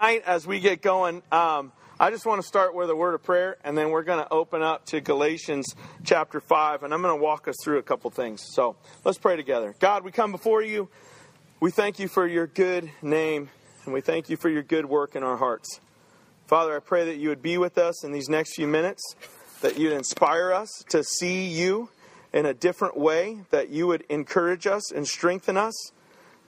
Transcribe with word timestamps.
Tonight, 0.00 0.22
as 0.26 0.46
we 0.46 0.60
get 0.60 0.80
going, 0.80 1.22
um, 1.32 1.72
I 1.98 2.10
just 2.10 2.24
want 2.24 2.40
to 2.40 2.46
start 2.46 2.72
with 2.72 2.88
a 2.88 2.94
word 2.94 3.14
of 3.14 3.22
prayer, 3.24 3.56
and 3.64 3.76
then 3.76 3.90
we're 3.90 4.04
going 4.04 4.22
to 4.22 4.32
open 4.32 4.62
up 4.62 4.86
to 4.86 5.00
Galatians 5.00 5.74
chapter 6.04 6.40
5, 6.40 6.84
and 6.84 6.94
I'm 6.94 7.02
going 7.02 7.18
to 7.18 7.20
walk 7.20 7.48
us 7.48 7.56
through 7.64 7.78
a 7.78 7.82
couple 7.82 8.08
things. 8.10 8.46
So 8.54 8.76
let's 9.04 9.18
pray 9.18 9.34
together. 9.34 9.74
God, 9.80 10.04
we 10.04 10.12
come 10.12 10.30
before 10.30 10.62
you. 10.62 10.88
We 11.58 11.72
thank 11.72 11.98
you 11.98 12.06
for 12.06 12.28
your 12.28 12.46
good 12.46 12.88
name, 13.02 13.50
and 13.84 13.92
we 13.92 14.00
thank 14.00 14.30
you 14.30 14.36
for 14.36 14.48
your 14.48 14.62
good 14.62 14.86
work 14.86 15.16
in 15.16 15.24
our 15.24 15.36
hearts. 15.36 15.80
Father, 16.46 16.76
I 16.76 16.78
pray 16.78 17.06
that 17.06 17.16
you 17.16 17.30
would 17.30 17.42
be 17.42 17.58
with 17.58 17.76
us 17.76 18.04
in 18.04 18.12
these 18.12 18.28
next 18.28 18.54
few 18.54 18.68
minutes, 18.68 19.02
that 19.62 19.80
you'd 19.80 19.92
inspire 19.92 20.52
us 20.52 20.84
to 20.90 21.02
see 21.02 21.46
you 21.48 21.88
in 22.32 22.46
a 22.46 22.54
different 22.54 22.96
way, 22.96 23.40
that 23.50 23.70
you 23.70 23.88
would 23.88 24.04
encourage 24.08 24.68
us 24.68 24.92
and 24.92 25.08
strengthen 25.08 25.56
us, 25.56 25.90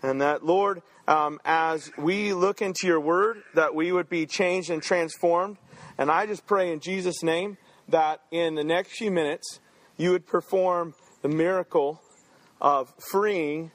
and 0.03 0.21
that, 0.21 0.45
Lord, 0.45 0.83
um, 1.07 1.41
as 1.45 1.91
we 1.99 2.33
look 2.33 2.63
into 2.63 2.87
your 2.87 3.01
word, 3.01 3.43
that 3.55 3.75
we 3.75 3.93
would 3.93 4.09
be 4.09 4.27
changed 4.27 4.71
and 4.71 4.83
transformed. 4.83 5.57
And 5.99 6.11
I 6.11 6.27
just 6.27 6.47
pray 6.47 6.73
in 6.73 6.81
Jesus' 6.81 7.23
name 7.23 7.59
that 7.89 8.21
in 8.31 8.55
the 8.55 8.65
next 8.65 8.93
few 8.93 9.11
minutes, 9.11 9.61
you 9.97 10.13
would 10.13 10.27
perform 10.27 10.95
the 11.23 11.29
miracle 11.29 12.01
of 12.61 12.93
freeing 13.11 13.71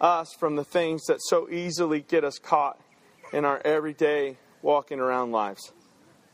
us 0.00 0.34
from 0.38 0.56
the 0.56 0.64
things 0.64 1.04
that 1.06 1.18
so 1.20 1.50
easily 1.50 2.00
get 2.00 2.24
us 2.24 2.38
caught 2.38 2.80
in 3.32 3.44
our 3.44 3.60
everyday 3.64 4.36
walking 4.62 5.00
around 5.00 5.32
lives. 5.32 5.72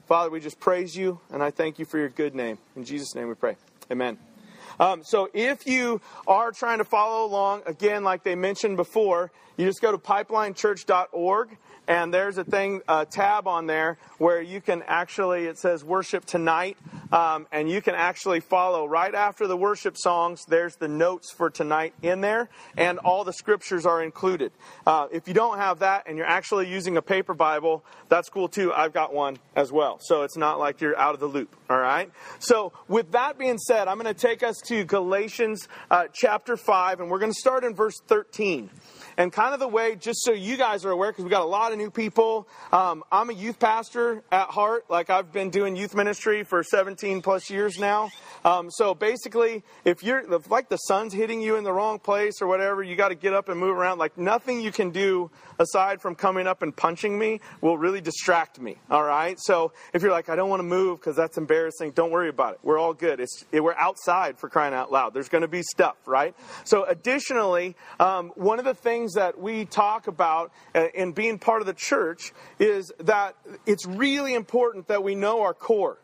Father, 0.07 0.31
we 0.31 0.41
just 0.41 0.61
praise 0.61 0.97
you 0.97 1.21
and 1.31 1.43
I 1.43 1.51
thank 1.51 1.79
you 1.79 1.85
for 1.85 1.99
your 1.99 2.09
good 2.09 2.35
name. 2.35 2.59
In 2.77 2.85
Jesus' 2.85 3.15
name 3.15 3.29
we 3.29 3.35
pray. 3.35 3.57
Amen. 3.91 4.32
Um, 4.81 5.03
so 5.03 5.29
if 5.35 5.67
you 5.67 6.01
are 6.27 6.53
trying 6.53 6.79
to 6.79 6.85
follow 6.85 7.27
along, 7.27 7.63
again, 7.67 8.05
like 8.05 8.23
they 8.23 8.35
mentioned 8.35 8.77
before, 8.77 9.31
you 9.57 9.67
just 9.67 9.83
go 9.83 9.93
to 9.93 9.99
pipelinechurch.org 9.99 11.57
and 11.89 12.15
there's 12.15 12.39
a 12.39 12.45
thing, 12.45 12.83
a 12.89 13.05
tab 13.05 13.49
on 13.49 13.67
there 13.67 13.99
where 14.19 14.41
you 14.41 14.61
can 14.61 14.83
actually, 14.87 15.47
it 15.47 15.59
says 15.59 15.85
worship 15.85 16.25
tonight, 16.25 16.77
um, 17.11 17.47
and 17.51 17.69
you 17.69 17.83
can 17.83 17.95
actually 17.95 18.41
follow 18.41 18.87
right 18.87 19.15
after 19.15 19.47
the 19.47 19.57
worship 19.57 19.97
songs. 19.97 20.45
There's 20.47 20.77
the 20.77 20.89
notes 20.89 21.33
for 21.33 21.51
tonight 21.51 21.95
in 22.03 22.21
there, 22.21 22.49
and 22.77 22.99
all 22.99 23.25
the 23.25 23.33
scriptures 23.33 23.85
are 23.85 24.03
included. 24.03 24.53
Uh, 24.87 25.09
if 25.11 25.27
you 25.27 25.35
don't 25.35 25.59
have 25.59 25.81
that 25.81 26.05
and 26.07 26.17
you're 26.17 26.27
actually 26.27 26.71
using 26.71 26.97
a 26.97 27.03
paper 27.03 27.35
Bible, 27.35 27.85
that's 28.09 28.29
cool 28.29 28.49
too. 28.49 28.73
I've 28.73 28.93
got 28.93 29.13
one 29.13 29.39
as 29.57 29.73
well, 29.73 29.99
so 30.01 30.23
it's 30.23 30.37
not 30.37 30.59
like 30.59 30.81
you're 30.81 30.97
out 30.97 31.15
of 31.15 31.21
the 31.21 31.27
loop. 31.27 31.55
All 31.69 31.79
right. 31.79 32.11
So 32.39 32.73
with 32.87 33.13
that 33.13 33.39
being 33.39 33.59
said, 33.59 33.89
I'm 33.89 33.99
going 33.99 34.13
to 34.13 34.21
take 34.21 34.43
us 34.43 34.57
to 34.67 34.85
Galatians 34.85 35.69
uh, 35.91 36.05
chapter 36.13 36.57
five, 36.57 37.01
and 37.01 37.11
we're 37.11 37.19
going 37.19 37.33
to 37.33 37.39
start 37.39 37.65
in 37.65 37.75
verse 37.75 38.01
13. 38.07 38.71
And 39.17 39.33
kind 39.33 39.55
of 39.55 39.61
the 39.61 39.69
way, 39.69 39.97
just 39.97 40.23
so 40.23 40.33
you 40.33 40.57
guys 40.57 40.85
are 40.85 40.91
aware, 40.91 41.11
because 41.11 41.25
we 41.25 41.31
got 41.31 41.43
a 41.43 41.47
lot 41.47 41.73
of 41.73 41.79
new 41.79 41.91
people. 41.91 42.49
Um, 42.73 43.05
I'm 43.13 43.31
a 43.31 43.35
youth 43.35 43.59
pastor 43.59 44.23
at 44.33 44.49
heart. 44.49 44.85
Like 44.89 45.11
I've 45.11 45.33
been 45.33 45.51
doing 45.51 45.77
youth 45.77 45.95
ministry 45.95 46.45
for 46.45 46.63
17 46.63 47.23
plus 47.23 47.51
years 47.51 47.79
now. 47.79 48.11
Um, 48.45 48.71
so 48.71 48.95
basically, 48.95 49.63
if 49.85 50.03
you're 50.03 50.33
if 50.35 50.51
like 50.51 50.69
the 50.69 50.77
sun's 50.77 51.13
hitting 51.13 51.41
you 51.41 51.57
in 51.57 51.65
the 51.65 51.73
wrong 51.73 51.99
place 51.99 52.41
or 52.41 52.47
whatever, 52.47 52.83
you 52.83 52.97
got 52.97 53.09
to 53.09 53.15
get 53.15 53.35
up 53.35 53.49
and 53.49 53.59
move 53.59 53.77
around. 53.77 53.99
Like 53.99 54.17
nothing 54.17 54.61
you 54.61 54.73
can 54.73 54.91
do 54.91 55.31
aside 55.59 56.01
from 56.01 56.15
coming 56.15 56.47
up 56.47 56.63
and 56.63 56.75
punching 56.75 57.19
me 57.19 57.41
will 57.61 57.79
really 57.79 58.01
distract 58.01 58.61
me. 58.61 58.77
All 58.91 59.03
right. 59.03 59.39
So 59.41 59.73
if 59.93 60.03
you're 60.03 60.11
like, 60.11 60.29
I 60.29 60.37
don't 60.37 60.51
want 60.51 60.61
to 60.61 60.65
move 60.65 61.01
because 61.01 61.17
that's 61.17 61.39
embarrassing, 61.39 61.93
don't 61.93 62.11
worry 62.11 62.29
about 62.29 62.55
it. 62.55 62.61
We're 62.63 62.79
all 62.79 62.95
good. 62.95 63.21
It's 63.21 63.45
we're 63.53 63.75
outside 63.75 64.39
for 64.39 64.49
crying 64.49 64.75
out 64.75 64.91
loud. 64.93 65.15
There's 65.15 65.29
going 65.29 65.43
to 65.43 65.49
be 65.49 65.63
stuff, 65.63 65.97
right? 66.07 66.35
So 66.65 66.85
additionally, 66.85 67.77
um, 68.01 68.33
one 68.35 68.59
of 68.59 68.65
the 68.65 68.75
things 68.75 69.02
that 69.13 69.39
we 69.39 69.65
talk 69.65 70.07
about 70.07 70.53
uh, 70.75 70.87
in 70.95 71.13
being 71.13 71.39
part 71.39 71.61
of 71.61 71.67
the 71.67 71.75
church 71.75 72.33
is 72.59 72.93
that 73.01 73.37
it's 73.67 73.87
really 73.87 74.35
important 74.35 74.89
that 74.89 75.03
we 75.03 75.15
know 75.15 75.43
our 75.43 75.55
core 75.55 75.99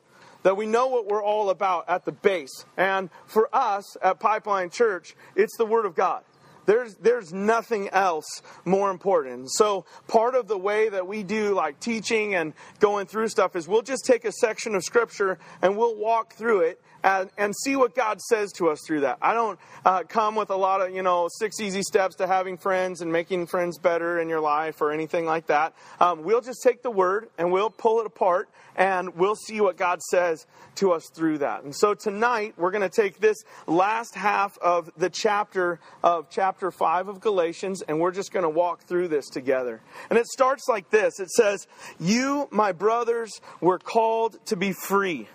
that 0.45 0.57
we 0.57 0.67
know 0.67 0.87
what 0.87 1.07
we're 1.07 1.23
all 1.23 1.51
about 1.51 1.89
at 1.89 2.05
the 2.05 2.13
base. 2.13 2.65
And 2.77 3.11
for 3.27 3.49
us 3.53 3.97
at 4.01 4.21
Pipeline 4.21 4.71
Church, 4.71 5.17
it's 5.35 5.57
the 5.57 5.67
Word 5.67 5.85
of 5.85 5.95
God. 5.95 6.23
There's, 6.69 6.97
there's 6.97 7.33
nothing 7.33 7.89
else 7.89 8.43
more 8.67 8.91
important. 8.91 9.51
So 9.51 9.87
part 10.07 10.35
of 10.35 10.49
the 10.49 10.59
way 10.59 10.91
that 10.91 11.07
we 11.07 11.23
do 11.23 11.55
like 11.55 11.81
teaching 11.81 12.35
and 12.35 12.53
going 12.79 13.07
through 13.07 13.29
stuff 13.29 13.57
is 13.57 13.67
we'll 13.67 13.81
just 13.81 14.05
take 14.05 14.27
a 14.27 14.33
section 14.33 14.75
of 14.75 14.85
scripture 14.85 15.39
and 15.63 15.79
we'll 15.79 15.97
walk 15.97 16.35
through 16.35 16.61
it 16.61 16.81
and, 17.03 17.31
and 17.39 17.55
see 17.57 17.77
what 17.77 17.95
God 17.95 18.21
says 18.21 18.53
to 18.55 18.69
us 18.69 18.81
through 18.87 19.01
that. 19.01 19.19
I 19.23 19.35
don't 19.35 19.59
uh, 19.85 20.03
come 20.05 20.35
with 20.35 20.51
a 20.51 20.57
lot 20.57 20.81
of, 20.81 20.95
you 20.95 21.03
know, 21.03 21.29
six 21.39 21.61
easy 21.61 21.83
steps 21.83 22.17
to 22.17 22.27
having 22.27 22.57
friends 22.57 23.01
and 23.01 23.13
making 23.13 23.47
friends 23.47 23.79
better 23.79 24.21
in 24.21 24.29
your 24.29 24.41
life 24.41 24.81
or 24.81 24.93
anything 24.93 25.25
like 25.25 25.47
that. 25.47 25.75
Um, 26.01 26.25
we'll 26.25 26.41
just 26.41 26.63
take 26.63 26.83
the 26.83 26.91
word 26.91 27.29
and 27.39 27.53
we'll 27.53 27.71
pull 27.71 28.01
it 28.01 28.07
apart 28.07 28.49
and 28.77 29.15
we'll 29.17 29.35
see 29.35 29.61
what 29.61 29.77
God 29.77 30.01
says 30.03 30.47
to 30.77 30.93
us 30.93 31.11
through 31.15 31.39
that. 31.39 31.65
And 31.65 31.75
so 31.75 31.95
tonight 31.95 32.55
we're 32.57 32.71
going 32.71 32.89
to 32.89 32.89
take 32.89 33.19
this 33.19 33.43
last 33.67 34.15
half 34.15 34.57
of 34.59 34.91
the 34.97 35.11
chapter 35.11 35.81
of 36.03 36.31
chapter 36.31 36.71
5 36.71 37.09
of 37.09 37.21
Galatians 37.21 37.83
and 37.83 38.01
we're 38.01 38.13
just 38.13 38.33
going 38.33 38.45
to 38.45 38.51
walk 38.51 38.83
through 38.83 39.09
this 39.09 39.29
together. 39.29 39.81
And 40.11 40.19
it 40.19 40.27
starts 40.27 40.69
like 40.69 40.91
this. 40.91 41.19
It 41.21 41.31
says, 41.31 41.67
"You, 41.99 42.49
my 42.51 42.73
brothers, 42.73 43.41
were 43.61 43.79
called 43.79 44.45
to 44.47 44.57
be 44.57 44.73
free." 44.73 45.29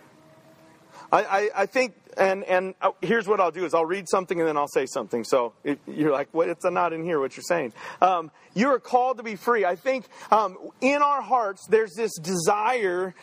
I, 1.13 1.23
I, 1.23 1.49
I 1.55 1.65
think 1.67 1.93
and 2.17 2.43
and 2.45 2.73
uh, 2.81 2.91
here's 3.01 3.27
what 3.27 3.39
I'll 3.39 3.51
do 3.51 3.65
is 3.65 3.75
I'll 3.75 3.85
read 3.85 4.09
something 4.09 4.39
and 4.39 4.47
then 4.47 4.57
I'll 4.57 4.67
say 4.67 4.87
something. 4.87 5.23
So 5.23 5.53
it, 5.63 5.79
you're 5.87 6.11
like, 6.11 6.29
what? 6.31 6.49
It's 6.49 6.65
not 6.65 6.91
in 6.91 7.03
here. 7.03 7.19
What 7.19 7.37
you're 7.37 7.43
saying? 7.47 7.73
Um, 8.01 8.31
you 8.55 8.69
are 8.69 8.79
called 8.79 9.17
to 9.17 9.23
be 9.23 9.35
free. 9.35 9.63
I 9.63 9.75
think 9.75 10.05
um, 10.31 10.57
in 10.81 11.03
our 11.03 11.21
hearts 11.21 11.67
there's 11.69 11.93
this 11.95 12.17
desire 12.17 13.13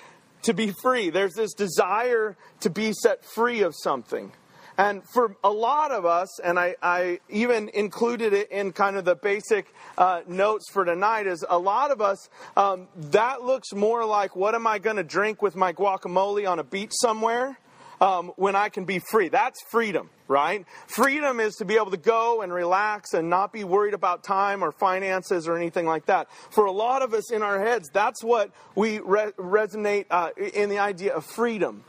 to 0.43 0.55
be 0.55 0.73
free. 0.83 1.11
There's 1.11 1.34
this 1.34 1.53
desire 1.53 2.37
to 2.61 2.71
be 2.71 2.93
set 2.93 3.25
free 3.25 3.62
of 3.62 3.75
something. 3.77 4.33
And 4.78 5.03
for 5.12 5.37
a 5.45 5.51
lot 5.51 5.91
of 5.91 6.07
us, 6.07 6.41
and 6.41 6.59
I, 6.59 6.75
I 6.81 7.21
even 7.28 7.69
included 7.75 8.33
it 8.33 8.51
in 8.51 8.72
kind 8.72 8.97
of 8.97 9.05
the 9.05 9.15
basic 9.15 9.67
uh, 9.99 10.22
notes 10.27 10.71
for 10.72 10.87
tonight, 10.87 11.27
is 11.27 11.45
a 11.47 11.59
lot 11.59 11.91
of 11.91 12.01
us, 12.01 12.31
um, 12.57 12.89
that 12.97 13.43
looks 13.43 13.75
more 13.75 14.07
like 14.07 14.34
what 14.34 14.55
am 14.55 14.67
I 14.67 14.78
going 14.78 14.97
to 14.97 15.05
drink 15.05 15.43
with 15.43 15.55
my 15.55 15.75
guacamole 15.75 16.49
on 16.49 16.61
a 16.61 16.65
beach 16.65 16.93
somewhere? 16.93 17.59
Um, 18.00 18.33
when 18.37 18.56
I 18.56 18.71
can 18.71 18.87
be 18.87 18.99
free. 18.99 19.28
That's 19.28 19.61
freedom, 19.71 20.09
right? 20.27 20.65
Freedom 20.87 21.38
is 21.38 21.56
to 21.56 21.66
be 21.66 21.75
able 21.75 21.91
to 21.91 21.99
go 21.99 22.41
and 22.41 22.50
relax 22.50 23.12
and 23.12 23.28
not 23.28 23.53
be 23.53 23.62
worried 23.62 23.93
about 23.93 24.25
time 24.25 24.65
or 24.65 24.72
finances 24.72 25.47
or 25.47 25.55
anything 25.55 25.84
like 25.84 26.06
that. 26.06 26.28
For 26.49 26.65
a 26.65 26.72
lot 26.72 27.03
of 27.03 27.12
us 27.12 27.31
in 27.31 27.43
our 27.43 27.60
heads, 27.60 27.91
that's 27.93 28.25
what 28.25 28.53
we 28.75 29.00
re- 29.00 29.33
resonate 29.37 30.06
uh, 30.10 30.31
in 30.55 30.71
the 30.71 30.78
idea 30.78 31.15
of 31.15 31.27
freedom. 31.27 31.84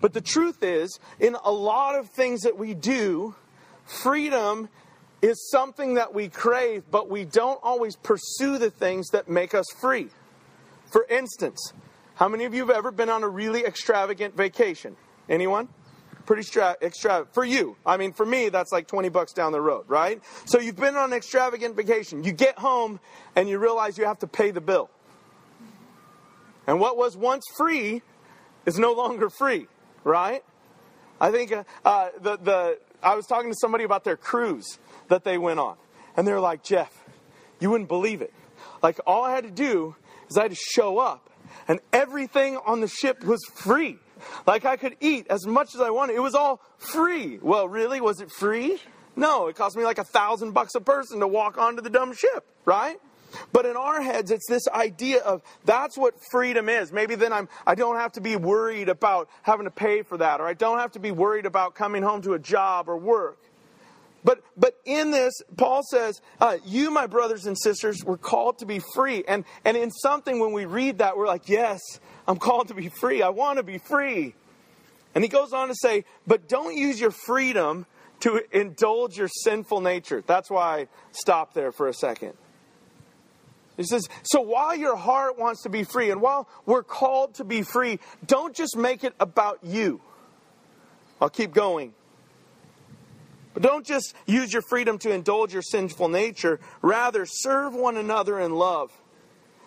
But 0.00 0.12
the 0.12 0.20
truth 0.20 0.62
is, 0.62 1.00
in 1.18 1.36
a 1.44 1.50
lot 1.50 1.98
of 1.98 2.08
things 2.10 2.42
that 2.42 2.56
we 2.56 2.72
do, 2.74 3.34
freedom 3.84 4.68
is 5.22 5.50
something 5.50 5.94
that 5.94 6.14
we 6.14 6.28
crave, 6.28 6.84
but 6.90 7.10
we 7.10 7.24
don't 7.24 7.58
always 7.64 7.96
pursue 7.96 8.58
the 8.58 8.70
things 8.70 9.08
that 9.10 9.28
make 9.28 9.54
us 9.54 9.66
free. 9.80 10.10
For 10.92 11.04
instance, 11.10 11.72
how 12.14 12.28
many 12.28 12.44
of 12.44 12.54
you 12.54 12.66
have 12.66 12.76
ever 12.76 12.92
been 12.92 13.08
on 13.08 13.24
a 13.24 13.28
really 13.28 13.64
extravagant 13.64 14.36
vacation? 14.36 14.96
Anyone? 15.28 15.68
Pretty 16.26 16.42
stra- 16.42 16.76
extravagant. 16.80 17.34
For 17.34 17.44
you. 17.44 17.76
I 17.84 17.96
mean, 17.96 18.12
for 18.12 18.24
me, 18.24 18.48
that's 18.48 18.72
like 18.72 18.86
20 18.86 19.08
bucks 19.08 19.32
down 19.32 19.52
the 19.52 19.60
road, 19.60 19.84
right? 19.88 20.22
So 20.44 20.58
you've 20.60 20.76
been 20.76 20.96
on 20.96 21.12
an 21.12 21.16
extravagant 21.16 21.76
vacation. 21.76 22.24
You 22.24 22.32
get 22.32 22.58
home 22.58 23.00
and 23.34 23.48
you 23.48 23.58
realize 23.58 23.98
you 23.98 24.04
have 24.04 24.20
to 24.20 24.26
pay 24.26 24.50
the 24.50 24.60
bill. 24.60 24.90
And 26.66 26.78
what 26.78 26.96
was 26.96 27.16
once 27.16 27.44
free 27.56 28.02
is 28.66 28.78
no 28.78 28.92
longer 28.92 29.28
free, 29.30 29.66
right? 30.04 30.44
I 31.20 31.30
think 31.30 31.52
uh, 31.52 31.64
uh, 31.84 32.10
the, 32.20 32.36
the, 32.36 32.78
I 33.02 33.14
was 33.14 33.26
talking 33.26 33.50
to 33.50 33.56
somebody 33.60 33.84
about 33.84 34.04
their 34.04 34.16
cruise 34.16 34.78
that 35.08 35.24
they 35.24 35.38
went 35.38 35.58
on. 35.58 35.76
And 36.16 36.26
they're 36.26 36.40
like, 36.40 36.62
Jeff, 36.62 36.92
you 37.60 37.70
wouldn't 37.70 37.88
believe 37.88 38.22
it. 38.22 38.32
Like, 38.82 39.00
all 39.06 39.24
I 39.24 39.34
had 39.34 39.44
to 39.44 39.50
do 39.50 39.96
is 40.28 40.36
I 40.36 40.42
had 40.42 40.50
to 40.50 40.56
show 40.56 40.98
up, 40.98 41.30
and 41.68 41.80
everything 41.92 42.56
on 42.56 42.80
the 42.80 42.88
ship 42.88 43.24
was 43.24 43.40
free. 43.54 43.98
Like 44.46 44.64
I 44.64 44.76
could 44.76 44.96
eat 45.00 45.26
as 45.28 45.46
much 45.46 45.74
as 45.74 45.80
I 45.80 45.90
wanted. 45.90 46.16
It 46.16 46.22
was 46.22 46.34
all 46.34 46.60
free. 46.78 47.38
Well, 47.40 47.68
really? 47.68 48.00
Was 48.00 48.20
it 48.20 48.30
free? 48.30 48.78
No, 49.14 49.48
it 49.48 49.56
cost 49.56 49.76
me 49.76 49.84
like 49.84 49.98
a 49.98 50.04
thousand 50.04 50.52
bucks 50.52 50.74
a 50.74 50.80
person 50.80 51.20
to 51.20 51.28
walk 51.28 51.58
onto 51.58 51.82
the 51.82 51.90
dumb 51.90 52.14
ship, 52.14 52.46
right? 52.64 52.98
But 53.52 53.66
in 53.66 53.76
our 53.76 54.00
heads, 54.00 54.30
it's 54.30 54.46
this 54.48 54.68
idea 54.68 55.20
of 55.20 55.42
that's 55.64 55.96
what 55.96 56.14
freedom 56.30 56.68
is. 56.68 56.92
Maybe 56.92 57.14
then 57.14 57.32
I'm, 57.32 57.48
I 57.66 57.74
don't 57.74 57.96
have 57.96 58.12
to 58.12 58.20
be 58.20 58.36
worried 58.36 58.88
about 58.88 59.28
having 59.42 59.64
to 59.64 59.70
pay 59.70 60.02
for 60.02 60.18
that, 60.18 60.40
or 60.40 60.46
I 60.46 60.54
don't 60.54 60.78
have 60.78 60.92
to 60.92 60.98
be 60.98 61.10
worried 61.10 61.46
about 61.46 61.74
coming 61.74 62.02
home 62.02 62.22
to 62.22 62.34
a 62.34 62.38
job 62.38 62.88
or 62.88 62.96
work. 62.96 63.38
But, 64.24 64.40
but 64.56 64.74
in 64.84 65.10
this, 65.10 65.32
Paul 65.56 65.82
says, 65.90 66.20
uh, 66.40 66.58
You, 66.64 66.90
my 66.90 67.06
brothers 67.06 67.46
and 67.46 67.58
sisters, 67.58 68.04
were 68.04 68.18
called 68.18 68.58
to 68.58 68.66
be 68.66 68.80
free. 68.94 69.24
And, 69.26 69.44
and 69.64 69.76
in 69.76 69.90
something, 69.90 70.38
when 70.38 70.52
we 70.52 70.64
read 70.64 70.98
that, 70.98 71.16
we're 71.16 71.26
like, 71.26 71.48
Yes, 71.48 71.80
I'm 72.26 72.38
called 72.38 72.68
to 72.68 72.74
be 72.74 72.88
free. 72.88 73.22
I 73.22 73.30
want 73.30 73.58
to 73.58 73.62
be 73.62 73.78
free. 73.78 74.34
And 75.14 75.22
he 75.22 75.28
goes 75.28 75.52
on 75.52 75.68
to 75.68 75.74
say, 75.74 76.04
But 76.26 76.48
don't 76.48 76.76
use 76.76 77.00
your 77.00 77.10
freedom 77.10 77.86
to 78.20 78.40
indulge 78.52 79.18
your 79.18 79.28
sinful 79.28 79.80
nature. 79.80 80.22
That's 80.24 80.48
why 80.48 80.80
I 80.80 80.88
stop 81.10 81.54
there 81.54 81.72
for 81.72 81.88
a 81.88 81.94
second. 81.94 82.34
He 83.76 83.84
says, 83.84 84.08
so 84.22 84.40
while 84.40 84.76
your 84.76 84.96
heart 84.96 85.38
wants 85.38 85.62
to 85.62 85.68
be 85.68 85.82
free 85.82 86.10
and 86.10 86.20
while 86.20 86.48
we're 86.66 86.82
called 86.82 87.34
to 87.34 87.44
be 87.44 87.62
free, 87.62 87.98
don't 88.26 88.54
just 88.54 88.76
make 88.76 89.02
it 89.02 89.14
about 89.18 89.58
you. 89.62 90.00
I'll 91.20 91.30
keep 91.30 91.52
going. 91.52 91.94
But 93.54 93.62
don't 93.62 93.84
just 93.84 94.14
use 94.26 94.52
your 94.52 94.62
freedom 94.62 94.98
to 94.98 95.12
indulge 95.12 95.52
your 95.52 95.62
sinful 95.62 96.08
nature. 96.08 96.60
Rather, 96.80 97.26
serve 97.26 97.74
one 97.74 97.96
another 97.96 98.38
in 98.38 98.52
love. 98.52 98.92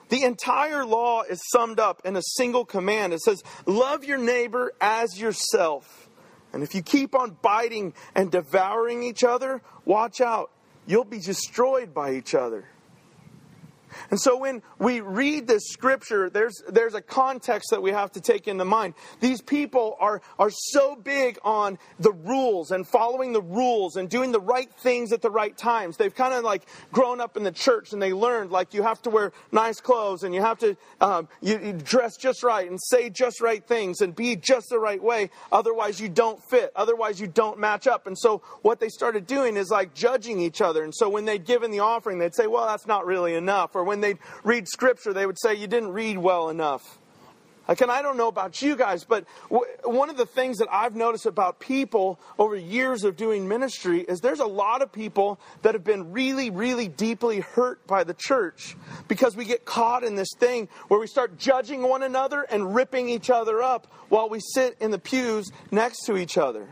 The 0.10 0.24
entire 0.24 0.86
law 0.86 1.24
is 1.24 1.42
summed 1.52 1.80
up 1.80 2.02
in 2.06 2.16
a 2.16 2.22
single 2.22 2.66
command. 2.66 3.13
It 3.13 3.22
says, 3.22 3.44
Love 3.66 4.04
your 4.04 4.18
neighbor 4.18 4.74
as 4.80 5.19
yourself. 5.19 6.10
And 6.54 6.63
if 6.63 6.75
you 6.75 6.81
keep 6.81 7.16
on 7.16 7.38
biting 7.42 7.94
and 8.13 8.31
devouring 8.31 9.04
each 9.04 9.24
other, 9.24 9.62
watch 9.84 10.22
out. 10.22 10.52
You'll 10.88 11.04
be 11.04 11.19
destroyed 11.19 11.94
by 11.94 12.13
each 12.13 12.36
other. 12.36 12.66
And 14.10 14.20
so 14.20 14.38
when 14.38 14.62
we 14.80 15.02
read 15.02 15.48
this 15.48 15.70
scripture, 15.70 16.30
there's, 16.30 16.62
there's 16.70 16.94
a 16.94 17.02
context 17.02 17.70
that 17.72 17.82
we 17.82 17.92
have 17.92 18.12
to 18.14 18.22
take 18.22 18.48
into 18.48 18.66
mind. 18.66 18.94
These 19.20 19.42
people 19.42 19.98
are, 20.00 20.22
are 20.40 20.52
so 20.52 20.96
big 20.96 21.38
on 21.44 21.78
the 22.00 22.12
rules 22.12 22.72
and 22.72 22.88
following 22.88 23.34
the 23.34 23.42
rules 23.42 23.96
and 23.96 24.10
doing 24.10 24.32
the 24.32 24.40
right 24.40 24.72
things 24.80 25.12
at 25.12 25.22
the 25.22 25.32
right 25.32 25.56
times. 25.58 25.98
They've 25.98 26.14
kind 26.14 26.34
of 26.34 26.44
like 26.44 26.64
grown 26.92 27.22
up 27.22 27.38
in 27.38 27.44
the 27.44 27.52
church 27.52 27.94
and 27.94 28.02
they 28.02 28.14
learned 28.14 28.52
like 28.52 28.74
you 28.74 28.84
have 28.84 29.02
to 29.04 29.10
wear 29.10 29.32
nice 29.52 29.80
clothes 29.80 30.24
and 30.24 30.34
you 30.34 30.42
have 30.42 30.60
to 30.60 30.78
um, 31.02 31.28
you, 31.42 31.60
you 31.60 31.74
dress 31.74 32.18
just 32.18 32.44
right 32.44 32.70
and 32.70 32.80
say 32.82 33.10
just 33.10 33.42
right 33.42 33.66
things 33.66 34.02
and 34.02 34.16
be 34.16 34.36
just 34.36 34.70
the 34.70 34.80
right 34.80 35.02
way. 35.02 35.30
Otherwise, 35.52 36.00
you 36.00 36.10
don't 36.10 36.44
fit. 36.44 36.72
Otherwise, 36.76 37.20
you 37.20 37.28
don't 37.28 37.60
match 37.60 37.88
up. 37.88 38.08
And 38.08 38.18
so 38.18 38.42
what 38.62 38.80
they 38.80 38.90
started 38.90 39.28
doing 39.28 39.58
is 39.58 39.70
like 39.70 39.94
judging 39.94 40.40
each 40.40 40.62
other. 40.62 40.84
And 40.84 40.94
so 40.94 41.10
when 41.10 41.26
they'd 41.26 41.46
given 41.46 41.72
the 41.72 41.80
offering, 41.80 42.20
they'd 42.20 42.36
say, 42.36 42.48
well, 42.48 42.66
that's 42.68 42.88
not 42.88 43.06
really 43.06 43.36
enough. 43.36 43.76
Or 43.76 43.84
when 43.86 44.02
they'd 44.02 44.20
read 44.44 44.68
scripture, 44.68 45.14
they 45.14 45.26
would 45.26 45.40
say, 45.40 45.56
You 45.56 45.68
didn't 45.68 45.94
read 45.94 46.18
well 46.18 46.50
enough. 46.50 46.98
Like, 47.68 47.82
and 47.82 47.92
I 47.92 48.02
don't 48.02 48.18
know 48.18 48.28
about 48.28 48.62
you 48.62 48.76
guys, 48.76 49.04
but 49.04 49.26
w- 49.50 49.66
one 49.84 50.12
of 50.12 50.18
the 50.18 50.26
things 50.26 50.60
that 50.60 50.68
I've 50.72 50.96
noticed 50.96 51.26
about 51.26 51.60
people 51.60 52.20
over 52.38 52.56
years 52.56 53.04
of 53.04 53.18
doing 53.18 53.48
ministry 53.48 54.02
is 54.02 54.22
there's 54.22 54.40
a 54.40 54.46
lot 54.46 54.84
of 54.84 54.92
people 54.92 55.40
that 55.64 55.74
have 55.74 55.84
been 55.84 56.12
really, 56.12 56.52
really 56.52 56.88
deeply 56.88 57.40
hurt 57.40 57.86
by 57.88 58.04
the 58.04 58.14
church 58.14 58.76
because 59.08 59.36
we 59.36 59.46
get 59.46 59.66
caught 59.66 60.04
in 60.04 60.16
this 60.16 60.30
thing 60.38 60.70
where 60.90 61.00
we 61.00 61.08
start 61.08 61.40
judging 61.40 61.82
one 61.82 62.04
another 62.04 62.44
and 62.44 62.76
ripping 62.76 63.10
each 63.10 63.32
other 63.32 63.64
up 63.64 63.88
while 64.10 64.30
we 64.30 64.40
sit 64.40 64.78
in 64.80 64.92
the 64.92 65.00
pews 65.00 65.52
next 65.72 66.06
to 66.06 66.18
each 66.18 66.38
other. 66.38 66.68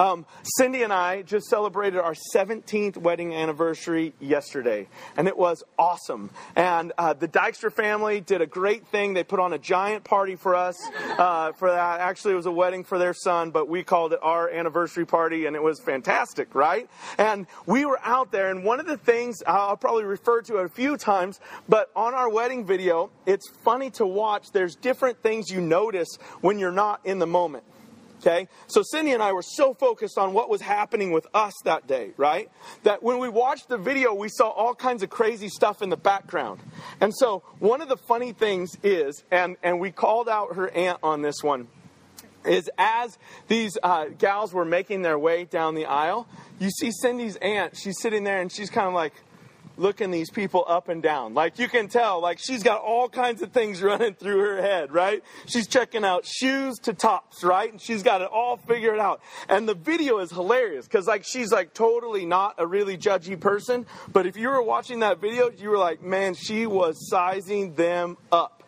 Um, 0.00 0.24
Cindy 0.56 0.82
and 0.82 0.94
I 0.94 1.20
just 1.20 1.48
celebrated 1.48 1.98
our 1.98 2.14
17th 2.34 2.96
wedding 2.96 3.34
anniversary 3.34 4.14
yesterday, 4.18 4.88
and 5.14 5.28
it 5.28 5.36
was 5.36 5.62
awesome. 5.78 6.30
And 6.56 6.94
uh, 6.96 7.12
the 7.12 7.28
Dykstra 7.28 7.70
family 7.70 8.22
did 8.22 8.40
a 8.40 8.46
great 8.46 8.86
thing. 8.86 9.12
They 9.12 9.24
put 9.24 9.40
on 9.40 9.52
a 9.52 9.58
giant 9.58 10.04
party 10.04 10.36
for 10.36 10.54
us 10.54 10.74
uh, 11.18 11.52
for 11.52 11.70
that. 11.70 12.00
Actually, 12.00 12.32
it 12.32 12.36
was 12.36 12.46
a 12.46 12.50
wedding 12.50 12.82
for 12.82 12.96
their 12.96 13.12
son, 13.12 13.50
but 13.50 13.68
we 13.68 13.82
called 13.82 14.14
it 14.14 14.20
our 14.22 14.48
anniversary 14.48 15.04
party, 15.04 15.44
and 15.44 15.54
it 15.54 15.62
was 15.62 15.78
fantastic, 15.80 16.54
right? 16.54 16.88
And 17.18 17.46
we 17.66 17.84
were 17.84 18.00
out 18.02 18.32
there, 18.32 18.48
and 18.50 18.64
one 18.64 18.80
of 18.80 18.86
the 18.86 18.96
things 18.96 19.42
I'll 19.46 19.76
probably 19.76 20.04
refer 20.04 20.40
to 20.40 20.60
it 20.60 20.64
a 20.64 20.70
few 20.70 20.96
times, 20.96 21.40
but 21.68 21.90
on 21.94 22.14
our 22.14 22.30
wedding 22.30 22.64
video, 22.64 23.10
it's 23.26 23.50
funny 23.50 23.90
to 23.90 24.06
watch. 24.06 24.50
There's 24.50 24.76
different 24.76 25.22
things 25.22 25.50
you 25.50 25.60
notice 25.60 26.08
when 26.40 26.58
you're 26.58 26.72
not 26.72 27.04
in 27.04 27.18
the 27.18 27.26
moment. 27.26 27.64
Okay? 28.20 28.48
So 28.66 28.82
Cindy 28.82 29.12
and 29.12 29.22
I 29.22 29.32
were 29.32 29.42
so 29.42 29.72
focused 29.72 30.18
on 30.18 30.34
what 30.34 30.50
was 30.50 30.60
happening 30.60 31.10
with 31.10 31.26
us 31.32 31.54
that 31.64 31.86
day, 31.86 32.10
right? 32.18 32.50
That 32.82 33.02
when 33.02 33.18
we 33.18 33.30
watched 33.30 33.68
the 33.68 33.78
video, 33.78 34.12
we 34.12 34.28
saw 34.28 34.48
all 34.50 34.74
kinds 34.74 35.02
of 35.02 35.08
crazy 35.08 35.48
stuff 35.48 35.80
in 35.80 35.88
the 35.88 35.96
background. 35.96 36.60
And 37.00 37.14
so 37.14 37.42
one 37.58 37.80
of 37.80 37.88
the 37.88 37.96
funny 37.96 38.32
things 38.32 38.76
is, 38.82 39.24
and, 39.30 39.56
and 39.62 39.80
we 39.80 39.90
called 39.90 40.28
out 40.28 40.56
her 40.56 40.70
aunt 40.70 40.98
on 41.02 41.22
this 41.22 41.42
one, 41.42 41.68
is 42.44 42.70
as 42.78 43.18
these 43.48 43.76
uh, 43.82 44.06
gals 44.18 44.52
were 44.52 44.64
making 44.64 45.02
their 45.02 45.18
way 45.18 45.44
down 45.44 45.74
the 45.74 45.86
aisle, 45.86 46.26
you 46.58 46.70
see 46.70 46.90
Cindy's 46.90 47.36
aunt, 47.36 47.76
she's 47.76 48.00
sitting 48.00 48.24
there 48.24 48.40
and 48.40 48.52
she's 48.52 48.70
kind 48.70 48.86
of 48.86 48.94
like, 48.94 49.14
looking 49.80 50.10
these 50.10 50.30
people 50.30 50.64
up 50.68 50.88
and 50.88 51.02
down. 51.02 51.34
Like 51.34 51.58
you 51.58 51.68
can 51.68 51.88
tell, 51.88 52.20
like 52.20 52.38
she's 52.38 52.62
got 52.62 52.80
all 52.82 53.08
kinds 53.08 53.42
of 53.42 53.52
things 53.52 53.82
running 53.90 54.14
through 54.14 54.38
her 54.38 54.62
head, 54.62 54.92
right? 54.92 55.22
She's 55.46 55.66
checking 55.66 56.04
out 56.04 56.26
shoes 56.26 56.78
to 56.80 56.92
tops, 56.92 57.42
right? 57.42 57.70
And 57.70 57.80
she's 57.80 58.02
got 58.02 58.20
it 58.20 58.28
all 58.30 58.56
figured 58.56 58.98
out. 58.98 59.20
And 59.48 59.68
the 59.68 59.74
video 59.74 60.18
is 60.18 60.30
hilarious 60.30 60.86
because 60.86 61.06
like 61.06 61.24
she's 61.24 61.50
like 61.50 61.74
totally 61.74 62.26
not 62.26 62.54
a 62.58 62.66
really 62.66 62.96
judgy 62.96 63.40
person. 63.40 63.86
But 64.12 64.26
if 64.26 64.36
you 64.36 64.48
were 64.48 64.62
watching 64.62 65.00
that 65.00 65.20
video, 65.20 65.50
you 65.50 65.70
were 65.70 65.78
like, 65.78 66.02
man, 66.02 66.34
she 66.34 66.66
was 66.66 67.08
sizing 67.08 67.74
them 67.74 68.18
up. 68.30 68.59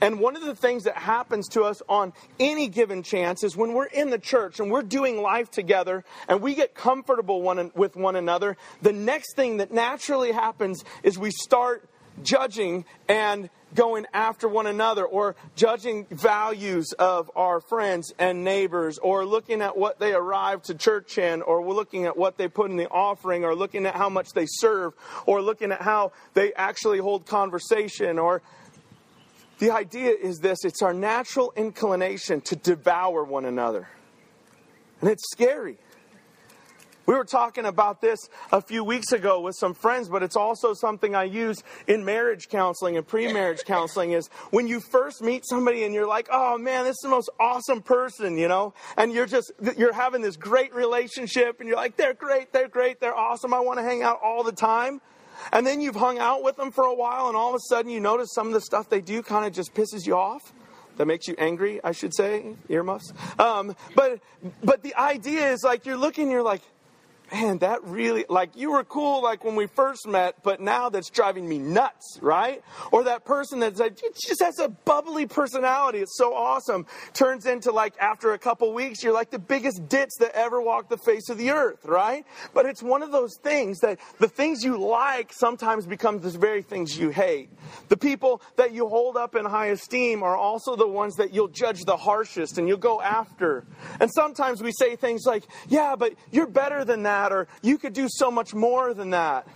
And 0.00 0.20
one 0.20 0.36
of 0.36 0.42
the 0.42 0.54
things 0.54 0.84
that 0.84 0.96
happens 0.96 1.48
to 1.48 1.62
us 1.62 1.82
on 1.88 2.12
any 2.38 2.68
given 2.68 3.02
chance 3.02 3.44
is 3.44 3.56
when 3.56 3.72
we're 3.72 3.86
in 3.86 4.10
the 4.10 4.18
church 4.18 4.60
and 4.60 4.70
we're 4.70 4.82
doing 4.82 5.20
life 5.20 5.50
together 5.50 6.04
and 6.28 6.40
we 6.40 6.54
get 6.54 6.74
comfortable 6.74 7.42
one, 7.42 7.70
with 7.74 7.96
one 7.96 8.16
another, 8.16 8.56
the 8.82 8.92
next 8.92 9.34
thing 9.34 9.58
that 9.58 9.72
naturally 9.72 10.32
happens 10.32 10.84
is 11.02 11.18
we 11.18 11.30
start 11.30 11.88
judging 12.22 12.84
and 13.08 13.50
going 13.74 14.06
after 14.14 14.48
one 14.48 14.66
another 14.66 15.04
or 15.04 15.36
judging 15.54 16.06
values 16.10 16.92
of 16.98 17.30
our 17.36 17.60
friends 17.60 18.12
and 18.18 18.42
neighbors 18.42 18.98
or 18.98 19.26
looking 19.26 19.60
at 19.60 19.76
what 19.76 19.98
they 19.98 20.14
arrive 20.14 20.62
to 20.62 20.74
church 20.74 21.18
in 21.18 21.42
or 21.42 21.64
looking 21.66 22.06
at 22.06 22.16
what 22.16 22.38
they 22.38 22.48
put 22.48 22.70
in 22.70 22.76
the 22.76 22.88
offering 22.88 23.44
or 23.44 23.54
looking 23.54 23.84
at 23.84 23.94
how 23.94 24.08
much 24.08 24.32
they 24.32 24.46
serve 24.46 24.94
or 25.26 25.42
looking 25.42 25.72
at 25.72 25.82
how 25.82 26.12
they 26.34 26.54
actually 26.54 26.98
hold 26.98 27.26
conversation 27.26 28.18
or 28.18 28.40
the 29.58 29.70
idea 29.70 30.10
is 30.10 30.38
this 30.38 30.64
it's 30.64 30.82
our 30.82 30.94
natural 30.94 31.52
inclination 31.56 32.40
to 32.42 32.56
devour 32.56 33.24
one 33.24 33.44
another. 33.44 33.88
And 35.00 35.10
it's 35.10 35.24
scary. 35.30 35.78
We 37.06 37.14
were 37.14 37.24
talking 37.24 37.66
about 37.66 38.00
this 38.00 38.18
a 38.50 38.60
few 38.60 38.82
weeks 38.82 39.12
ago 39.12 39.40
with 39.40 39.54
some 39.54 39.74
friends, 39.74 40.08
but 40.08 40.24
it's 40.24 40.34
also 40.34 40.74
something 40.74 41.14
I 41.14 41.22
use 41.24 41.62
in 41.86 42.04
marriage 42.04 42.48
counseling 42.48 42.96
and 42.96 43.06
pre-marriage 43.06 43.60
counseling 43.66 44.10
is 44.10 44.28
when 44.50 44.66
you 44.66 44.80
first 44.80 45.22
meet 45.22 45.46
somebody 45.46 45.84
and 45.84 45.94
you're 45.94 46.08
like, 46.08 46.26
"Oh 46.32 46.58
man, 46.58 46.84
this 46.84 46.96
is 46.96 47.02
the 47.04 47.08
most 47.08 47.30
awesome 47.38 47.80
person," 47.80 48.36
you 48.36 48.48
know? 48.48 48.74
And 48.96 49.12
you're 49.12 49.26
just 49.26 49.52
you're 49.76 49.92
having 49.92 50.20
this 50.20 50.36
great 50.36 50.74
relationship 50.74 51.60
and 51.60 51.68
you're 51.68 51.76
like, 51.76 51.96
"They're 51.96 52.14
great, 52.14 52.52
they're 52.52 52.68
great, 52.68 52.98
they're 52.98 53.16
awesome. 53.16 53.54
I 53.54 53.60
want 53.60 53.78
to 53.78 53.84
hang 53.84 54.02
out 54.02 54.20
all 54.22 54.42
the 54.42 54.52
time." 54.52 55.00
And 55.52 55.66
then 55.66 55.80
you've 55.80 55.96
hung 55.96 56.18
out 56.18 56.42
with 56.42 56.56
them 56.56 56.70
for 56.70 56.84
a 56.84 56.94
while, 56.94 57.28
and 57.28 57.36
all 57.36 57.50
of 57.50 57.54
a 57.54 57.60
sudden 57.68 57.90
you 57.90 58.00
notice 58.00 58.32
some 58.34 58.46
of 58.46 58.52
the 58.52 58.60
stuff 58.60 58.88
they 58.88 59.00
do 59.00 59.22
kind 59.22 59.46
of 59.46 59.52
just 59.52 59.74
pisses 59.74 60.06
you 60.06 60.16
off. 60.16 60.52
That 60.96 61.06
makes 61.06 61.28
you 61.28 61.34
angry, 61.36 61.78
I 61.84 61.92
should 61.92 62.14
say, 62.14 62.54
earmuffs. 62.70 63.12
Um, 63.38 63.76
but 63.94 64.20
but 64.64 64.82
the 64.82 64.94
idea 64.94 65.52
is 65.52 65.62
like 65.62 65.84
you're 65.84 65.98
looking, 65.98 66.30
you're 66.30 66.42
like, 66.42 66.62
man, 67.32 67.58
that 67.58 67.82
really, 67.84 68.24
like, 68.28 68.56
you 68.56 68.72
were 68.72 68.84
cool, 68.84 69.22
like, 69.22 69.44
when 69.44 69.56
we 69.56 69.66
first 69.66 70.06
met, 70.06 70.42
but 70.42 70.60
now 70.60 70.88
that's 70.88 71.10
driving 71.10 71.48
me 71.48 71.58
nuts, 71.58 72.18
right? 72.22 72.62
Or 72.92 73.04
that 73.04 73.24
person 73.24 73.60
that's 73.60 73.80
like, 73.80 73.96
just 73.96 74.42
has 74.42 74.58
a 74.58 74.68
bubbly 74.68 75.26
personality. 75.26 75.98
It's 75.98 76.16
so 76.16 76.34
awesome. 76.34 76.86
Turns 77.12 77.46
into, 77.46 77.72
like, 77.72 77.94
after 77.98 78.32
a 78.32 78.38
couple 78.38 78.72
weeks, 78.72 79.02
you're 79.02 79.12
like 79.12 79.30
the 79.30 79.38
biggest 79.38 79.88
ditz 79.88 80.16
that 80.18 80.32
ever 80.34 80.60
walked 80.60 80.90
the 80.90 80.98
face 80.98 81.28
of 81.28 81.38
the 81.38 81.50
earth, 81.50 81.84
right? 81.84 82.24
But 82.54 82.66
it's 82.66 82.82
one 82.82 83.02
of 83.02 83.12
those 83.12 83.36
things 83.42 83.80
that 83.80 83.98
the 84.18 84.28
things 84.28 84.62
you 84.62 84.78
like 84.78 85.32
sometimes 85.32 85.86
become 85.86 86.20
the 86.20 86.30
very 86.30 86.62
things 86.62 86.98
you 86.98 87.10
hate. 87.10 87.50
The 87.88 87.96
people 87.96 88.40
that 88.56 88.72
you 88.72 88.88
hold 88.88 89.16
up 89.16 89.34
in 89.34 89.44
high 89.44 89.68
esteem 89.68 90.22
are 90.22 90.36
also 90.36 90.76
the 90.76 90.88
ones 90.88 91.16
that 91.16 91.34
you'll 91.34 91.48
judge 91.48 91.84
the 91.84 91.96
harshest 91.96 92.58
and 92.58 92.68
you'll 92.68 92.78
go 92.78 93.00
after. 93.00 93.66
And 94.00 94.10
sometimes 94.12 94.62
we 94.62 94.72
say 94.72 94.96
things 94.96 95.24
like, 95.26 95.44
yeah, 95.68 95.96
but 95.96 96.14
you're 96.30 96.46
better 96.46 96.84
than 96.84 97.02
that 97.02 97.15
that, 97.16 97.32
or 97.32 97.48
you 97.62 97.78
could 97.78 97.94
do 97.94 98.08
so 98.08 98.30
much 98.30 98.54
more 98.54 98.92
than 98.94 99.10
that. 99.10 99.48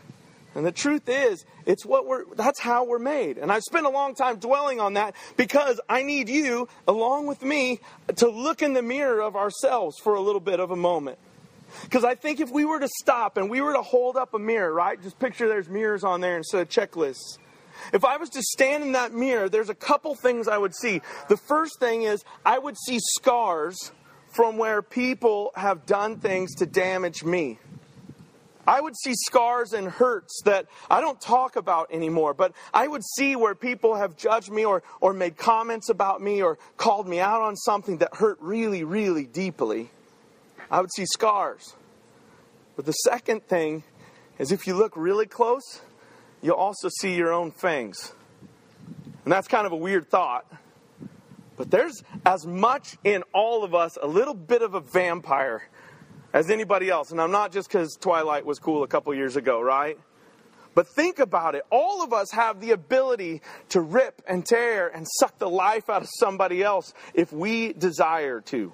And 0.55 0.67
the 0.67 0.73
truth 0.73 1.09
is, 1.09 1.45
it's 1.65 1.87
what 1.87 2.07
we're, 2.07 2.25
that's 2.35 2.59
how 2.59 2.85
we're 2.85 2.99
made. 2.99 3.39
And 3.39 3.53
I've 3.53 3.63
spent 3.63 3.87
a 3.87 3.91
long 3.91 4.15
time 4.15 4.39
dwelling 4.39 4.81
on 4.81 4.95
that 4.95 5.15
because 5.37 5.81
I 5.89 6.03
need 6.03 6.29
you, 6.29 6.69
along 6.89 7.29
with 7.29 7.43
me, 7.43 7.81
to 8.17 8.29
look 8.29 8.63
in 8.63 8.73
the 8.73 8.83
mirror 8.83 9.21
of 9.21 9.37
ourselves 9.37 9.99
for 10.03 10.15
a 10.15 10.21
little 10.21 10.41
bit 10.41 10.59
of 10.59 10.73
a 10.73 10.77
moment. 10.77 11.19
Because 11.85 12.03
I 12.03 12.17
think 12.17 12.41
if 12.41 12.51
we 12.51 12.65
were 12.65 12.81
to 12.81 12.89
stop 13.01 13.37
and 13.37 13.49
we 13.49 13.61
were 13.61 13.75
to 13.75 13.83
hold 13.83 14.17
up 14.17 14.35
a 14.35 14.41
mirror, 14.41 14.73
right? 14.73 15.01
Just 15.01 15.21
picture 15.21 15.47
there's 15.47 15.69
mirrors 15.69 16.03
on 16.03 16.21
there 16.21 16.37
instead 16.37 16.63
of 16.63 16.69
checklists. 16.69 17.39
If 17.93 18.05
I 18.05 18.17
was 18.17 18.29
to 18.31 18.43
stand 18.43 18.83
in 18.83 18.93
that 18.93 19.13
mirror, 19.13 19.49
there's 19.49 19.71
a 19.71 19.75
couple 19.75 20.17
things 20.17 20.49
I 20.49 20.59
would 20.59 20.75
see. 20.75 21.01
The 21.29 21.37
first 21.37 21.79
thing 21.79 22.03
is 22.03 22.25
I 22.45 22.59
would 22.59 22.77
see 22.77 22.99
scars 23.15 23.93
from 24.31 24.57
where 24.57 24.81
people 24.81 25.53
have 25.57 25.87
done 25.87 26.19
things 26.19 26.55
to 26.57 26.67
damage 26.67 27.23
me. 27.25 27.59
I 28.67 28.81
would 28.81 28.95
see 28.97 29.15
scars 29.15 29.73
and 29.73 29.89
hurts 29.89 30.43
that 30.45 30.67
I 30.89 31.01
don't 31.01 31.21
talk 31.21 31.57
about 31.57 31.93
anymore, 31.93 32.35
but 32.35 32.53
I 32.73 32.87
would 32.87 33.03
see 33.17 33.35
where 33.35 33.55
people 33.55 33.97
have 33.97 34.17
judged 34.17 34.51
me 34.51 34.65
or, 34.65 34.83
or 35.01 35.13
made 35.13 35.37
comments 35.37 35.89
about 35.89 36.23
me 36.23 36.43
or 36.43 36.59
called 36.77 37.09
me 37.09 37.19
out 37.19 37.43
on 37.43 37.57
something 37.57 37.99
that 37.99 38.15
hurt 38.15 38.39
really, 38.41 38.85
really 38.85 39.25
deeply. 39.25 39.91
I 40.71 40.81
would 40.81 40.93
see 40.95 41.07
scars. 41.07 41.75
But 42.77 42.87
the 42.87 42.93
second 42.93 43.47
thing 43.49 43.83
is 44.39 44.53
if 44.53 44.67
you 44.67 44.75
look 44.77 44.97
really 44.97 45.27
close, 45.27 45.81
you'll 46.41 46.55
also 46.55 46.89
see 47.01 47.17
your 47.17 47.33
own 47.33 47.51
fangs. 47.51 48.13
And 49.25 49.33
that's 49.33 49.49
kind 49.49 49.67
of 49.67 49.73
a 49.73 49.77
weird 49.77 50.09
thought. 50.09 50.47
But 51.61 51.71
there's 51.71 52.03
as 52.25 52.47
much 52.47 52.97
in 53.05 53.23
all 53.35 53.65
of 53.65 53.75
us, 53.75 53.99
a 54.01 54.07
little 54.07 54.33
bit 54.33 54.63
of 54.63 54.73
a 54.73 54.81
vampire, 54.81 55.69
as 56.33 56.49
anybody 56.49 56.89
else. 56.89 57.11
And 57.11 57.21
I'm 57.21 57.33
not 57.33 57.53
just 57.53 57.69
because 57.69 57.99
Twilight 58.01 58.47
was 58.47 58.59
cool 58.59 58.83
a 58.83 58.89
couple 58.89 59.13
years 59.13 59.37
ago, 59.37 59.61
right? 59.61 59.99
But 60.75 60.89
think 60.89 61.19
about 61.19 61.55
it. 61.55 61.65
All 61.71 62.03
of 62.03 62.15
us 62.15 62.31
have 62.31 62.63
the 62.63 62.71
ability 62.71 63.43
to 63.69 63.83
rip 63.83 64.23
and 64.27 64.43
tear 64.43 64.89
and 64.89 65.07
suck 65.07 65.37
the 65.37 65.51
life 65.51 65.91
out 65.91 66.01
of 66.01 66.09
somebody 66.19 66.63
else 66.63 66.95
if 67.13 67.31
we 67.31 67.75
desire 67.75 68.41
to. 68.47 68.73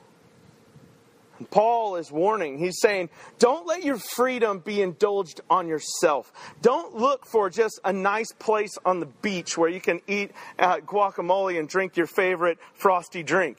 Paul 1.50 1.97
is 1.97 2.11
warning. 2.11 2.59
He's 2.59 2.81
saying, 2.81 3.11
don't 3.38 3.66
let 3.66 3.85
your 3.85 3.99
freedom 3.99 4.61
be 4.61 4.83
indulged 4.83 5.40
on 5.50 5.69
yourself. 5.69 6.33
Don't 6.62 6.97
look 6.97 7.26
for 7.26 7.50
just 7.50 7.78
a 7.85 7.93
nice 7.93 8.33
place 8.38 8.76
on 8.85 9.00
the 9.00 9.07
beach 9.07 9.57
where 9.59 9.69
you 9.69 9.81
can 9.81 10.00
eat 10.07 10.33
uh, 10.59 10.78
guacamole 10.78 11.59
and 11.59 11.69
drink 11.69 11.97
your 11.97 12.07
favorite 12.07 12.59
frosty 12.75 13.23
drink. 13.23 13.59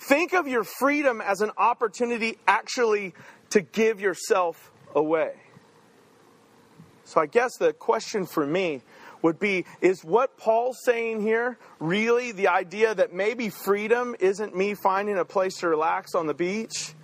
Think 0.00 0.32
of 0.32 0.46
your 0.46 0.64
freedom 0.64 1.20
as 1.20 1.40
an 1.40 1.50
opportunity 1.56 2.38
actually 2.46 3.14
to 3.50 3.60
give 3.60 4.00
yourself 4.00 4.70
away. 4.94 5.32
So 7.04 7.20
I 7.20 7.26
guess 7.26 7.56
the 7.56 7.72
question 7.72 8.26
for 8.26 8.46
me 8.46 8.82
would 9.22 9.38
be 9.38 9.64
is 9.80 10.04
what 10.04 10.36
Paul's 10.36 10.78
saying 10.84 11.22
here 11.22 11.58
really 11.78 12.32
the 12.32 12.48
idea 12.48 12.94
that 12.94 13.12
maybe 13.12 13.48
freedom 13.48 14.14
isn't 14.20 14.56
me 14.56 14.74
finding 14.74 15.18
a 15.18 15.24
place 15.24 15.56
to 15.58 15.68
relax 15.68 16.14
on 16.14 16.26
the 16.26 16.34
beach, 16.34 16.94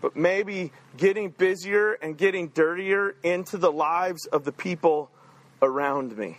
but 0.00 0.16
maybe 0.16 0.72
getting 0.96 1.30
busier 1.30 1.94
and 1.94 2.16
getting 2.16 2.48
dirtier 2.48 3.16
into 3.22 3.56
the 3.56 3.72
lives 3.72 4.26
of 4.26 4.44
the 4.44 4.52
people 4.52 5.10
around 5.62 6.16
me? 6.16 6.38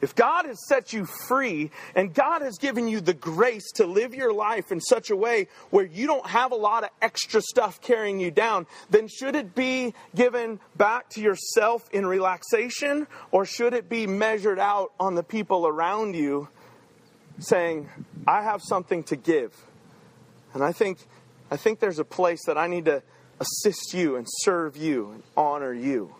If 0.00 0.14
God 0.14 0.46
has 0.46 0.64
set 0.66 0.92
you 0.92 1.06
free 1.26 1.70
and 1.94 2.14
God 2.14 2.42
has 2.42 2.56
given 2.58 2.86
you 2.86 3.00
the 3.00 3.14
grace 3.14 3.72
to 3.72 3.86
live 3.86 4.14
your 4.14 4.32
life 4.32 4.70
in 4.70 4.80
such 4.80 5.10
a 5.10 5.16
way 5.16 5.48
where 5.70 5.84
you 5.84 6.06
don't 6.06 6.26
have 6.26 6.52
a 6.52 6.56
lot 6.56 6.84
of 6.84 6.90
extra 7.02 7.40
stuff 7.42 7.80
carrying 7.80 8.20
you 8.20 8.30
down, 8.30 8.66
then 8.90 9.08
should 9.08 9.34
it 9.34 9.54
be 9.54 9.94
given 10.14 10.60
back 10.76 11.08
to 11.10 11.20
yourself 11.20 11.88
in 11.92 12.06
relaxation 12.06 13.08
or 13.32 13.44
should 13.44 13.74
it 13.74 13.88
be 13.88 14.06
measured 14.06 14.60
out 14.60 14.92
on 15.00 15.16
the 15.16 15.24
people 15.24 15.66
around 15.66 16.14
you 16.14 16.48
saying, 17.40 17.88
I 18.26 18.42
have 18.42 18.62
something 18.62 19.02
to 19.04 19.16
give? 19.16 19.52
And 20.54 20.62
I 20.62 20.72
think, 20.72 20.98
I 21.50 21.56
think 21.56 21.80
there's 21.80 21.98
a 21.98 22.04
place 22.04 22.44
that 22.46 22.56
I 22.56 22.68
need 22.68 22.84
to 22.84 23.02
assist 23.40 23.94
you 23.94 24.16
and 24.16 24.26
serve 24.28 24.76
you 24.76 25.10
and 25.10 25.22
honor 25.36 25.72
you. 25.72 26.14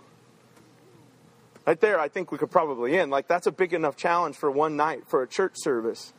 Right 1.69 1.79
there, 1.79 2.01
I 2.01 2.09
think 2.09 2.33
we 2.33 2.39
could 2.39 2.51
probably 2.51 2.99
end. 2.99 3.11
Like, 3.11 3.29
that's 3.29 3.47
a 3.47 3.53
big 3.53 3.75
enough 3.75 3.95
challenge 3.95 4.37
for 4.37 4.51
one 4.51 4.75
night 4.75 5.07
for 5.07 5.23
a 5.23 5.29
church 5.29 5.53
service. 5.57 6.15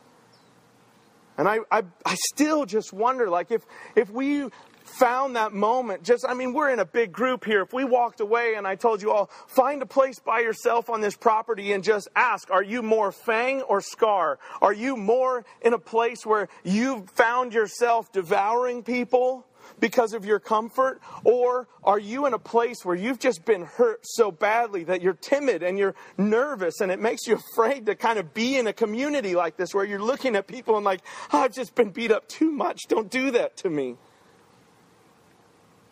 And 1.36 1.48
I, 1.48 1.58
I, 1.72 1.82
I 2.06 2.14
still 2.14 2.66
just 2.66 2.92
wonder, 2.92 3.28
like, 3.28 3.50
if, 3.50 3.62
if 3.96 4.08
we 4.10 4.48
found 4.84 5.34
that 5.34 5.52
moment, 5.52 6.04
just, 6.04 6.24
I 6.24 6.34
mean, 6.34 6.52
we're 6.52 6.70
in 6.70 6.78
a 6.78 6.84
big 6.84 7.10
group 7.10 7.44
here. 7.44 7.62
If 7.62 7.72
we 7.72 7.82
walked 7.82 8.20
away 8.20 8.54
and 8.54 8.64
I 8.64 8.76
told 8.76 9.02
you 9.02 9.10
all, 9.10 9.28
find 9.48 9.82
a 9.82 9.86
place 9.86 10.20
by 10.20 10.38
yourself 10.38 10.88
on 10.88 11.00
this 11.00 11.16
property 11.16 11.72
and 11.72 11.82
just 11.82 12.06
ask, 12.14 12.48
are 12.52 12.62
you 12.62 12.80
more 12.80 13.10
fang 13.10 13.62
or 13.62 13.80
scar? 13.80 14.38
Are 14.62 14.72
you 14.72 14.96
more 14.96 15.44
in 15.62 15.72
a 15.72 15.80
place 15.80 16.24
where 16.24 16.48
you've 16.62 17.10
found 17.10 17.54
yourself 17.54 18.12
devouring 18.12 18.84
people? 18.84 19.44
Because 19.78 20.12
of 20.12 20.24
your 20.24 20.40
comfort? 20.40 21.00
Or 21.24 21.68
are 21.84 21.98
you 21.98 22.26
in 22.26 22.34
a 22.34 22.38
place 22.38 22.84
where 22.84 22.96
you've 22.96 23.18
just 23.18 23.44
been 23.44 23.62
hurt 23.62 24.00
so 24.02 24.30
badly 24.30 24.84
that 24.84 25.02
you're 25.02 25.14
timid 25.14 25.62
and 25.62 25.78
you're 25.78 25.94
nervous 26.18 26.80
and 26.80 26.90
it 26.90 27.00
makes 27.00 27.26
you 27.26 27.36
afraid 27.36 27.86
to 27.86 27.94
kind 27.94 28.18
of 28.18 28.34
be 28.34 28.56
in 28.56 28.66
a 28.66 28.72
community 28.72 29.34
like 29.34 29.56
this 29.56 29.74
where 29.74 29.84
you're 29.84 30.02
looking 30.02 30.36
at 30.36 30.46
people 30.46 30.76
and 30.76 30.84
like, 30.84 31.00
oh, 31.32 31.40
I've 31.40 31.54
just 31.54 31.74
been 31.74 31.90
beat 31.90 32.10
up 32.10 32.28
too 32.28 32.50
much. 32.50 32.82
Don't 32.88 33.10
do 33.10 33.30
that 33.32 33.56
to 33.58 33.70
me. 33.70 33.96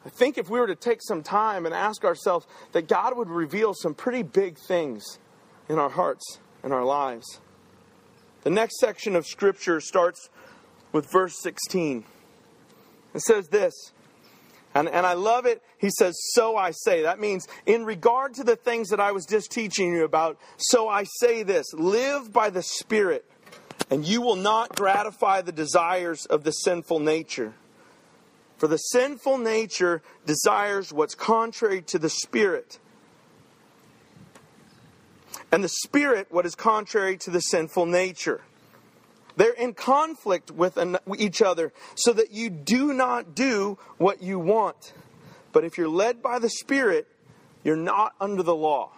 I 0.04 0.10
think 0.10 0.38
if 0.38 0.48
we 0.48 0.58
were 0.58 0.66
to 0.66 0.74
take 0.74 1.02
some 1.02 1.22
time 1.22 1.66
and 1.66 1.74
ask 1.74 2.04
ourselves 2.04 2.46
that 2.72 2.88
God 2.88 3.16
would 3.16 3.28
reveal 3.28 3.74
some 3.74 3.94
pretty 3.94 4.22
big 4.22 4.56
things 4.58 5.18
in 5.68 5.78
our 5.78 5.90
hearts 5.90 6.38
and 6.62 6.72
our 6.72 6.84
lives. 6.84 7.40
The 8.42 8.50
next 8.50 8.78
section 8.78 9.16
of 9.16 9.26
Scripture 9.26 9.80
starts 9.80 10.30
with 10.92 11.10
verse 11.10 11.38
16. 11.42 12.04
It 13.14 13.20
says 13.22 13.48
this, 13.48 13.92
and, 14.74 14.88
and 14.88 15.06
I 15.06 15.14
love 15.14 15.46
it. 15.46 15.62
He 15.78 15.90
says, 15.90 16.16
So 16.34 16.56
I 16.56 16.70
say. 16.72 17.02
That 17.02 17.18
means, 17.18 17.48
in 17.66 17.84
regard 17.84 18.34
to 18.34 18.44
the 18.44 18.56
things 18.56 18.90
that 18.90 19.00
I 19.00 19.12
was 19.12 19.26
just 19.26 19.50
teaching 19.50 19.92
you 19.92 20.04
about, 20.04 20.38
so 20.56 20.88
I 20.88 21.04
say 21.04 21.42
this 21.42 21.72
live 21.72 22.32
by 22.32 22.50
the 22.50 22.62
Spirit, 22.62 23.24
and 23.90 24.06
you 24.06 24.20
will 24.20 24.36
not 24.36 24.76
gratify 24.76 25.40
the 25.40 25.52
desires 25.52 26.26
of 26.26 26.44
the 26.44 26.52
sinful 26.52 27.00
nature. 27.00 27.54
For 28.58 28.66
the 28.66 28.76
sinful 28.76 29.38
nature 29.38 30.02
desires 30.26 30.92
what's 30.92 31.14
contrary 31.14 31.80
to 31.82 31.98
the 31.98 32.10
Spirit, 32.10 32.78
and 35.50 35.64
the 35.64 35.68
Spirit 35.68 36.26
what 36.30 36.44
is 36.44 36.54
contrary 36.54 37.16
to 37.18 37.30
the 37.30 37.40
sinful 37.40 37.86
nature. 37.86 38.42
They're 39.38 39.52
in 39.52 39.72
conflict 39.72 40.50
with 40.50 40.76
each 41.16 41.42
other 41.42 41.72
so 41.94 42.12
that 42.12 42.32
you 42.32 42.50
do 42.50 42.92
not 42.92 43.36
do 43.36 43.78
what 43.96 44.20
you 44.20 44.36
want. 44.40 44.92
But 45.52 45.62
if 45.62 45.78
you're 45.78 45.88
led 45.88 46.20
by 46.20 46.40
the 46.40 46.50
Spirit, 46.50 47.06
you're 47.62 47.76
not 47.76 48.14
under 48.20 48.42
the 48.42 48.54
law. 48.54 48.90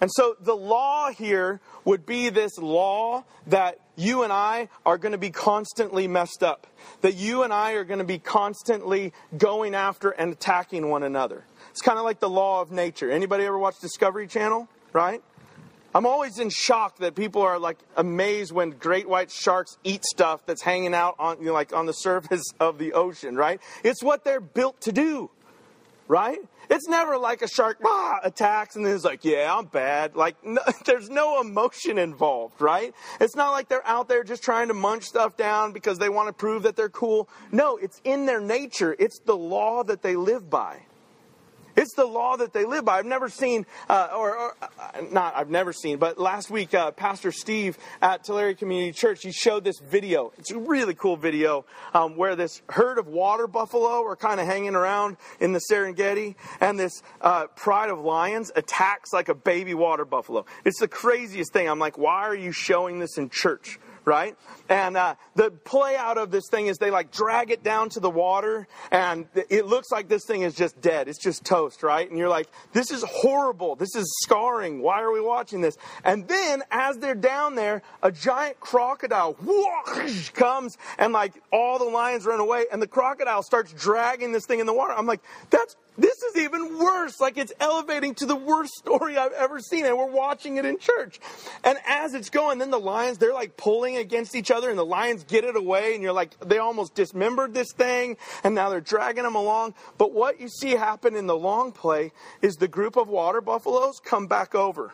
And 0.00 0.10
so 0.12 0.34
the 0.40 0.56
law 0.56 1.10
here 1.10 1.60
would 1.84 2.04
be 2.04 2.30
this 2.30 2.58
law 2.58 3.24
that 3.46 3.78
you 3.94 4.24
and 4.24 4.32
I 4.32 4.68
are 4.84 4.98
going 4.98 5.12
to 5.12 5.18
be 5.18 5.30
constantly 5.30 6.08
messed 6.08 6.42
up. 6.42 6.66
That 7.02 7.14
you 7.14 7.44
and 7.44 7.52
I 7.52 7.74
are 7.74 7.84
going 7.84 8.00
to 8.00 8.04
be 8.04 8.18
constantly 8.18 9.12
going 9.38 9.76
after 9.76 10.10
and 10.10 10.32
attacking 10.32 10.88
one 10.90 11.04
another. 11.04 11.44
It's 11.70 11.80
kind 11.80 11.98
of 11.98 12.04
like 12.04 12.18
the 12.18 12.28
law 12.28 12.60
of 12.60 12.72
nature. 12.72 13.08
Anybody 13.08 13.44
ever 13.44 13.56
watch 13.58 13.78
Discovery 13.80 14.26
Channel? 14.26 14.68
Right? 14.92 15.22
I'm 15.96 16.04
always 16.04 16.38
in 16.38 16.50
shock 16.50 16.98
that 16.98 17.14
people 17.14 17.40
are 17.40 17.58
like 17.58 17.78
amazed 17.96 18.52
when 18.52 18.72
great 18.72 19.08
white 19.08 19.30
sharks 19.30 19.78
eat 19.82 20.04
stuff 20.04 20.44
that's 20.44 20.60
hanging 20.60 20.92
out 20.92 21.14
on 21.18 21.38
you 21.38 21.46
know, 21.46 21.52
like 21.54 21.72
on 21.72 21.86
the 21.86 21.94
surface 21.94 22.44
of 22.60 22.76
the 22.76 22.92
ocean, 22.92 23.34
right? 23.34 23.62
It's 23.82 24.02
what 24.02 24.22
they're 24.22 24.42
built 24.42 24.78
to 24.82 24.92
do, 24.92 25.30
right? 26.06 26.38
It's 26.68 26.86
never 26.86 27.16
like 27.16 27.40
a 27.40 27.48
shark 27.48 27.78
attacks 28.22 28.76
and 28.76 28.84
then 28.84 28.94
it's 28.94 29.06
like, 29.06 29.24
yeah, 29.24 29.56
I'm 29.56 29.64
bad. 29.64 30.16
Like, 30.16 30.44
no, 30.44 30.60
there's 30.84 31.08
no 31.08 31.40
emotion 31.40 31.96
involved, 31.96 32.60
right? 32.60 32.94
It's 33.18 33.34
not 33.34 33.52
like 33.52 33.70
they're 33.70 33.86
out 33.86 34.06
there 34.06 34.22
just 34.22 34.42
trying 34.42 34.68
to 34.68 34.74
munch 34.74 35.04
stuff 35.04 35.38
down 35.38 35.72
because 35.72 35.98
they 35.98 36.10
want 36.10 36.28
to 36.28 36.34
prove 36.34 36.64
that 36.64 36.76
they're 36.76 36.90
cool. 36.90 37.26
No, 37.52 37.78
it's 37.78 38.02
in 38.04 38.26
their 38.26 38.42
nature. 38.42 38.94
It's 38.98 39.18
the 39.20 39.34
law 39.34 39.82
that 39.84 40.02
they 40.02 40.14
live 40.14 40.50
by. 40.50 40.82
It's 41.76 41.94
the 41.94 42.06
law 42.06 42.36
that 42.36 42.52
they 42.52 42.64
live 42.64 42.86
by. 42.86 42.98
I've 42.98 43.06
never 43.06 43.28
seen, 43.28 43.66
uh, 43.88 44.08
or, 44.16 44.36
or 44.36 44.56
uh, 44.62 44.68
not, 45.10 45.36
I've 45.36 45.50
never 45.50 45.72
seen, 45.72 45.98
but 45.98 46.18
last 46.18 46.50
week, 46.50 46.72
uh, 46.72 46.90
Pastor 46.90 47.30
Steve 47.30 47.76
at 48.00 48.24
Tulare 48.24 48.54
Community 48.54 48.92
Church, 48.92 49.22
he 49.22 49.30
showed 49.30 49.62
this 49.62 49.78
video. 49.78 50.32
It's 50.38 50.50
a 50.50 50.58
really 50.58 50.94
cool 50.94 51.16
video 51.16 51.66
um, 51.92 52.16
where 52.16 52.34
this 52.34 52.62
herd 52.70 52.98
of 52.98 53.06
water 53.06 53.46
buffalo 53.46 54.02
are 54.04 54.16
kind 54.16 54.40
of 54.40 54.46
hanging 54.46 54.74
around 54.74 55.18
in 55.38 55.52
the 55.52 55.60
Serengeti, 55.70 56.34
and 56.60 56.78
this 56.78 57.02
uh, 57.20 57.46
pride 57.48 57.90
of 57.90 58.00
lions 58.00 58.50
attacks 58.56 59.12
like 59.12 59.28
a 59.28 59.34
baby 59.34 59.74
water 59.74 60.06
buffalo. 60.06 60.46
It's 60.64 60.80
the 60.80 60.88
craziest 60.88 61.52
thing. 61.52 61.68
I'm 61.68 61.78
like, 61.78 61.98
why 61.98 62.22
are 62.22 62.34
you 62.34 62.52
showing 62.52 63.00
this 63.00 63.18
in 63.18 63.28
church? 63.28 63.78
Right? 64.06 64.36
And 64.68 64.96
uh, 64.96 65.16
the 65.34 65.50
play 65.50 65.96
out 65.96 66.16
of 66.16 66.30
this 66.30 66.44
thing 66.48 66.68
is 66.68 66.78
they 66.78 66.90
like 66.90 67.10
drag 67.10 67.50
it 67.50 67.62
down 67.62 67.88
to 67.90 68.00
the 68.00 68.08
water, 68.08 68.68
and 68.92 69.26
it 69.34 69.66
looks 69.66 69.90
like 69.90 70.08
this 70.08 70.24
thing 70.24 70.42
is 70.42 70.54
just 70.54 70.80
dead. 70.80 71.08
It's 71.08 71.18
just 71.18 71.44
toast, 71.44 71.82
right? 71.82 72.08
And 72.08 72.18
you're 72.18 72.28
like, 72.28 72.48
this 72.72 72.90
is 72.92 73.04
horrible. 73.06 73.74
This 73.74 73.94
is 73.96 74.06
scarring. 74.22 74.80
Why 74.80 75.02
are 75.02 75.10
we 75.10 75.20
watching 75.20 75.60
this? 75.60 75.76
And 76.04 76.26
then 76.28 76.62
as 76.70 76.96
they're 76.98 77.16
down 77.16 77.56
there, 77.56 77.82
a 78.02 78.12
giant 78.12 78.60
crocodile 78.60 79.34
whoosh, 79.34 80.30
comes, 80.30 80.78
and 80.98 81.12
like 81.12 81.34
all 81.52 81.78
the 81.78 81.84
lions 81.84 82.24
run 82.24 82.40
away, 82.40 82.66
and 82.72 82.80
the 82.80 82.86
crocodile 82.86 83.42
starts 83.42 83.72
dragging 83.72 84.30
this 84.30 84.46
thing 84.46 84.60
in 84.60 84.66
the 84.66 84.74
water. 84.74 84.94
I'm 84.96 85.06
like, 85.06 85.20
that's 85.50 85.76
this 85.98 86.22
is 86.22 86.36
even 86.42 86.78
worse. 86.78 87.20
Like 87.20 87.38
it's 87.38 87.52
elevating 87.60 88.14
to 88.16 88.26
the 88.26 88.36
worst 88.36 88.74
story 88.74 89.16
I've 89.16 89.32
ever 89.32 89.60
seen. 89.60 89.86
And 89.86 89.96
we're 89.96 90.06
watching 90.10 90.56
it 90.56 90.64
in 90.64 90.78
church. 90.78 91.20
And 91.64 91.78
as 91.86 92.14
it's 92.14 92.30
going, 92.30 92.58
then 92.58 92.70
the 92.70 92.78
lions, 92.78 93.18
they're 93.18 93.34
like 93.34 93.56
pulling 93.56 93.95
against 93.96 94.34
each 94.34 94.50
other 94.50 94.70
and 94.70 94.78
the 94.78 94.84
lions 94.84 95.24
get 95.24 95.44
it 95.44 95.56
away. 95.56 95.94
And 95.94 96.02
you're 96.02 96.12
like, 96.12 96.38
they 96.40 96.58
almost 96.58 96.94
dismembered 96.94 97.54
this 97.54 97.72
thing 97.72 98.16
and 98.44 98.54
now 98.54 98.68
they're 98.68 98.80
dragging 98.80 99.24
them 99.24 99.34
along. 99.34 99.74
But 99.98 100.12
what 100.12 100.40
you 100.40 100.48
see 100.48 100.72
happen 100.72 101.16
in 101.16 101.26
the 101.26 101.36
long 101.36 101.72
play 101.72 102.12
is 102.42 102.56
the 102.56 102.68
group 102.68 102.96
of 102.96 103.08
water 103.08 103.40
buffaloes 103.40 104.00
come 104.00 104.26
back 104.26 104.54
over. 104.54 104.92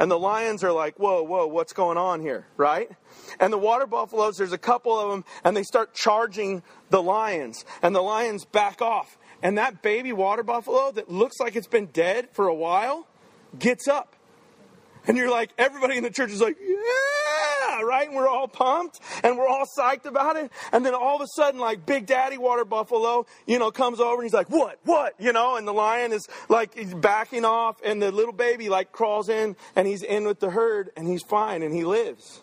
And 0.00 0.10
the 0.10 0.18
lions 0.18 0.62
are 0.62 0.72
like, 0.72 0.98
whoa, 0.98 1.22
whoa, 1.22 1.46
what's 1.48 1.72
going 1.72 1.98
on 1.98 2.20
here, 2.20 2.46
right? 2.56 2.88
And 3.40 3.52
the 3.52 3.58
water 3.58 3.86
buffaloes, 3.86 4.36
there's 4.36 4.52
a 4.52 4.58
couple 4.58 4.98
of 4.98 5.10
them, 5.10 5.24
and 5.42 5.56
they 5.56 5.64
start 5.64 5.92
charging 5.92 6.62
the 6.90 7.02
lions. 7.02 7.64
And 7.82 7.94
the 7.94 8.00
lions 8.00 8.44
back 8.44 8.80
off. 8.80 9.18
And 9.42 9.58
that 9.58 9.82
baby 9.82 10.12
water 10.12 10.44
buffalo 10.44 10.92
that 10.92 11.10
looks 11.10 11.40
like 11.40 11.56
it's 11.56 11.66
been 11.66 11.86
dead 11.86 12.28
for 12.32 12.46
a 12.46 12.54
while 12.54 13.08
gets 13.58 13.88
up. 13.88 14.14
And 15.08 15.16
you're 15.16 15.30
like, 15.30 15.50
everybody 15.56 15.96
in 15.96 16.04
the 16.04 16.10
church 16.10 16.30
is 16.30 16.40
like, 16.42 16.58
yeah, 16.60 17.80
right? 17.80 18.06
And 18.06 18.14
we're 18.14 18.28
all 18.28 18.46
pumped 18.46 19.00
and 19.24 19.38
we're 19.38 19.48
all 19.48 19.64
psyched 19.76 20.04
about 20.04 20.36
it. 20.36 20.52
And 20.70 20.84
then 20.84 20.94
all 20.94 21.16
of 21.16 21.22
a 21.22 21.26
sudden, 21.34 21.58
like 21.58 21.86
Big 21.86 22.04
Daddy 22.04 22.36
Water 22.36 22.66
Buffalo, 22.66 23.26
you 23.46 23.58
know, 23.58 23.70
comes 23.70 24.00
over 24.00 24.16
and 24.16 24.24
he's 24.24 24.34
like, 24.34 24.50
what, 24.50 24.78
what, 24.84 25.14
you 25.18 25.32
know, 25.32 25.56
and 25.56 25.66
the 25.66 25.72
lion 25.72 26.12
is 26.12 26.28
like, 26.50 26.74
he's 26.74 26.92
backing 26.92 27.46
off 27.46 27.80
and 27.82 28.02
the 28.02 28.12
little 28.12 28.34
baby 28.34 28.68
like 28.68 28.92
crawls 28.92 29.30
in 29.30 29.56
and 29.74 29.88
he's 29.88 30.02
in 30.02 30.26
with 30.26 30.40
the 30.40 30.50
herd 30.50 30.90
and 30.94 31.08
he's 31.08 31.22
fine 31.22 31.62
and 31.62 31.74
he 31.74 31.84
lives. 31.84 32.42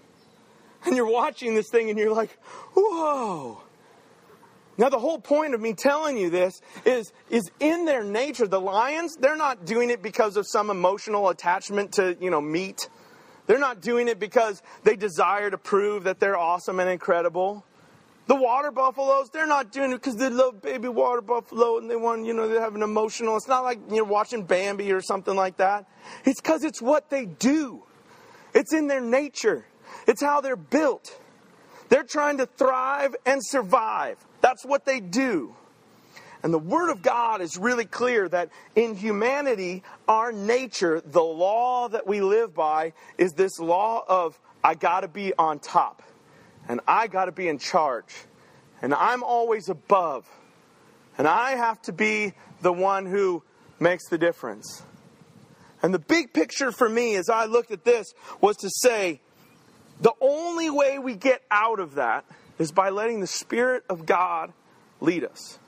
And 0.85 0.95
you're 0.95 1.11
watching 1.11 1.53
this 1.53 1.69
thing 1.69 1.89
and 1.91 1.99
you're 1.99 2.13
like, 2.13 2.37
whoa. 2.75 3.61
Now, 4.77 4.89
the 4.89 4.99
whole 4.99 5.19
point 5.19 5.53
of 5.53 5.61
me 5.61 5.73
telling 5.73 6.17
you 6.17 6.29
this 6.29 6.61
is, 6.83 7.13
is 7.29 7.49
in 7.59 7.85
their 7.85 8.03
nature, 8.03 8.47
the 8.47 8.59
lions, 8.59 9.15
they're 9.15 9.37
not 9.37 9.65
doing 9.65 9.89
it 9.89 10.01
because 10.01 10.35
of 10.35 10.45
some 10.47 10.69
emotional 10.69 11.29
attachment 11.29 11.93
to, 11.93 12.17
you 12.19 12.29
know, 12.29 12.41
meat. 12.41 12.89
They're 13.47 13.59
not 13.59 13.81
doing 13.81 14.07
it 14.07 14.19
because 14.19 14.61
they 14.83 14.95
desire 14.95 15.49
to 15.49 15.57
prove 15.57 16.03
that 16.03 16.19
they're 16.19 16.37
awesome 16.37 16.79
and 16.79 16.89
incredible. 16.89 17.65
The 18.27 18.35
water 18.35 18.71
buffaloes, 18.71 19.29
they're 19.29 19.45
not 19.45 19.71
doing 19.71 19.91
it 19.91 19.97
because 19.97 20.15
they 20.15 20.29
love 20.29 20.61
baby 20.61 20.87
water 20.87 21.21
buffalo 21.21 21.77
and 21.77 21.89
they 21.89 21.95
want, 21.95 22.25
you 22.25 22.33
know, 22.33 22.47
they 22.47 22.59
have 22.59 22.75
an 22.75 22.81
emotional. 22.81 23.37
It's 23.37 23.47
not 23.47 23.63
like 23.63 23.79
you're 23.91 24.03
watching 24.03 24.43
Bambi 24.43 24.91
or 24.91 25.01
something 25.01 25.35
like 25.35 25.57
that. 25.57 25.85
It's 26.25 26.41
because 26.41 26.63
it's 26.63 26.81
what 26.81 27.09
they 27.11 27.25
do. 27.25 27.83
It's 28.53 28.73
in 28.73 28.87
their 28.87 29.01
nature. 29.01 29.67
It's 30.07 30.21
how 30.21 30.41
they're 30.41 30.55
built. 30.55 31.19
They're 31.89 32.03
trying 32.03 32.37
to 32.39 32.47
thrive 32.47 33.15
and 33.27 33.45
survive. 33.45 34.17
That's 34.45 34.63
what 34.63 34.85
they 34.85 34.99
do. 34.99 35.55
And 36.43 36.53
the 36.53 36.59
Word 36.59 36.91
of 36.91 37.01
God 37.01 37.41
is 37.41 37.57
really 37.57 37.85
clear 37.85 38.29
that 38.29 38.49
in 38.75 38.93
humanity, 38.93 39.81
our 40.07 40.31
nature, 40.31 41.01
the 41.03 41.23
law 41.23 41.89
that 41.89 42.05
we 42.05 42.21
live 42.21 42.53
by, 42.53 42.93
is 43.17 43.33
this 43.33 43.57
law 43.57 44.05
of 44.07 44.39
I 44.63 44.75
got 44.75 44.99
to 44.99 45.07
be 45.07 45.33
on 45.39 45.57
top, 45.57 46.03
and 46.69 46.79
I 46.87 47.07
got 47.07 47.25
to 47.25 47.31
be 47.31 47.47
in 47.47 47.57
charge, 47.57 48.13
and 48.83 48.93
I'm 48.93 49.23
always 49.23 49.67
above, 49.67 50.29
and 51.17 51.27
I 51.27 51.55
have 51.55 51.81
to 51.81 51.91
be 51.91 52.33
the 52.61 52.71
one 52.71 53.07
who 53.07 53.41
makes 53.79 54.07
the 54.09 54.19
difference. 54.19 54.83
And 55.81 55.91
the 55.91 55.97
big 55.97 56.33
picture 56.33 56.71
for 56.71 56.87
me 56.87 57.15
as 57.15 57.31
I 57.31 57.45
looked 57.45 57.71
at 57.71 57.83
this 57.83 58.13
was 58.41 58.57
to 58.57 58.69
say 58.69 59.21
the 60.01 60.13
only 60.21 60.69
way 60.69 60.99
we 60.99 61.15
get 61.15 61.41
out 61.49 61.79
of 61.79 61.95
that 61.95 62.25
is 62.57 62.71
by 62.71 62.89
letting 62.89 63.19
the 63.19 63.27
Spirit 63.27 63.83
of 63.89 64.05
God 64.05 64.53
lead 65.01 65.23
us. 65.23 65.59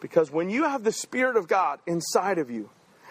Because 0.00 0.30
when 0.30 0.50
you 0.50 0.64
have 0.64 0.84
the 0.84 0.92
Spirit 0.92 1.36
of 1.36 1.48
God 1.48 1.80
inside 1.86 2.38
of 2.38 2.50
you, 2.50 2.70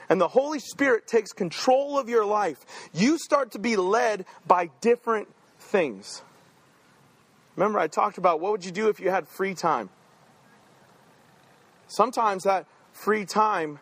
and 0.09 0.21
the 0.21 0.27
Holy 0.27 0.59
Spirit 0.59 1.05
takes 1.05 1.33
control 1.33 2.00
of 2.00 2.07
your 2.07 2.25
life, 2.25 2.65
you 2.93 3.17
start 3.17 3.51
to 3.51 3.59
be 3.59 3.75
led 3.75 4.25
by 4.45 4.69
different 4.79 5.27
things. 5.59 6.21
Remember, 7.55 7.79
I 7.79 7.88
talked 7.88 8.17
about 8.17 8.39
what 8.39 8.51
would 8.51 8.63
you 8.63 8.71
do 8.71 8.88
if 8.88 9.00
you 9.00 9.09
had 9.09 9.27
free 9.27 9.53
time? 9.53 9.89
Sometimes 11.88 12.43
that 12.43 12.65
free 12.93 13.25
time 13.25 13.79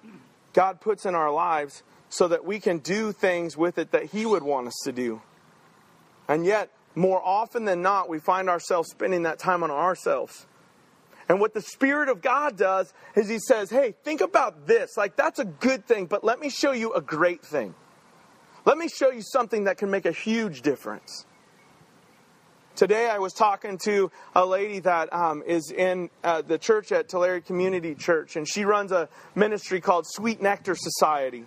God 0.53 0.79
puts 0.79 1.05
in 1.05 1.13
our 1.13 1.31
lives 1.31 1.83
so 2.09 2.27
that 2.27 2.45
we 2.45 2.59
can 2.59 2.79
do 2.79 3.11
things 3.11 3.57
with 3.57 3.77
it 3.77 3.91
that 3.91 4.05
He 4.05 4.25
would 4.25 4.43
want 4.43 4.67
us 4.67 4.79
to 4.85 4.91
do. 4.91 5.21
And 6.27 6.45
yet, 6.45 6.71
more 6.95 7.21
often 7.23 7.65
than 7.65 7.81
not, 7.81 8.09
we 8.09 8.19
find 8.19 8.49
ourselves 8.49 8.89
spending 8.89 9.23
that 9.23 9.39
time 9.39 9.63
on 9.63 9.71
ourselves. 9.71 10.45
And 11.27 11.39
what 11.39 11.53
the 11.53 11.61
Spirit 11.61 12.09
of 12.09 12.21
God 12.21 12.57
does 12.57 12.93
is 13.15 13.27
He 13.27 13.39
says, 13.39 13.69
hey, 13.69 13.95
think 14.03 14.21
about 14.21 14.67
this. 14.67 14.95
Like, 14.95 15.15
that's 15.15 15.39
a 15.39 15.45
good 15.45 15.85
thing, 15.85 16.05
but 16.05 16.23
let 16.23 16.39
me 16.39 16.49
show 16.49 16.71
you 16.71 16.93
a 16.93 17.01
great 17.01 17.43
thing. 17.43 17.73
Let 18.63 18.77
me 18.77 18.87
show 18.87 19.11
you 19.11 19.21
something 19.21 19.65
that 19.65 19.77
can 19.77 19.91
make 19.91 20.05
a 20.05 20.11
huge 20.11 20.61
difference. 20.61 21.25
Today, 22.75 23.09
I 23.09 23.19
was 23.19 23.31
talking 23.31 23.77
to 23.79 24.11
a 24.35 24.45
lady 24.45 24.79
that 24.79 25.13
um, 25.13 25.43
is 25.47 25.71
in 25.71 26.09
uh, 26.23 26.41
the 26.41 26.57
church 26.57 26.91
at 26.91 27.07
Tulare 27.07 27.39
Community 27.39 27.95
Church, 27.95 28.35
and 28.35 28.47
she 28.47 28.65
runs 28.65 28.91
a 28.91 29.07
ministry 29.33 29.79
called 29.79 30.05
Sweet 30.05 30.41
Nectar 30.41 30.75
Society. 30.75 31.45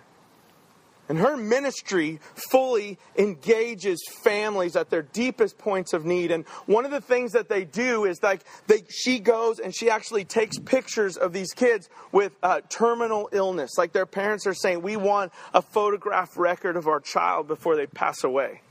And 1.09 1.17
her 1.17 1.35
ministry 1.35 2.19
fully 2.51 2.99
engages 3.17 3.99
families 4.23 4.75
at 4.75 4.91
their 4.91 5.01
deepest 5.01 5.57
points 5.57 5.91
of 5.93 6.05
need. 6.05 6.29
And 6.29 6.45
one 6.67 6.85
of 6.85 6.91
the 6.91 7.01
things 7.01 7.31
that 7.31 7.49
they 7.49 7.65
do 7.65 8.05
is 8.05 8.21
like 8.21 8.43
they, 8.67 8.83
she 8.89 9.19
goes 9.19 9.57
and 9.57 9.75
she 9.75 9.89
actually 9.89 10.23
takes 10.23 10.59
pictures 10.59 11.17
of 11.17 11.33
these 11.33 11.51
kids 11.51 11.89
with 12.11 12.33
uh, 12.43 12.61
terminal 12.69 13.27
illness. 13.31 13.71
Like 13.75 13.91
their 13.91 14.05
parents 14.05 14.45
are 14.45 14.53
saying, 14.53 14.83
we 14.83 14.97
want 14.97 15.33
a 15.51 15.63
photograph 15.63 16.37
record 16.37 16.77
of 16.77 16.87
our 16.87 16.99
child 16.99 17.47
before 17.47 17.75
they 17.75 17.87
pass 17.87 18.23
away. 18.23 18.61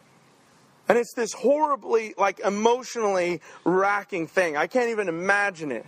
And 0.88 0.96
it's 0.96 1.12
this 1.14 1.33
horribly, 1.33 2.14
like 2.16 2.38
emotionally 2.38 3.42
racking 3.64 4.29
thing. 4.29 4.57
I 4.57 4.68
can't 4.68 4.90
even 4.90 5.09
imagine 5.09 5.72
it. 5.72 5.87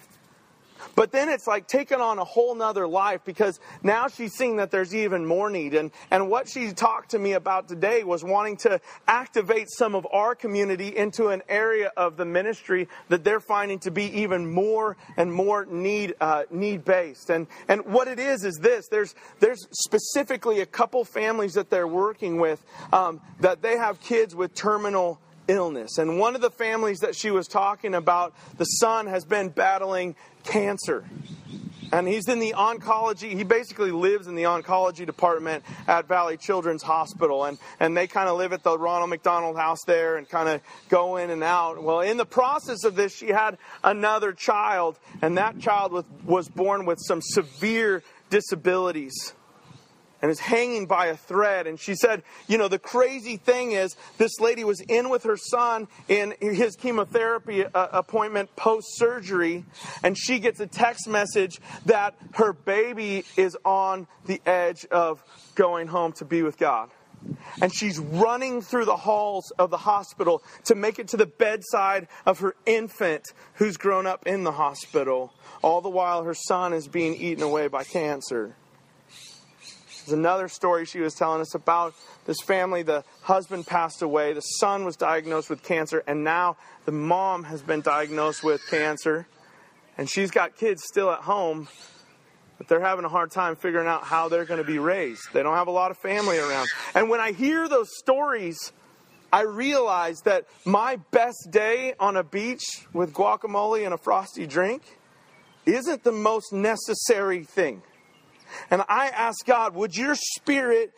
But 0.94 1.12
then 1.12 1.28
it's 1.28 1.46
like 1.46 1.66
taking 1.66 2.00
on 2.00 2.18
a 2.18 2.24
whole 2.24 2.54
nother 2.54 2.86
life 2.86 3.20
because 3.24 3.60
now 3.82 4.08
she's 4.08 4.34
seeing 4.34 4.56
that 4.56 4.70
there's 4.70 4.94
even 4.94 5.26
more 5.26 5.50
need. 5.50 5.74
And, 5.74 5.90
and 6.10 6.28
what 6.28 6.48
she 6.48 6.72
talked 6.72 7.10
to 7.12 7.18
me 7.18 7.32
about 7.32 7.68
today 7.68 8.04
was 8.04 8.24
wanting 8.24 8.56
to 8.58 8.80
activate 9.06 9.68
some 9.70 9.94
of 9.94 10.06
our 10.12 10.34
community 10.34 10.96
into 10.96 11.28
an 11.28 11.42
area 11.48 11.90
of 11.96 12.16
the 12.16 12.24
ministry 12.24 12.88
that 13.08 13.24
they're 13.24 13.40
finding 13.40 13.78
to 13.80 13.90
be 13.90 14.04
even 14.20 14.50
more 14.50 14.96
and 15.16 15.32
more 15.32 15.66
need, 15.66 16.14
uh, 16.20 16.44
need 16.50 16.84
based. 16.84 17.30
And, 17.30 17.46
and 17.68 17.84
what 17.86 18.08
it 18.08 18.18
is 18.18 18.44
is 18.44 18.56
this 18.56 18.88
there's, 18.88 19.14
there's 19.40 19.66
specifically 19.70 20.60
a 20.60 20.66
couple 20.66 21.04
families 21.04 21.54
that 21.54 21.70
they're 21.70 21.88
working 21.88 22.38
with 22.38 22.64
um, 22.92 23.20
that 23.40 23.62
they 23.62 23.76
have 23.76 24.00
kids 24.00 24.34
with 24.34 24.54
terminal 24.54 25.20
illness. 25.50 25.98
And 25.98 26.18
one 26.18 26.34
of 26.34 26.40
the 26.40 26.50
families 26.50 27.00
that 27.00 27.14
she 27.16 27.30
was 27.30 27.48
talking 27.48 27.94
about, 27.94 28.34
the 28.56 28.64
son 28.64 29.06
has 29.06 29.24
been 29.24 29.48
battling 29.48 30.16
cancer. 30.44 31.04
And 31.92 32.06
he's 32.06 32.28
in 32.28 32.38
the 32.38 32.54
oncology, 32.56 33.32
he 33.36 33.42
basically 33.42 33.90
lives 33.90 34.28
in 34.28 34.36
the 34.36 34.44
oncology 34.44 35.04
department 35.04 35.64
at 35.88 36.06
Valley 36.06 36.36
Children's 36.36 36.84
Hospital. 36.84 37.44
And, 37.44 37.58
and 37.80 37.96
they 37.96 38.06
kind 38.06 38.28
of 38.28 38.38
live 38.38 38.52
at 38.52 38.62
the 38.62 38.78
Ronald 38.78 39.10
McDonald 39.10 39.56
House 39.56 39.82
there 39.86 40.16
and 40.16 40.28
kind 40.28 40.48
of 40.48 40.60
go 40.88 41.16
in 41.16 41.30
and 41.30 41.42
out. 41.42 41.82
Well, 41.82 42.00
in 42.00 42.16
the 42.16 42.26
process 42.26 42.84
of 42.84 42.94
this, 42.94 43.16
she 43.16 43.28
had 43.28 43.58
another 43.82 44.32
child, 44.32 44.98
and 45.20 45.36
that 45.36 45.58
child 45.58 45.92
was, 45.92 46.04
was 46.24 46.48
born 46.48 46.86
with 46.86 46.98
some 47.00 47.20
severe 47.20 48.04
disabilities 48.30 49.34
and 50.22 50.30
is 50.30 50.40
hanging 50.40 50.86
by 50.86 51.06
a 51.06 51.16
thread. 51.16 51.66
And 51.66 51.78
she 51.78 51.94
said, 51.94 52.22
you 52.46 52.58
know, 52.58 52.68
the 52.68 52.78
crazy 52.78 53.36
thing 53.36 53.72
is, 53.72 53.96
this 54.18 54.40
lady 54.40 54.64
was 54.64 54.80
in 54.80 55.08
with 55.08 55.24
her 55.24 55.36
son 55.36 55.88
in 56.08 56.34
his 56.40 56.76
chemotherapy 56.76 57.64
uh, 57.64 57.88
appointment 57.92 58.54
post 58.56 58.86
surgery, 58.96 59.64
and 60.02 60.16
she 60.16 60.38
gets 60.38 60.60
a 60.60 60.66
text 60.66 61.08
message 61.08 61.60
that 61.86 62.14
her 62.34 62.52
baby 62.52 63.24
is 63.36 63.56
on 63.64 64.06
the 64.26 64.40
edge 64.46 64.86
of 64.86 65.22
going 65.54 65.86
home 65.86 66.12
to 66.12 66.24
be 66.24 66.42
with 66.42 66.58
God. 66.58 66.90
And 67.60 67.74
she's 67.74 67.98
running 67.98 68.62
through 68.62 68.86
the 68.86 68.96
halls 68.96 69.52
of 69.58 69.70
the 69.70 69.76
hospital 69.76 70.42
to 70.64 70.74
make 70.74 70.98
it 70.98 71.08
to 71.08 71.18
the 71.18 71.26
bedside 71.26 72.08
of 72.24 72.38
her 72.38 72.54
infant 72.64 73.24
who's 73.54 73.76
grown 73.76 74.06
up 74.06 74.26
in 74.26 74.44
the 74.44 74.52
hospital, 74.52 75.34
all 75.62 75.82
the 75.82 75.90
while 75.90 76.24
her 76.24 76.34
son 76.34 76.72
is 76.72 76.88
being 76.88 77.14
eaten 77.14 77.42
away 77.42 77.68
by 77.68 77.84
cancer. 77.84 78.56
Another 80.12 80.48
story 80.48 80.84
she 80.84 81.00
was 81.00 81.14
telling 81.14 81.40
us 81.40 81.54
about 81.54 81.94
this 82.26 82.40
family. 82.40 82.82
The 82.82 83.04
husband 83.22 83.66
passed 83.66 84.02
away, 84.02 84.32
the 84.32 84.40
son 84.40 84.84
was 84.84 84.96
diagnosed 84.96 85.50
with 85.50 85.62
cancer, 85.62 86.02
and 86.06 86.24
now 86.24 86.56
the 86.84 86.92
mom 86.92 87.44
has 87.44 87.62
been 87.62 87.80
diagnosed 87.80 88.42
with 88.42 88.60
cancer. 88.68 89.26
And 89.98 90.08
she's 90.08 90.30
got 90.30 90.56
kids 90.56 90.82
still 90.86 91.10
at 91.10 91.20
home, 91.20 91.68
but 92.58 92.68
they're 92.68 92.80
having 92.80 93.04
a 93.04 93.08
hard 93.08 93.30
time 93.30 93.56
figuring 93.56 93.86
out 93.86 94.04
how 94.04 94.28
they're 94.28 94.44
going 94.44 94.60
to 94.60 94.66
be 94.66 94.78
raised. 94.78 95.22
They 95.32 95.42
don't 95.42 95.56
have 95.56 95.68
a 95.68 95.72
lot 95.72 95.90
of 95.90 95.98
family 95.98 96.38
around. 96.38 96.68
And 96.94 97.10
when 97.10 97.20
I 97.20 97.32
hear 97.32 97.68
those 97.68 97.88
stories, 97.98 98.72
I 99.32 99.42
realize 99.42 100.20
that 100.24 100.46
my 100.64 100.96
best 101.10 101.48
day 101.50 101.94
on 102.00 102.16
a 102.16 102.24
beach 102.24 102.64
with 102.92 103.12
guacamole 103.12 103.84
and 103.84 103.94
a 103.94 103.98
frosty 103.98 104.46
drink 104.46 104.82
isn't 105.66 106.02
the 106.02 106.12
most 106.12 106.52
necessary 106.52 107.44
thing. 107.44 107.82
And 108.70 108.82
I 108.88 109.08
ask 109.08 109.44
God, 109.44 109.74
would 109.74 109.96
your 109.96 110.14
spirit 110.14 110.92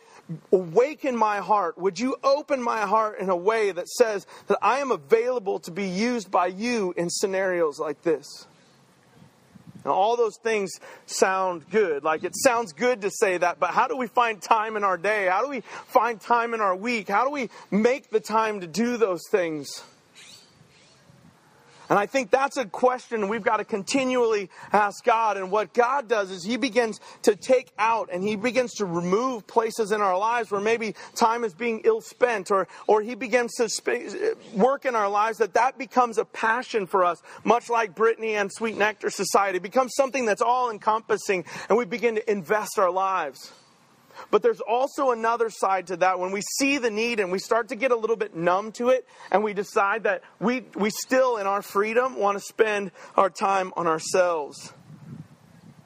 awaken 0.51 1.15
my 1.17 1.37
heart? 1.37 1.77
Would 1.77 1.99
you 1.99 2.15
open 2.23 2.61
my 2.61 2.81
heart 2.81 3.19
in 3.19 3.29
a 3.29 3.35
way 3.35 3.71
that 3.71 3.89
says 3.89 4.25
that 4.47 4.57
I 4.61 4.79
am 4.79 4.91
available 4.91 5.59
to 5.59 5.71
be 5.71 5.85
used 5.85 6.31
by 6.31 6.47
you 6.47 6.93
in 6.95 7.09
scenarios 7.09 7.79
like 7.79 8.01
this? 8.03 8.47
And 9.83 9.91
all 9.91 10.15
those 10.15 10.37
things 10.41 10.79
sound 11.05 11.69
good. 11.69 12.03
Like 12.03 12.23
it 12.23 12.33
sounds 12.35 12.71
good 12.71 13.01
to 13.01 13.11
say 13.11 13.37
that, 13.37 13.59
but 13.59 13.71
how 13.71 13.87
do 13.87 13.97
we 13.97 14.07
find 14.07 14.41
time 14.41 14.77
in 14.77 14.83
our 14.83 14.97
day? 14.97 15.27
How 15.29 15.43
do 15.43 15.49
we 15.49 15.61
find 15.61 16.21
time 16.21 16.53
in 16.53 16.61
our 16.61 16.75
week? 16.75 17.09
How 17.09 17.25
do 17.25 17.31
we 17.31 17.49
make 17.69 18.09
the 18.09 18.21
time 18.21 18.61
to 18.61 18.67
do 18.67 18.95
those 18.97 19.21
things? 19.29 19.83
And 21.93 21.99
I 21.99 22.07
think 22.07 22.31
that's 22.31 22.57
a 22.57 22.65
question 22.65 23.27
we've 23.27 23.43
got 23.43 23.57
to 23.57 23.63
continually 23.63 24.49
ask 24.71 25.03
God. 25.03 25.37
And 25.37 25.51
what 25.51 25.75
God 25.75 26.07
does 26.07 26.31
is 26.31 26.43
He 26.43 26.57
begins 26.57 26.99
to 27.21 27.35
take 27.35 27.71
out 27.77 28.09
and 28.11 28.23
He 28.23 28.35
begins 28.35 28.73
to 28.77 28.85
remove 28.87 29.45
places 29.45 29.91
in 29.91 30.01
our 30.01 30.17
lives 30.17 30.49
where 30.49 30.59
maybe 30.59 30.95
time 31.13 31.43
is 31.43 31.53
being 31.53 31.81
ill 31.85 32.01
spent, 32.01 32.49
or, 32.49 32.67
or 32.87 33.03
He 33.03 33.13
begins 33.13 33.53
to 33.57 33.69
sp- 33.69 34.41
work 34.55 34.85
in 34.85 34.95
our 34.95 35.07
lives 35.07 35.37
that 35.37 35.53
that 35.53 35.77
becomes 35.77 36.17
a 36.17 36.25
passion 36.25 36.87
for 36.87 37.05
us, 37.05 37.21
much 37.43 37.69
like 37.69 37.93
Brittany 37.93 38.33
and 38.33 38.51
Sweet 38.51 38.75
Nectar 38.75 39.11
Society. 39.11 39.57
It 39.57 39.61
becomes 39.61 39.93
something 39.95 40.25
that's 40.25 40.41
all 40.41 40.71
encompassing, 40.71 41.45
and 41.69 41.77
we 41.77 41.85
begin 41.85 42.15
to 42.15 42.27
invest 42.27 42.79
our 42.79 42.89
lives. 42.89 43.51
But 44.31 44.41
there's 44.41 44.61
also 44.61 45.11
another 45.11 45.49
side 45.49 45.87
to 45.87 45.97
that 45.97 46.19
when 46.19 46.31
we 46.31 46.41
see 46.57 46.77
the 46.77 46.91
need 46.91 47.19
and 47.19 47.31
we 47.31 47.39
start 47.39 47.69
to 47.69 47.75
get 47.75 47.91
a 47.91 47.95
little 47.95 48.15
bit 48.15 48.35
numb 48.35 48.71
to 48.73 48.89
it 48.89 49.07
and 49.31 49.43
we 49.43 49.53
decide 49.53 50.03
that 50.03 50.23
we, 50.39 50.65
we 50.75 50.89
still, 50.89 51.37
in 51.37 51.47
our 51.47 51.61
freedom, 51.61 52.17
want 52.17 52.37
to 52.37 52.43
spend 52.43 52.91
our 53.15 53.29
time 53.29 53.73
on 53.75 53.87
ourselves. 53.87 54.73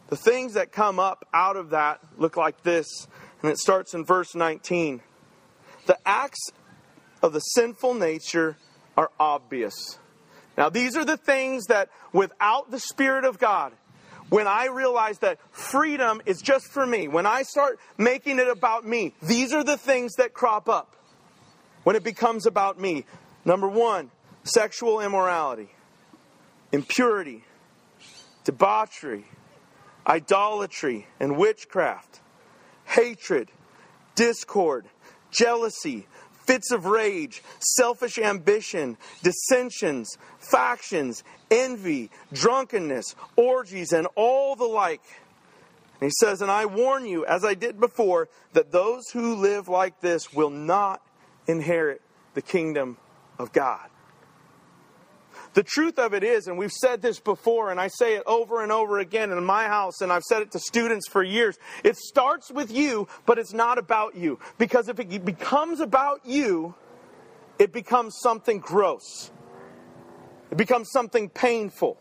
The 0.10 0.16
things 0.16 0.54
that 0.54 0.72
come 0.72 1.00
up 1.00 1.28
out 1.34 1.58
of 1.58 1.72
that 1.72 2.00
look 2.18 2.38
like 2.38 2.63
this, 2.63 3.08
and 3.42 3.52
it 3.52 3.58
starts 3.58 3.94
in 3.94 4.06
verse 4.06 4.36
19. 4.36 5.02
The 5.86 5.98
acts 6.06 6.52
of 7.22 7.34
the 7.34 7.40
sinful 7.40 7.94
nature 7.96 8.58
are 8.96 9.12
obvious. 9.20 10.00
Now, 10.58 10.70
these 10.70 10.96
are 10.96 11.06
the 11.06 11.18
things 11.18 11.66
that 11.66 11.90
without 12.13 12.72
the 12.72 12.80
Spirit 12.80 13.26
of 13.26 13.38
God, 13.38 13.74
when 14.30 14.48
I 14.48 14.68
realize 14.68 15.20
that 15.20 15.40
freedom 15.52 16.22
is 16.26 16.42
just 16.42 16.68
for 16.68 16.86
me, 16.86 17.08
when 17.08 17.26
I 17.26 17.44
start 17.44 17.80
making 17.98 18.40
it 18.40 18.48
about 18.48 18.86
me, 18.86 19.13
these 19.22 19.54
are 19.54 19.63
the 19.63 19.78
things 19.78 20.16
that 20.16 20.34
crop 20.34 20.68
up 20.68 20.96
when 21.84 21.96
it 21.96 22.04
becomes 22.04 22.46
about 22.46 22.80
me. 22.80 23.06
Number 23.46 23.68
one, 23.68 24.12
sexual 24.44 25.00
immorality, 25.00 25.70
impurity, 26.72 27.44
debauchery, 28.44 29.26
idolatry, 30.06 31.08
and 31.20 31.38
witchcraft, 31.38 32.20
hatred, 32.86 33.50
discord, 34.16 34.86
jealousy, 35.32 36.08
fits 36.48 36.72
of 36.72 36.86
rage, 36.86 37.44
selfish 37.60 38.18
ambition, 38.18 38.98
dissensions, 39.22 40.18
factions, 40.40 41.24
envy, 41.52 42.10
drunkenness, 42.34 43.16
orgies, 43.36 43.92
and 43.92 44.08
all 44.16 44.56
the 44.56 44.66
like. 44.66 45.02
And 46.00 46.10
he 46.10 46.26
says, 46.26 46.42
And 46.42 46.50
I 46.50 46.66
warn 46.66 47.06
you, 47.06 47.26
as 47.26 47.46
I 47.46 47.54
did 47.54 47.80
before, 47.80 48.30
that 48.54 48.72
those 48.72 49.10
who 49.10 49.36
live 49.36 49.68
like 49.68 50.00
this 50.02 50.34
will 50.34 50.50
not 50.50 51.02
inherit 51.48 52.02
the 52.34 52.42
kingdom 52.42 52.98
of 53.38 53.52
God. 53.52 53.90
The 55.58 55.63
truth 55.63 55.98
of 55.98 56.13
it 56.13 56.24
is, 56.24 56.46
and 56.46 56.56
we've 56.56 56.72
said 56.72 57.02
this 57.02 57.20
before, 57.20 57.72
and 57.72 57.80
I 57.80 57.88
say 57.88 58.13
it 58.13 58.22
over 58.28 58.62
and 58.62 58.72
over 58.72 59.00
again 59.00 59.32
in 59.32 59.43
my 59.43 59.63
house, 59.63 60.02
and 60.02 60.13
I've 60.13 60.22
said 60.22 60.43
it 60.43 60.52
to 60.52 60.60
students 60.60 61.08
for 61.08 61.24
years. 61.24 61.58
It 61.84 61.98
starts 61.98 62.52
with 62.52 62.70
you, 62.70 63.08
but 63.26 63.39
it's 63.39 63.54
not 63.54 63.80
about 63.80 64.15
you. 64.15 64.38
Because 64.60 64.88
if 64.88 65.00
it 65.00 65.26
becomes 65.26 65.80
about 65.80 66.24
you, 66.24 66.76
it 67.58 67.74
becomes 67.74 68.20
something 68.22 68.60
gross, 68.60 69.32
it 70.52 70.58
becomes 70.58 70.91
something 70.91 71.28
painful. 71.28 71.98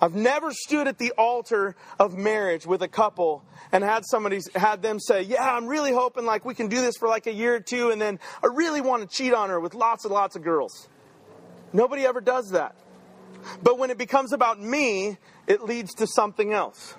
I've 0.00 0.14
never 0.14 0.52
stood 0.52 0.86
at 0.86 0.98
the 0.98 1.10
altar 1.18 1.74
of 1.98 2.16
marriage 2.16 2.64
with 2.64 2.82
a 2.82 2.88
couple 2.88 3.42
and 3.72 3.82
had 3.82 4.04
somebody 4.06 4.38
had 4.54 4.82
them 4.82 5.00
say, 5.00 5.22
"Yeah, 5.22 5.52
I'm 5.52 5.66
really 5.66 5.92
hoping 5.92 6.26
like 6.26 6.44
we 6.44 6.54
can 6.54 6.68
do 6.68 6.80
this 6.80 6.96
for 6.96 7.08
like 7.08 7.26
a 7.26 7.34
year 7.34 7.56
or 7.56 7.60
two 7.60 7.90
and 7.90 8.00
then 8.00 8.20
I 8.40 8.46
really 8.46 8.80
want 8.80 9.02
to 9.02 9.08
cheat 9.08 9.34
on 9.34 9.50
her 9.50 9.58
with 9.58 9.74
lots 9.74 10.04
and 10.04 10.14
lots 10.14 10.36
of 10.36 10.44
girls." 10.44 10.88
Nobody 11.72 12.04
ever 12.04 12.20
does 12.20 12.50
that. 12.50 12.76
But 13.62 13.78
when 13.78 13.90
it 13.90 13.98
becomes 13.98 14.32
about 14.32 14.60
me, 14.60 15.16
it 15.46 15.62
leads 15.62 15.94
to 15.94 16.06
something 16.06 16.52
else. 16.52 16.94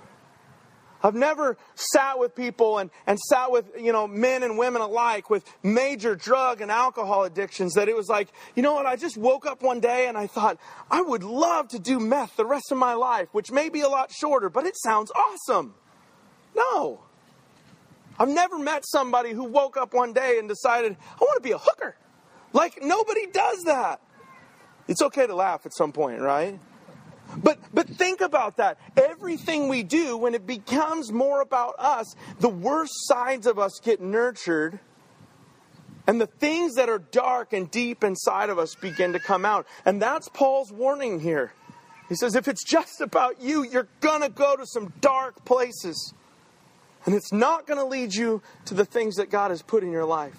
I've 1.03 1.15
never 1.15 1.57
sat 1.75 2.19
with 2.19 2.35
people 2.35 2.77
and, 2.77 2.91
and 3.07 3.17
sat 3.19 3.51
with, 3.51 3.65
you 3.77 3.91
know, 3.91 4.07
men 4.07 4.43
and 4.43 4.57
women 4.57 4.81
alike 4.81 5.29
with 5.29 5.43
major 5.63 6.15
drug 6.15 6.61
and 6.61 6.69
alcohol 6.69 7.23
addictions 7.23 7.73
that 7.73 7.89
it 7.89 7.95
was 7.95 8.07
like, 8.07 8.29
you 8.55 8.61
know 8.61 8.73
what, 8.73 8.85
I 8.85 8.95
just 8.95 9.17
woke 9.17 9.45
up 9.47 9.63
one 9.63 9.79
day 9.79 10.07
and 10.07 10.17
I 10.17 10.27
thought, 10.27 10.59
I 10.91 11.01
would 11.01 11.23
love 11.23 11.69
to 11.69 11.79
do 11.79 11.99
meth 11.99 12.35
the 12.37 12.45
rest 12.45 12.71
of 12.71 12.77
my 12.77 12.93
life, 12.93 13.29
which 13.31 13.51
may 13.51 13.69
be 13.69 13.81
a 13.81 13.89
lot 13.89 14.11
shorter, 14.11 14.49
but 14.49 14.65
it 14.65 14.77
sounds 14.77 15.11
awesome. 15.11 15.73
No. 16.55 17.01
I've 18.19 18.29
never 18.29 18.59
met 18.59 18.85
somebody 18.85 19.31
who 19.31 19.45
woke 19.45 19.77
up 19.77 19.93
one 19.93 20.13
day 20.13 20.37
and 20.37 20.47
decided, 20.47 20.95
I 21.13 21.23
want 21.23 21.41
to 21.41 21.47
be 21.47 21.53
a 21.53 21.57
hooker. 21.57 21.95
Like, 22.53 22.79
nobody 22.83 23.25
does 23.25 23.63
that. 23.63 24.01
It's 24.87 25.01
okay 25.01 25.27
to 25.27 25.35
laugh 25.35 25.65
at 25.65 25.73
some 25.73 25.91
point, 25.91 26.21
right? 26.21 26.59
But 27.37 27.59
but 27.73 27.87
think 27.87 28.21
about 28.21 28.57
that. 28.57 28.77
Everything 28.97 29.69
we 29.69 29.83
do 29.83 30.17
when 30.17 30.35
it 30.35 30.45
becomes 30.45 31.11
more 31.11 31.41
about 31.41 31.75
us, 31.79 32.15
the 32.39 32.49
worst 32.49 32.93
sides 33.07 33.47
of 33.47 33.57
us 33.57 33.79
get 33.81 34.01
nurtured 34.01 34.79
and 36.07 36.19
the 36.19 36.27
things 36.27 36.75
that 36.75 36.89
are 36.89 36.99
dark 36.99 37.53
and 37.53 37.69
deep 37.69 38.03
inside 38.03 38.49
of 38.49 38.59
us 38.59 38.75
begin 38.75 39.13
to 39.13 39.19
come 39.19 39.45
out. 39.45 39.65
And 39.85 40.01
that's 40.01 40.27
Paul's 40.29 40.71
warning 40.71 41.19
here. 41.19 41.53
He 42.09 42.15
says 42.15 42.35
if 42.35 42.47
it's 42.47 42.63
just 42.63 42.99
about 42.99 43.39
you, 43.41 43.63
you're 43.63 43.87
going 44.01 44.21
to 44.21 44.29
go 44.29 44.55
to 44.57 44.65
some 44.65 44.91
dark 44.99 45.45
places. 45.45 46.13
And 47.05 47.15
it's 47.15 47.31
not 47.31 47.65
going 47.65 47.77
to 47.77 47.85
lead 47.85 48.13
you 48.13 48.41
to 48.65 48.73
the 48.73 48.85
things 48.85 49.15
that 49.15 49.29
God 49.29 49.51
has 49.51 49.61
put 49.61 49.83
in 49.83 49.91
your 49.91 50.05
life. 50.05 50.37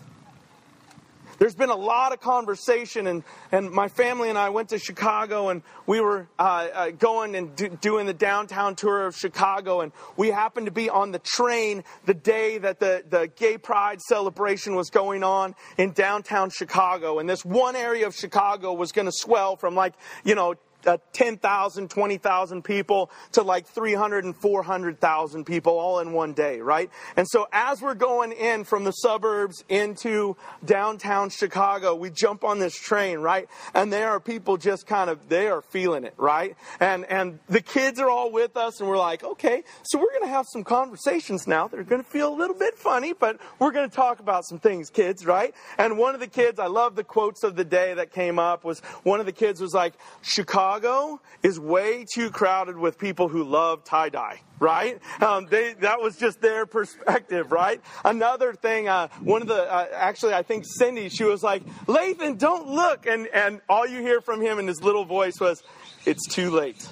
There's 1.43 1.57
been 1.57 1.71
a 1.71 1.75
lot 1.75 2.13
of 2.13 2.21
conversation, 2.21 3.09
and, 3.09 3.25
and 3.51 3.69
my 3.69 3.89
family 3.89 4.29
and 4.29 4.39
I 4.39 4.51
went 4.51 4.69
to 4.69 4.79
Chicago, 4.79 5.49
and 5.49 5.63
we 5.89 6.01
were 6.01 6.29
uh, 6.39 6.43
uh, 6.73 6.91
going 6.93 7.35
and 7.35 7.57
do, 7.57 7.69
doing 7.69 8.07
the 8.07 8.15
downtown 8.15 8.77
tour 8.77 9.09
of 9.09 9.17
Chicago, 9.17 9.81
and 9.81 9.91
we 10.17 10.29
happened 10.29 10.67
to 10.67 10.73
be 10.73 10.89
on 10.89 11.11
the 11.11 11.19
train 11.19 11.83
the 12.07 12.15
day 12.15 12.59
that 12.59 12.79
the, 12.79 13.03
the 13.11 13.29
gay 13.35 13.59
pride 13.59 14.01
celebration 14.03 14.77
was 14.77 14.89
going 14.89 15.25
on 15.25 15.57
in 15.79 15.91
downtown 15.91 16.49
Chicago. 16.49 17.19
And 17.19 17.29
this 17.29 17.45
one 17.45 17.75
area 17.75 18.07
of 18.07 18.15
Chicago 18.15 18.73
was 18.73 18.93
going 18.93 19.07
to 19.07 19.13
swell 19.13 19.57
from 19.57 19.75
like, 19.75 19.95
you 20.23 20.37
know, 20.37 20.55
uh, 20.87 20.99
10,000, 21.13 21.91
20,000 21.91 22.63
people 22.63 23.11
to 23.33 23.43
like 23.43 23.67
300 23.67 24.25
and 24.25 24.37
400,000 24.37 25.45
people 25.45 25.79
all 25.79 26.01
in 26.01 26.13
one 26.13 26.33
day, 26.33 26.61
right? 26.61 26.91
And 27.17 27.27
so 27.29 27.47
as 27.53 27.81
we're 27.81 27.95
going 27.95 28.33
in 28.33 28.65
from 28.65 28.85
the 28.85 28.93
suburbs 28.93 29.65
into 29.69 30.37
downtown 30.65 31.31
Chicago, 31.31 31.95
we 31.95 32.11
jump 32.11 32.45
on 32.45 32.59
this 32.59 32.75
train, 32.75 33.19
right? 33.19 33.49
And 33.75 33.93
there 33.93 34.11
are 34.11 34.21
people 34.21 34.57
just 34.57 34.87
kind 34.87 35.11
of, 35.11 35.29
they 35.29 35.49
are 35.49 35.63
feeling 35.63 36.05
it, 36.05 36.15
right? 36.17 36.57
And, 36.81 37.05
and 37.07 37.39
the 37.49 37.61
kids 37.61 38.01
are 38.01 38.11
all 38.11 38.33
with 38.33 38.57
us 38.57 38.81
and 38.81 38.89
we're 38.89 38.99
like, 38.99 39.23
okay, 39.25 39.63
so 39.83 39.99
we're 39.99 40.11
going 40.11 40.25
to 40.25 40.29
have 40.29 40.47
some 40.53 40.65
conversations 40.65 41.47
now. 41.47 41.69
They're 41.69 41.85
going 41.85 42.03
to 42.03 42.09
feel 42.09 42.33
a 42.33 42.37
little 42.37 42.57
bit 42.57 42.77
funny, 42.77 43.13
but 43.13 43.39
we're 43.59 43.73
going 43.73 43.89
to 43.89 43.95
talk 43.95 44.21
about 44.21 44.45
some 44.45 44.59
things, 44.59 44.91
kids, 44.91 45.25
right? 45.25 45.55
And 45.79 45.99
one 45.99 46.15
of 46.15 46.21
the 46.21 46.27
kids, 46.27 46.59
I 46.59 46.67
love 46.67 46.97
the 46.97 47.05
quotes 47.05 47.45
of 47.45 47.57
the 47.57 47.65
day 47.65 47.95
that 47.95 48.13
came 48.13 48.39
up 48.39 48.65
was 48.65 48.81
one 49.03 49.21
of 49.21 49.27
the 49.27 49.33
kids 49.33 49.61
was 49.61 49.75
like, 49.75 49.95
Chicago 50.23 50.72
Chicago 50.73 51.21
is 51.43 51.61
way 51.61 52.07
too 52.15 52.31
crowded 52.31 52.79
with 52.79 52.99
people 52.99 53.29
who 53.29 53.45
love 53.45 53.85
tie 53.85 54.09
dye, 54.09 54.41
right? 54.59 54.99
Um, 55.21 55.47
they, 55.51 55.75
that 55.81 56.01
was 56.01 56.17
just 56.17 56.41
their 56.41 56.65
perspective, 56.65 57.53
right? 57.53 57.79
Another 58.07 58.55
thing, 58.55 58.89
uh, 58.89 59.09
one 59.21 59.43
of 59.43 59.49
the, 59.49 59.71
uh, 59.71 59.89
actually, 59.93 60.33
I 60.33 60.43
think 60.43 60.65
Cindy, 60.67 61.11
she 61.11 61.25
was 61.25 61.43
like, 61.43 61.63
Lathan, 61.85 62.39
don't 62.39 62.69
look. 62.69 63.05
And, 63.05 63.27
and 63.35 63.61
all 63.69 63.87
you 63.87 64.01
hear 64.01 64.23
from 64.23 64.41
him 64.41 64.59
in 64.59 64.67
his 64.67 64.83
little 64.83 65.05
voice 65.05 65.39
was, 65.39 65.63
it's 66.07 66.27
too 66.27 66.51
late. 66.51 66.87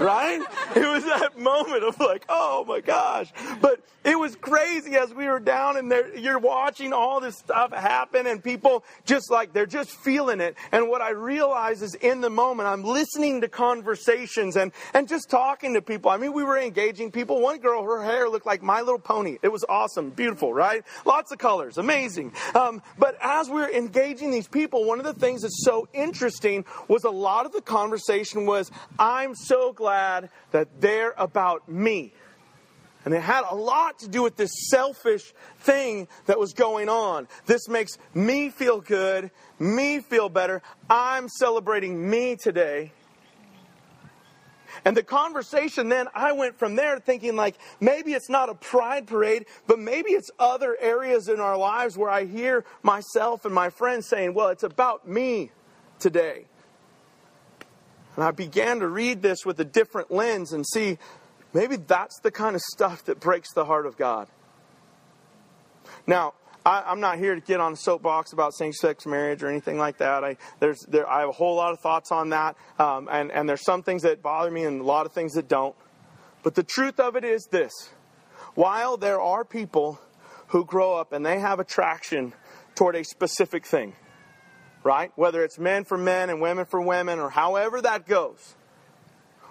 Right? 0.00 0.40
It 0.74 0.86
was 0.86 1.04
that 1.04 1.38
moment 1.38 1.82
of 1.82 1.98
like, 1.98 2.24
oh 2.28 2.64
my 2.66 2.80
gosh. 2.80 3.32
But 3.60 3.80
it 4.04 4.16
was 4.18 4.36
crazy 4.36 4.94
as 4.94 5.12
we 5.12 5.26
were 5.26 5.40
down 5.40 5.76
and 5.76 5.90
there, 5.90 6.16
you're 6.16 6.38
watching 6.38 6.92
all 6.92 7.20
this 7.20 7.36
stuff 7.36 7.72
happen 7.72 8.28
and 8.28 8.42
people 8.42 8.84
just 9.04 9.30
like, 9.30 9.52
they're 9.52 9.66
just 9.66 9.90
feeling 9.90 10.40
it. 10.40 10.54
And 10.70 10.88
what 10.88 11.02
I 11.02 11.10
realize 11.10 11.82
is 11.82 11.94
in 11.96 12.20
the 12.20 12.30
moment, 12.30 12.68
I'm 12.68 12.84
listening 12.84 13.40
to 13.40 13.48
conversations 13.48 14.56
and, 14.56 14.70
and 14.94 15.08
just 15.08 15.28
talking 15.28 15.74
to 15.74 15.82
people. 15.82 16.10
I 16.10 16.18
mean, 16.18 16.32
we 16.32 16.44
were 16.44 16.58
engaging 16.58 17.10
people. 17.10 17.40
One 17.40 17.58
girl, 17.58 17.82
her 17.82 18.02
hair 18.04 18.28
looked 18.28 18.46
like 18.46 18.62
My 18.62 18.80
Little 18.80 19.00
Pony. 19.00 19.38
It 19.42 19.50
was 19.50 19.64
awesome, 19.68 20.10
beautiful, 20.10 20.54
right? 20.54 20.84
Lots 21.04 21.32
of 21.32 21.38
colors, 21.38 21.76
amazing. 21.76 22.32
Um, 22.54 22.82
but 22.98 23.16
as 23.20 23.48
we 23.50 23.56
we're 23.56 23.70
engaging 23.70 24.30
these 24.30 24.48
people, 24.48 24.84
one 24.84 24.98
of 24.98 25.06
the 25.06 25.14
things 25.14 25.40
that's 25.40 25.64
so 25.64 25.88
interesting 25.94 26.64
was 26.88 27.04
a 27.04 27.10
lot 27.10 27.46
of 27.46 27.52
the 27.52 27.62
conversation 27.62 28.44
was, 28.46 28.70
I'm 28.98 29.34
so 29.34 29.72
glad 29.72 30.30
that 30.52 30.80
they're 30.80 31.14
about 31.16 31.68
me. 31.68 32.12
And 33.04 33.14
it 33.14 33.22
had 33.22 33.44
a 33.48 33.54
lot 33.54 34.00
to 34.00 34.08
do 34.08 34.22
with 34.22 34.36
this 34.36 34.50
selfish 34.68 35.32
thing 35.60 36.08
that 36.26 36.40
was 36.40 36.52
going 36.52 36.88
on. 36.88 37.28
This 37.46 37.68
makes 37.68 37.98
me 38.14 38.48
feel 38.48 38.80
good, 38.80 39.30
me 39.60 40.00
feel 40.00 40.28
better. 40.28 40.60
I'm 40.90 41.28
celebrating 41.28 42.10
me 42.10 42.34
today. 42.34 42.92
And 44.84 44.96
the 44.96 45.04
conversation 45.04 45.88
then, 45.88 46.08
I 46.14 46.32
went 46.32 46.58
from 46.58 46.74
there 46.74 46.98
thinking, 46.98 47.36
like, 47.36 47.56
maybe 47.80 48.12
it's 48.12 48.28
not 48.28 48.48
a 48.48 48.54
pride 48.54 49.06
parade, 49.06 49.46
but 49.66 49.78
maybe 49.78 50.10
it's 50.10 50.30
other 50.38 50.76
areas 50.80 51.28
in 51.28 51.40
our 51.40 51.56
lives 51.56 51.96
where 51.96 52.10
I 52.10 52.24
hear 52.24 52.64
myself 52.82 53.44
and 53.44 53.54
my 53.54 53.70
friends 53.70 54.08
saying, 54.08 54.34
well, 54.34 54.48
it's 54.48 54.64
about 54.64 55.08
me 55.08 55.52
today. 55.98 56.46
And 58.16 58.24
I 58.24 58.30
began 58.30 58.80
to 58.80 58.88
read 58.88 59.22
this 59.22 59.44
with 59.44 59.60
a 59.60 59.64
different 59.64 60.10
lens 60.10 60.52
and 60.52 60.66
see 60.66 60.98
maybe 61.52 61.76
that's 61.76 62.18
the 62.20 62.30
kind 62.30 62.56
of 62.56 62.62
stuff 62.62 63.04
that 63.04 63.20
breaks 63.20 63.52
the 63.52 63.64
heart 63.64 63.86
of 63.86 63.96
God. 63.96 64.26
Now, 66.06 66.34
I, 66.64 66.90
am 66.90 66.98
not 66.98 67.18
here 67.18 67.34
to 67.34 67.40
get 67.40 67.60
on 67.60 67.74
a 67.74 67.76
soapbox 67.76 68.32
about 68.32 68.52
same-sex 68.54 69.06
marriage 69.06 69.44
or 69.44 69.48
anything 69.48 69.78
like 69.78 69.98
that. 69.98 70.24
I, 70.24 70.36
there's, 70.58 70.80
there, 70.88 71.08
I 71.08 71.20
have 71.20 71.28
a 71.28 71.32
whole 71.32 71.54
lot 71.54 71.72
of 71.72 71.78
thoughts 71.78 72.10
on 72.10 72.30
that, 72.30 72.56
um, 72.80 73.08
and, 73.08 73.30
and 73.30 73.48
there's 73.48 73.62
some 73.62 73.84
things 73.84 74.02
that 74.02 74.20
bother 74.20 74.50
me 74.50 74.64
and 74.64 74.80
a 74.80 74.84
lot 74.84 75.06
of 75.06 75.12
things 75.12 75.34
that 75.34 75.46
don't. 75.46 75.76
But 76.42 76.56
the 76.56 76.64
truth 76.64 76.98
of 76.98 77.14
it 77.14 77.24
is 77.24 77.46
this: 77.52 77.72
while 78.54 78.96
there 78.96 79.20
are 79.20 79.44
people 79.44 80.00
who 80.48 80.64
grow 80.64 80.94
up 80.94 81.12
and 81.12 81.24
they 81.24 81.38
have 81.38 81.60
attraction 81.60 82.32
toward 82.74 82.96
a 82.96 83.04
specific 83.04 83.64
thing, 83.64 83.94
right? 84.86 85.10
Whether 85.16 85.42
it's 85.42 85.58
men 85.58 85.84
for 85.84 85.98
men 85.98 86.30
and 86.30 86.40
women 86.40 86.64
for 86.64 86.80
women 86.80 87.18
or 87.18 87.28
however 87.28 87.82
that 87.82 88.06
goes. 88.06 88.54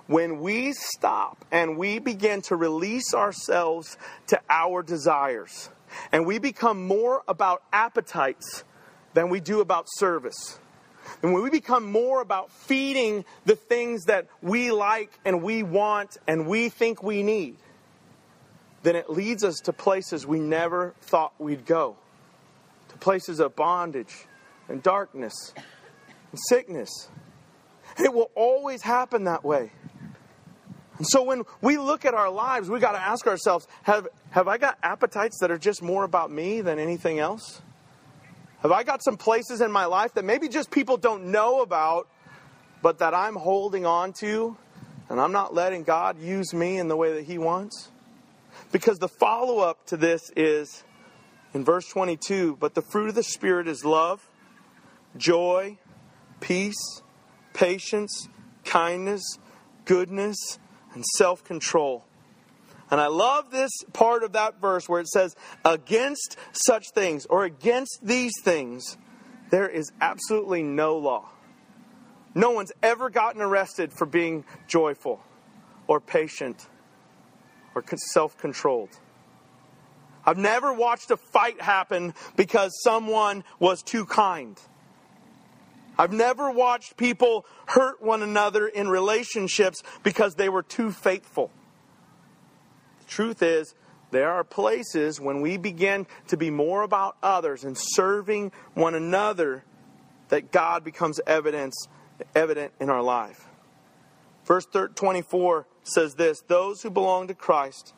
When 0.08 0.39
we 0.39 0.71
stop 0.71 1.43
and 1.52 1.78
we 1.78 2.00
begin 2.00 2.41
to 2.43 2.56
release 2.56 3.13
ourselves 3.13 3.98
to 4.28 4.39
our 4.50 4.82
desires, 4.82 5.69
and 6.12 6.26
we 6.26 6.39
become 6.39 6.88
more 6.88 7.21
about 7.28 7.63
appetites 7.74 8.63
than 9.13 9.30
we 9.30 9.41
do 9.41 9.60
about 9.60 9.88
service. 9.98 10.58
And 11.21 11.34
when 11.34 11.43
we 11.43 11.50
become 11.50 11.91
more 11.91 12.21
about 12.21 12.52
feeding 12.52 13.26
the 13.45 13.56
things 13.56 14.06
that 14.06 14.28
we 14.41 14.71
like 14.71 15.12
and 15.26 15.43
we 15.43 15.63
want 15.63 16.17
and 16.28 16.48
we 16.48 16.69
think 16.69 17.04
we 17.04 17.24
need, 17.24 17.58
then 18.84 18.95
it 18.95 19.10
leads 19.10 19.43
us 19.43 19.56
to 19.65 19.74
places 19.74 20.26
we 20.26 20.39
never 20.39 20.93
thought 21.02 21.34
we'd 21.39 21.65
go, 21.65 21.98
to 22.89 22.98
places 22.98 23.39
of 23.39 23.56
bondage 23.56 24.28
and 24.69 24.82
darkness 24.82 25.54
and 25.56 26.39
sickness. 26.47 27.10
It 27.97 28.13
will 28.13 28.32
always 28.36 28.82
happen 28.82 29.25
that 29.25 29.43
way. 29.43 29.71
And 30.97 31.08
so 31.08 31.23
when 31.23 31.43
we 31.62 31.78
look 31.78 32.06
at 32.06 32.13
our 32.13 32.30
lives, 32.30 32.69
we 32.69 32.80
got 32.80 32.93
to 32.93 33.01
ask 33.01 33.28
ourselves 33.28 33.67
have, 33.84 34.08
have 34.32 34.47
I 34.47 34.58
got 34.58 34.78
appetites 34.82 35.39
that 35.41 35.51
are 35.51 35.58
just 35.58 35.82
more 35.82 36.04
about 36.04 36.32
me 36.32 36.62
than 36.62 36.80
anything 36.80 37.19
else? 37.19 37.62
Have 38.62 38.71
I 38.71 38.84
got 38.84 39.04
some 39.04 39.17
places 39.17 39.62
in 39.62 39.71
my 39.71 39.86
life 39.86 40.13
that 40.13 40.25
maybe 40.25 40.47
just 40.47 40.71
people 40.71 40.97
don't 40.97 41.25
know 41.25 41.62
about, 41.62 42.08
but 42.82 42.99
that 42.99 43.13
I'm 43.13 43.36
holding 43.36 43.86
on 43.86 44.13
to, 44.21 44.58
and 45.10 45.19
I'm 45.19 45.32
not 45.32 45.54
letting 45.54 45.84
God 45.84 46.19
use 46.19 46.54
me 46.54 46.80
in 46.80 46.88
the 46.88 46.95
way 46.95 47.13
that 47.13 47.25
He 47.25 47.38
wants? 47.38 47.91
Because 48.71 48.97
the 48.97 49.10
follow 49.10 49.60
up 49.60 49.86
to 49.88 49.97
this 49.97 50.32
is 50.36 50.84
in 51.54 51.63
verse 51.63 51.88
22 51.89 52.58
but 52.60 52.73
the 52.73 52.82
fruit 52.82 53.10
of 53.10 53.15
the 53.15 53.23
Spirit 53.23 53.67
is 53.67 53.86
love, 53.86 54.28
joy, 55.17 55.78
peace, 56.39 57.01
patience, 57.54 58.28
kindness, 58.63 59.23
goodness, 59.86 60.60
and 60.93 61.06
self 61.06 61.43
control. 61.43 62.06
And 62.91 63.01
I 63.01 63.08
love 63.08 63.49
this 63.51 63.71
part 63.93 64.23
of 64.23 64.34
that 64.34 64.62
verse 64.62 64.88
where 64.88 65.01
it 65.01 65.08
says, 65.08 65.36
against 65.63 66.38
such 66.51 66.91
things 66.93 67.25
or 67.25 67.43
against 67.43 67.99
these 68.04 68.34
things, 68.43 68.97
there 69.49 69.67
is 69.67 69.91
absolutely 70.01 70.62
no 70.62 70.97
law. 70.97 71.30
No 72.36 72.51
one's 72.51 72.71
ever 72.84 73.10
gotten 73.10 73.41
arrested 73.41 73.91
for 73.93 74.06
being 74.06 74.43
joyful 74.67 75.23
or 75.88 75.99
patient 75.99 76.67
or 77.73 77.84
self 77.95 78.38
controlled. 78.38 78.89
I've 80.25 80.38
never 80.38 80.73
watched 80.73 81.12
a 81.12 81.17
fight 81.17 81.62
happen 81.62 82.13
because 82.36 82.71
someone 82.84 83.43
was 83.60 83.84
too 83.84 84.06
kind. 84.06 84.60
I've 85.97 86.12
never 86.12 86.51
watched 86.51 86.97
people 86.97 87.45
hurt 87.67 88.01
one 88.01 88.21
another 88.21 88.67
in 88.67 88.89
relationships 88.89 89.81
because 90.03 90.36
they 90.36 90.49
were 90.49 90.63
too 90.63 90.91
faithful. 90.91 91.51
The 92.99 93.05
truth 93.05 93.41
is, 93.41 93.75
there 94.12 94.31
are 94.31 94.43
places 94.43 95.19
when 95.19 95.41
we 95.41 95.58
begin 95.58 96.08
to 96.27 96.38
be 96.38 96.49
more 96.49 96.84
about 96.84 97.17
others 97.23 97.63
and 97.63 97.77
serving 97.77 98.51
one 98.73 98.95
another 98.95 99.63
that 100.29 100.51
God 100.51 100.84
becomes 100.84 101.19
evidence 101.27 101.88
evident 102.34 102.71
in 102.79 102.89
our 102.89 103.01
life. 103.01 103.45
Verse 104.45 104.65
24 104.95 105.65
says 105.84 106.15
this, 106.15 106.41
those 106.47 106.81
who 106.81 106.89
belong 106.89 107.27
to 107.27 107.34
Christ 107.34 107.93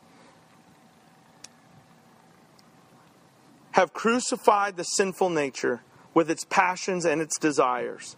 have 3.72 3.92
crucified 3.92 4.76
the 4.76 4.82
sinful 4.82 5.30
nature 5.30 5.82
with 6.14 6.30
its 6.30 6.44
passions 6.44 7.04
and 7.04 7.20
its 7.20 7.38
desires. 7.38 8.16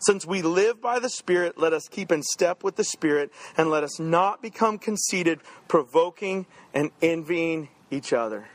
Since 0.00 0.26
we 0.26 0.42
live 0.42 0.80
by 0.80 0.98
the 0.98 1.08
Spirit, 1.08 1.58
let 1.58 1.72
us 1.72 1.88
keep 1.88 2.12
in 2.12 2.22
step 2.22 2.62
with 2.62 2.76
the 2.76 2.84
Spirit, 2.84 3.32
and 3.56 3.70
let 3.70 3.82
us 3.82 3.98
not 3.98 4.40
become 4.42 4.78
conceited, 4.78 5.40
provoking 5.66 6.46
and 6.72 6.90
envying 7.02 7.68
each 7.90 8.12
other. 8.12 8.48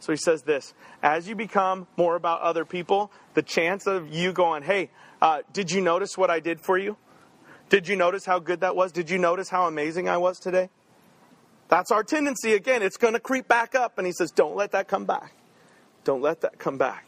So 0.00 0.12
he 0.12 0.16
says 0.16 0.42
this 0.42 0.72
as 1.02 1.28
you 1.28 1.34
become 1.34 1.86
more 1.96 2.16
about 2.16 2.40
other 2.40 2.64
people, 2.64 3.10
the 3.34 3.42
chance 3.42 3.86
of 3.86 4.08
you 4.08 4.32
going, 4.32 4.62
hey, 4.62 4.90
uh, 5.20 5.42
did 5.52 5.70
you 5.70 5.80
notice 5.80 6.16
what 6.16 6.30
I 6.30 6.40
did 6.40 6.60
for 6.60 6.78
you? 6.78 6.96
Did 7.68 7.88
you 7.88 7.96
notice 7.96 8.24
how 8.24 8.38
good 8.38 8.60
that 8.60 8.76
was? 8.76 8.92
Did 8.92 9.10
you 9.10 9.18
notice 9.18 9.48
how 9.48 9.66
amazing 9.66 10.08
I 10.08 10.18
was 10.18 10.38
today? 10.38 10.70
That's 11.68 11.90
our 11.90 12.04
tendency. 12.04 12.52
Again, 12.52 12.82
it's 12.82 12.96
going 12.96 13.14
to 13.14 13.20
creep 13.20 13.48
back 13.48 13.74
up. 13.74 13.98
And 13.98 14.06
he 14.06 14.12
says, 14.12 14.30
don't 14.30 14.54
let 14.54 14.72
that 14.72 14.86
come 14.86 15.04
back. 15.04 15.32
Don't 16.04 16.22
let 16.22 16.42
that 16.42 16.60
come 16.60 16.78
back. 16.78 17.05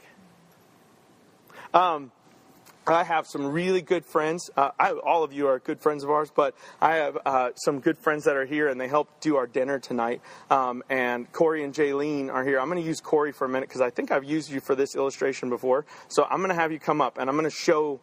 Um, 1.75 2.13
I 2.87 3.05
have 3.05 3.27
some 3.27 3.47
really 3.53 3.83
good 3.83 4.07
friends. 4.07 4.49
Uh, 4.57 4.71
I, 4.81 4.93
all 4.93 5.23
of 5.23 5.33
you 5.33 5.47
are 5.49 5.59
good 5.59 5.79
friends 5.81 6.05
of 6.05 6.11
ours, 6.11 6.33
but 6.35 6.55
I 6.81 6.97
have 6.97 7.19
uh, 7.27 7.51
some 7.55 7.81
good 7.81 7.99
friends 7.99 8.25
that 8.25 8.37
are 8.37 8.47
here, 8.47 8.69
and 8.69 8.81
they 8.81 8.89
help 8.89 9.21
do 9.21 9.37
our 9.37 9.47
dinner 9.47 9.79
tonight. 9.79 10.23
Um, 10.51 10.83
and 10.89 11.31
Corey 11.33 11.65
and 11.65 11.75
Jaylene 11.75 12.33
are 12.33 12.45
here. 12.45 12.59
I'm 12.59 12.69
going 12.69 12.81
to 12.81 12.87
use 12.87 13.01
Corey 13.01 13.33
for 13.33 13.45
a 13.45 13.49
minute 13.49 13.69
because 13.69 13.83
I 13.83 13.91
think 13.91 14.11
I've 14.11 14.25
used 14.25 14.51
you 14.51 14.61
for 14.61 14.75
this 14.75 14.97
illustration 14.97 15.51
before. 15.51 15.85
So 16.09 16.25
I'm 16.25 16.39
going 16.39 16.49
to 16.49 16.55
have 16.55 16.73
you 16.73 16.79
come 16.79 17.03
up, 17.03 17.19
and 17.19 17.29
I'm 17.29 17.37
going 17.37 17.51
to 17.51 17.55
show 17.55 18.01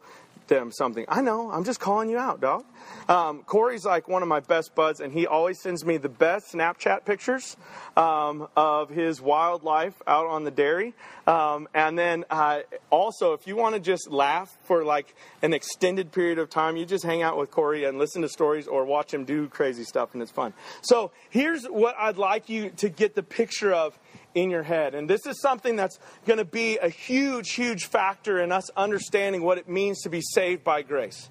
them 0.47 0.71
something. 0.71 1.05
I 1.07 1.21
know. 1.21 1.51
I'm 1.51 1.63
just 1.63 1.79
calling 1.79 2.09
you 2.09 2.17
out, 2.17 2.41
dog. 2.41 2.65
Um, 3.07 3.43
Corey's 3.43 3.85
like 3.85 4.07
one 4.07 4.21
of 4.21 4.27
my 4.27 4.39
best 4.39 4.75
buds, 4.75 4.99
and 4.99 5.13
he 5.13 5.27
always 5.27 5.59
sends 5.61 5.85
me 5.85 5.97
the 5.97 6.09
best 6.09 6.53
Snapchat 6.53 7.05
pictures 7.05 7.57
um, 7.95 8.47
of 8.55 8.89
his 8.89 9.21
wildlife 9.21 10.01
out 10.07 10.25
on 10.27 10.43
the 10.43 10.51
dairy. 10.51 10.93
Um, 11.27 11.67
and 11.73 11.97
then 11.97 12.25
uh, 12.29 12.59
also, 12.89 13.33
if 13.33 13.47
you 13.47 13.55
want 13.55 13.75
to 13.75 13.81
just 13.81 14.09
laugh 14.09 14.55
for 14.63 14.83
like 14.83 15.15
an 15.41 15.53
extended 15.53 16.11
period 16.11 16.39
of 16.39 16.49
time, 16.49 16.77
you 16.77 16.85
just 16.85 17.03
hang 17.03 17.21
out 17.21 17.37
with 17.37 17.51
Corey 17.51 17.85
and 17.85 17.97
listen 17.97 18.21
to 18.21 18.29
stories 18.29 18.67
or 18.67 18.85
watch 18.85 19.13
him 19.13 19.25
do 19.25 19.47
crazy 19.47 19.83
stuff, 19.83 20.13
and 20.13 20.21
it's 20.21 20.31
fun. 20.31 20.53
So 20.81 21.11
here's 21.29 21.65
what 21.65 21.95
I'd 21.99 22.17
like 22.17 22.49
you 22.49 22.69
to 22.77 22.89
get 22.89 23.15
the 23.15 23.23
picture 23.23 23.73
of 23.73 23.97
in 24.35 24.51
your 24.51 24.63
head. 24.63 24.93
And 24.93 25.09
this 25.09 25.25
is 25.25 25.41
something 25.41 25.75
that's 25.75 25.97
going 26.27 26.37
to 26.37 26.45
be 26.45 26.77
a 26.77 26.89
huge, 26.89 27.51
huge 27.51 27.85
factor 27.85 28.39
in 28.39 28.51
us 28.51 28.69
understanding 28.71 29.41
what 29.41 29.57
it 29.57 29.67
means 29.67 30.01
to 30.01 30.09
be 30.09 30.21
saved 30.21 30.63
by 30.63 30.83
grace 30.83 31.29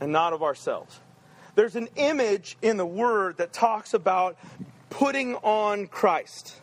and 0.00 0.12
not 0.12 0.32
of 0.32 0.42
ourselves. 0.42 1.00
There's 1.56 1.76
an 1.76 1.88
image 1.96 2.56
in 2.62 2.76
the 2.76 2.86
Word 2.86 3.36
that 3.36 3.52
talks 3.52 3.92
about 3.92 4.38
putting 4.88 5.34
on 5.36 5.88
Christ. 5.88 6.54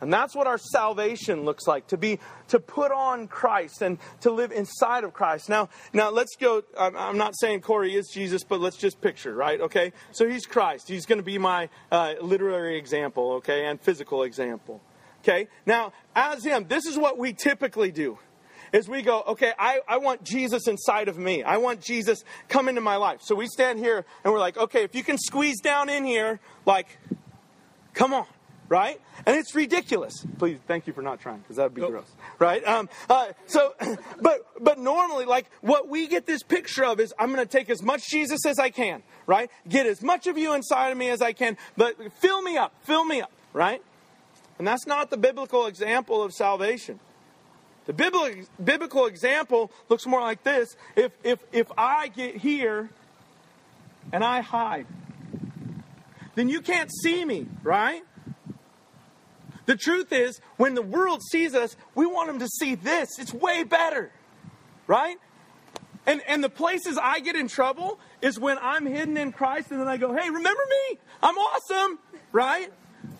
And 0.00 0.12
that's 0.12 0.34
what 0.34 0.46
our 0.46 0.58
salvation 0.58 1.44
looks 1.44 1.66
like 1.66 1.86
to 1.88 1.96
be 1.96 2.18
to 2.48 2.60
put 2.60 2.92
on 2.92 3.28
Christ 3.28 3.80
and 3.80 3.98
to 4.20 4.30
live 4.30 4.52
inside 4.52 5.04
of 5.04 5.14
Christ. 5.14 5.48
Now, 5.48 5.70
now 5.94 6.10
let's 6.10 6.36
go. 6.36 6.62
I'm 6.78 7.16
not 7.16 7.34
saying 7.38 7.62
Corey 7.62 7.94
is 7.94 8.08
Jesus, 8.12 8.44
but 8.44 8.60
let's 8.60 8.76
just 8.76 9.00
picture, 9.00 9.34
right? 9.34 9.60
Okay, 9.60 9.92
so 10.12 10.28
he's 10.28 10.44
Christ. 10.44 10.88
He's 10.88 11.06
going 11.06 11.18
to 11.18 11.24
be 11.24 11.38
my 11.38 11.70
uh, 11.90 12.14
literary 12.20 12.76
example, 12.76 13.34
okay, 13.34 13.64
and 13.64 13.80
physical 13.80 14.22
example. 14.22 14.82
Okay, 15.22 15.48
now 15.64 15.92
as 16.14 16.44
him, 16.44 16.66
this 16.68 16.84
is 16.84 16.98
what 16.98 17.16
we 17.16 17.32
typically 17.32 17.90
do. 17.90 18.18
Is 18.72 18.88
we 18.88 19.00
go, 19.00 19.22
okay, 19.28 19.52
I, 19.58 19.80
I 19.88 19.98
want 19.98 20.24
Jesus 20.24 20.66
inside 20.66 21.08
of 21.08 21.16
me. 21.16 21.42
I 21.42 21.56
want 21.56 21.80
Jesus 21.80 22.24
come 22.48 22.68
into 22.68 22.80
my 22.80 22.96
life. 22.96 23.20
So 23.22 23.34
we 23.34 23.46
stand 23.46 23.78
here 23.78 24.04
and 24.24 24.32
we're 24.32 24.40
like, 24.40 24.58
okay, 24.58 24.82
if 24.82 24.94
you 24.94 25.04
can 25.04 25.16
squeeze 25.18 25.60
down 25.60 25.88
in 25.88 26.04
here, 26.04 26.40
like, 26.66 26.98
come 27.94 28.12
on 28.12 28.26
right? 28.68 29.00
And 29.24 29.36
it's 29.36 29.54
ridiculous. 29.54 30.24
Please, 30.38 30.58
thank 30.66 30.86
you 30.86 30.92
for 30.92 31.02
not 31.02 31.20
trying, 31.20 31.38
because 31.38 31.56
that 31.56 31.64
would 31.64 31.74
be 31.74 31.80
nope. 31.82 31.90
gross, 31.90 32.10
right? 32.38 32.66
Um, 32.66 32.88
uh, 33.08 33.28
so, 33.46 33.74
but 34.20 34.46
but 34.60 34.78
normally, 34.78 35.24
like 35.24 35.46
what 35.60 35.88
we 35.88 36.06
get 36.06 36.26
this 36.26 36.42
picture 36.42 36.84
of 36.84 37.00
is, 37.00 37.14
I'm 37.18 37.32
going 37.32 37.46
to 37.46 37.50
take 37.50 37.70
as 37.70 37.82
much 37.82 38.08
Jesus 38.08 38.44
as 38.46 38.58
I 38.58 38.70
can, 38.70 39.02
right? 39.26 39.50
Get 39.68 39.86
as 39.86 40.02
much 40.02 40.26
of 40.26 40.36
you 40.38 40.54
inside 40.54 40.90
of 40.90 40.98
me 40.98 41.10
as 41.10 41.22
I 41.22 41.32
can, 41.32 41.56
but 41.76 41.96
fill 42.20 42.42
me 42.42 42.56
up, 42.56 42.72
fill 42.82 43.04
me 43.04 43.20
up, 43.20 43.32
right? 43.52 43.82
And 44.58 44.66
that's 44.66 44.86
not 44.86 45.10
the 45.10 45.16
biblical 45.16 45.66
example 45.66 46.22
of 46.22 46.32
salvation. 46.32 46.98
The 47.86 47.92
biblical, 47.92 48.44
biblical 48.62 49.06
example 49.06 49.70
looks 49.88 50.06
more 50.06 50.20
like 50.20 50.42
this. 50.42 50.76
If, 50.96 51.12
if, 51.22 51.38
if 51.52 51.70
I 51.78 52.08
get 52.08 52.36
here 52.36 52.90
and 54.12 54.24
I 54.24 54.40
hide, 54.40 54.86
then 56.34 56.48
you 56.48 56.60
can't 56.60 56.90
see 57.02 57.24
me, 57.24 57.46
right? 57.62 58.02
The 59.66 59.76
truth 59.76 60.12
is, 60.12 60.40
when 60.56 60.74
the 60.74 60.82
world 60.82 61.22
sees 61.22 61.54
us, 61.54 61.76
we 61.94 62.06
want 62.06 62.28
them 62.28 62.38
to 62.38 62.48
see 62.48 62.76
this. 62.76 63.18
It's 63.18 63.34
way 63.34 63.64
better, 63.64 64.12
right? 64.86 65.16
And, 66.06 66.22
and 66.28 66.42
the 66.42 66.48
places 66.48 66.98
I 67.00 67.18
get 67.18 67.34
in 67.34 67.48
trouble 67.48 67.98
is 68.22 68.38
when 68.38 68.58
I'm 68.62 68.86
hidden 68.86 69.16
in 69.16 69.32
Christ 69.32 69.72
and 69.72 69.80
then 69.80 69.88
I 69.88 69.96
go, 69.96 70.14
hey, 70.14 70.30
remember 70.30 70.62
me? 70.70 70.98
I'm 71.20 71.36
awesome, 71.36 71.98
right? 72.30 72.72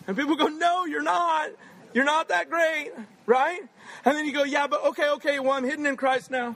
And 0.07 0.15
people 0.15 0.37
go, 0.37 0.47
no, 0.47 0.85
you're 0.85 1.03
not. 1.03 1.51
You're 1.93 2.05
not 2.05 2.29
that 2.29 2.49
great, 2.49 2.91
right? 3.25 3.59
And 4.05 4.15
then 4.15 4.25
you 4.25 4.33
go, 4.33 4.43
yeah, 4.43 4.67
but 4.67 4.85
okay, 4.85 5.09
okay, 5.11 5.39
well, 5.39 5.51
I'm 5.51 5.65
hidden 5.65 5.85
in 5.85 5.97
Christ 5.97 6.31
now. 6.31 6.55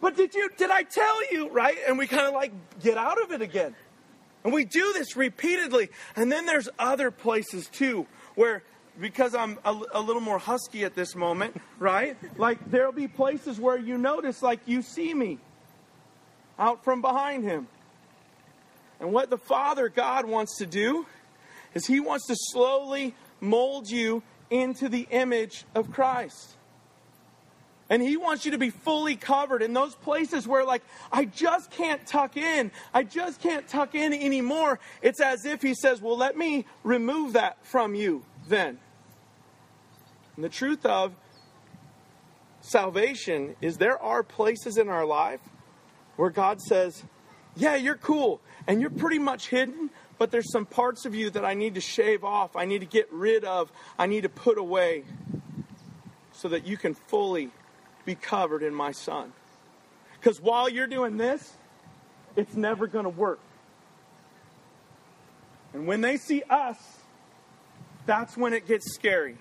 But 0.00 0.16
did 0.16 0.34
you, 0.34 0.50
did 0.56 0.70
I 0.70 0.82
tell 0.82 1.32
you, 1.32 1.50
right? 1.50 1.76
And 1.86 1.98
we 1.98 2.08
kind 2.08 2.26
of 2.26 2.34
like 2.34 2.52
get 2.82 2.98
out 2.98 3.22
of 3.22 3.30
it 3.30 3.42
again. 3.42 3.76
And 4.42 4.52
we 4.52 4.64
do 4.64 4.92
this 4.92 5.16
repeatedly. 5.16 5.90
And 6.16 6.32
then 6.32 6.46
there's 6.46 6.68
other 6.78 7.12
places 7.12 7.68
too 7.68 8.08
where 8.34 8.64
because 9.00 9.34
I'm 9.34 9.58
a, 9.64 9.78
a, 9.94 10.00
little 10.00 10.20
more 10.20 10.38
husky 10.38 10.84
at 10.84 10.94
this 10.94 11.14
moment, 11.14 11.56
right? 11.78 12.16
Like 12.36 12.70
there'll 12.70 12.92
be 12.92 13.08
places 13.08 13.58
where 13.58 13.78
you 13.78 13.98
notice, 13.98 14.42
like 14.42 14.60
you 14.66 14.82
see 14.82 15.14
me 15.14 15.38
out 16.58 16.84
from 16.84 17.00
behind 17.00 17.44
him. 17.44 17.68
And 19.00 19.12
what 19.12 19.30
the 19.30 19.38
Father 19.38 19.88
God 19.88 20.26
wants 20.26 20.58
to 20.58 20.66
do 20.66 21.06
is 21.74 21.86
He 21.86 21.98
wants 21.98 22.26
to 22.28 22.36
slowly 22.36 23.14
mold 23.40 23.90
you 23.90 24.22
into 24.48 24.88
the 24.88 25.08
image 25.10 25.64
of 25.74 25.90
Christ. 25.90 26.52
And 27.90 28.00
He 28.00 28.16
wants 28.16 28.44
you 28.44 28.52
to 28.52 28.58
be 28.58 28.70
fully 28.70 29.16
covered 29.16 29.60
in 29.60 29.72
those 29.72 29.96
places 29.96 30.46
where, 30.46 30.64
like, 30.64 30.82
I 31.10 31.24
just 31.24 31.72
can't 31.72 32.06
tuck 32.06 32.36
in. 32.36 32.70
I 32.94 33.02
just 33.02 33.40
can't 33.40 33.66
tuck 33.66 33.96
in 33.96 34.12
anymore. 34.12 34.78
It's 35.02 35.20
as 35.20 35.44
if 35.46 35.62
He 35.62 35.74
says, 35.74 36.00
Well, 36.00 36.16
let 36.16 36.36
me 36.36 36.64
remove 36.84 37.32
that 37.32 37.56
from 37.66 37.96
you 37.96 38.24
then. 38.52 38.78
And 40.36 40.44
the 40.44 40.48
truth 40.48 40.86
of 40.86 41.14
salvation 42.60 43.56
is 43.60 43.78
there 43.78 44.00
are 44.00 44.22
places 44.22 44.78
in 44.78 44.88
our 44.88 45.04
life 45.04 45.40
where 46.16 46.30
God 46.30 46.60
says, 46.60 47.02
Yeah, 47.56 47.74
you're 47.74 47.96
cool 47.96 48.40
and 48.68 48.80
you're 48.80 48.90
pretty 48.90 49.18
much 49.18 49.48
hidden, 49.48 49.90
but 50.18 50.30
there's 50.30 50.52
some 50.52 50.66
parts 50.66 51.04
of 51.04 51.14
you 51.14 51.30
that 51.30 51.44
I 51.44 51.54
need 51.54 51.74
to 51.74 51.80
shave 51.80 52.22
off, 52.22 52.54
I 52.54 52.64
need 52.64 52.80
to 52.80 52.86
get 52.86 53.12
rid 53.12 53.44
of, 53.44 53.72
I 53.98 54.06
need 54.06 54.22
to 54.22 54.28
put 54.28 54.58
away 54.58 55.04
so 56.32 56.48
that 56.48 56.66
you 56.66 56.76
can 56.76 56.94
fully 56.94 57.50
be 58.04 58.14
covered 58.14 58.62
in 58.62 58.74
my 58.74 58.92
Son. 58.92 59.32
Because 60.18 60.40
while 60.40 60.68
you're 60.68 60.86
doing 60.86 61.16
this, 61.16 61.56
it's 62.36 62.54
never 62.54 62.86
going 62.86 63.04
to 63.04 63.10
work. 63.10 63.40
And 65.72 65.86
when 65.86 66.00
they 66.00 66.16
see 66.16 66.42
us, 66.48 66.76
that's 68.06 68.36
when 68.36 68.52
it 68.52 68.66
gets 68.66 68.94
scary. 68.94 69.36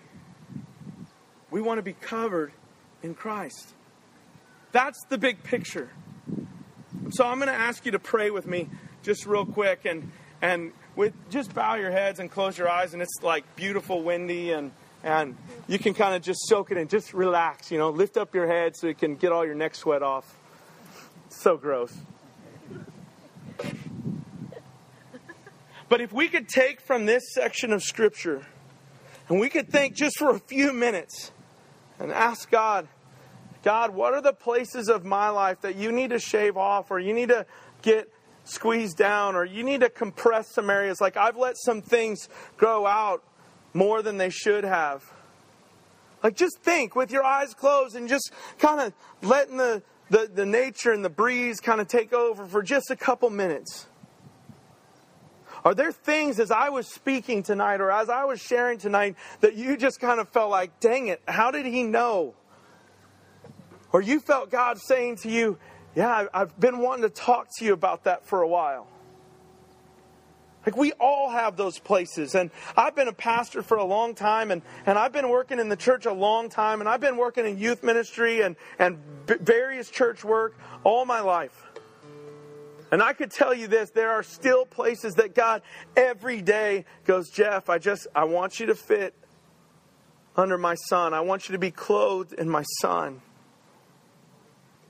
We 1.50 1.62
want 1.62 1.80
to 1.80 1.84
be 1.84 1.94
covered 1.94 2.52
in 3.04 3.16
Christ. 3.16 3.74
That's 4.72 5.00
the 5.10 5.18
big 5.18 5.44
picture. 5.44 5.90
So 7.12 7.26
I'm 7.26 7.40
going 7.40 7.50
to 7.50 7.54
ask 7.54 7.86
you 7.86 7.92
to 7.92 8.00
pray 8.00 8.30
with 8.32 8.48
me 8.48 8.70
just 9.04 9.26
real 9.26 9.46
quick 9.46 9.86
and 9.86 10.12
and 10.42 10.72
with 10.96 11.14
just 11.30 11.54
bow 11.54 11.76
your 11.76 11.92
heads 11.92 12.20
and 12.20 12.30
close 12.30 12.58
your 12.58 12.70
eyes 12.70 12.94
and 12.94 13.02
it's 13.02 13.22
like 13.22 13.44
beautiful 13.56 14.04
windy 14.04 14.52
and 14.52 14.72
and 15.04 15.36
you 15.68 15.80
can 15.80 15.94
kind 15.94 16.16
of 16.16 16.22
just 16.22 16.48
soak 16.48 16.72
it 16.72 16.78
in 16.78 16.88
just 16.88 17.14
relax 17.14 17.72
you 17.72 17.78
know 17.78 17.90
lift 17.90 18.18
up 18.18 18.34
your 18.36 18.48
head 18.48 18.76
so 18.76 18.88
you 18.88 18.96
can 18.96 19.16
get 19.16 19.32
all 19.32 19.46
your 19.46 19.56
neck 19.56 19.76
sweat 19.76 20.04
off 20.04 20.36
so 21.30 21.58
gross 21.58 21.94
but 25.92 26.00
if 26.00 26.14
we 26.14 26.30
could 26.30 26.48
take 26.48 26.80
from 26.80 27.06
this 27.06 27.34
section 27.34 27.74
of 27.74 27.84
scripture 27.84 28.46
and 29.28 29.42
we 29.42 29.50
could 29.50 29.68
think 29.68 29.94
just 29.94 30.18
for 30.18 30.30
a 30.30 30.40
few 30.40 30.72
minutes 30.72 31.34
and 32.00 32.14
ask 32.14 32.50
God, 32.50 32.88
God, 33.62 33.94
what 33.94 34.14
are 34.14 34.22
the 34.22 34.32
places 34.32 34.88
of 34.88 35.04
my 35.04 35.28
life 35.28 35.60
that 35.64 35.76
you 35.76 35.92
need 35.92 36.12
to 36.12 36.20
shave 36.20 36.56
off 36.56 36.92
or 36.92 37.00
you 37.00 37.14
need 37.14 37.28
to 37.28 37.46
get 37.82 38.10
squeezed 38.46 38.96
down 38.96 39.36
or 39.36 39.44
you 39.44 39.66
need 39.66 39.82
to 39.82 39.90
compress 39.90 40.54
some 40.54 40.70
areas? 40.70 41.02
Like 41.02 41.18
I've 41.18 41.36
let 41.36 41.58
some 41.58 41.82
things 41.82 42.30
grow 42.56 42.86
out 42.86 43.22
more 43.74 44.02
than 44.02 44.18
they 44.18 44.30
should 44.30 44.64
have. 44.64 45.04
Like 46.24 46.38
just 46.38 46.58
think 46.60 46.96
with 46.96 47.12
your 47.12 47.26
eyes 47.26 47.54
closed 47.54 47.98
and 47.98 48.08
just 48.08 48.32
kind 48.60 48.80
of 48.80 48.94
letting 49.28 49.58
the, 49.58 49.84
the, 50.10 50.32
the 50.34 50.46
nature 50.46 50.94
and 50.94 51.04
the 51.04 51.10
breeze 51.10 51.60
kind 51.60 51.82
of 51.82 51.90
take 51.90 52.14
over 52.14 52.46
for 52.46 52.64
just 52.64 52.92
a 52.92 52.96
couple 52.96 53.30
minutes. 53.30 53.88
Are 55.64 55.76
there 55.76 55.92
things 55.92 56.40
as 56.40 56.52
I 56.52 56.70
was 56.70 56.88
speaking 56.88 57.44
tonight 57.44 57.82
or 57.82 57.92
as 57.92 58.10
I 58.10 58.24
was 58.26 58.42
sharing 58.42 58.80
tonight 58.80 59.16
that 59.42 59.56
you 59.56 59.78
just 59.78 60.00
kind 60.00 60.20
of 60.20 60.30
felt 60.30 60.50
like, 60.50 60.80
dang 60.80 61.08
it, 61.08 61.22
how 61.28 61.52
did 61.52 61.66
he 61.66 61.84
know? 61.84 62.34
Or 63.94 64.02
you 64.02 64.20
felt 64.20 64.50
God 64.50 64.80
saying 64.80 65.18
to 65.18 65.30
you, 65.30 65.58
yeah, 65.96 66.28
I've 66.34 66.58
been 66.60 66.80
wanting 66.80 67.04
to 67.04 67.10
talk 67.10 67.48
to 67.58 67.66
you 67.66 67.74
about 67.74 68.06
that 68.06 68.26
for 68.26 68.42
a 68.42 68.48
while. 68.48 68.88
Like 70.66 70.78
we 70.78 70.94
all 70.94 71.30
have 71.30 71.58
those 71.58 71.80
places. 71.80 72.36
And 72.36 72.52
I've 72.78 72.96
been 72.96 73.08
a 73.08 73.14
pastor 73.14 73.62
for 73.62 73.78
a 73.78 73.84
long 73.84 74.16
time 74.16 74.52
and, 74.52 74.62
and 74.86 74.98
I've 74.98 75.12
been 75.12 75.30
working 75.30 75.60
in 75.60 75.70
the 75.70 75.76
church 75.76 76.06
a 76.06 76.14
long 76.14 76.50
time 76.50 76.80
and 76.80 76.90
I've 76.90 77.02
been 77.02 77.18
working 77.18 77.46
in 77.46 77.58
youth 77.58 77.84
ministry 77.84 78.42
and, 78.42 78.56
and 78.80 78.98
various 79.26 79.90
church 79.90 80.24
work 80.24 80.58
all 80.84 81.06
my 81.06 81.20
life. 81.20 81.71
And 82.92 83.02
I 83.02 83.14
could 83.14 83.32
tell 83.32 83.54
you 83.54 83.68
this 83.68 83.90
there 83.90 84.12
are 84.12 84.22
still 84.22 84.66
places 84.66 85.16
that 85.16 85.34
God 85.34 85.62
every 85.96 86.42
day 86.42 86.86
goes, 87.06 87.30
Jeff, 87.30 87.70
I 87.70 87.78
just, 87.78 88.08
I 88.14 88.26
want 88.26 88.60
you 88.60 88.66
to 88.68 88.76
fit 88.76 89.16
under 90.36 90.58
my 90.58 90.76
son. 90.76 91.14
I 91.14 91.22
want 91.22 91.48
you 91.48 91.54
to 91.54 91.60
be 91.60 91.72
clothed 91.72 92.34
in 92.34 92.50
my 92.50 92.64
son. 92.82 93.22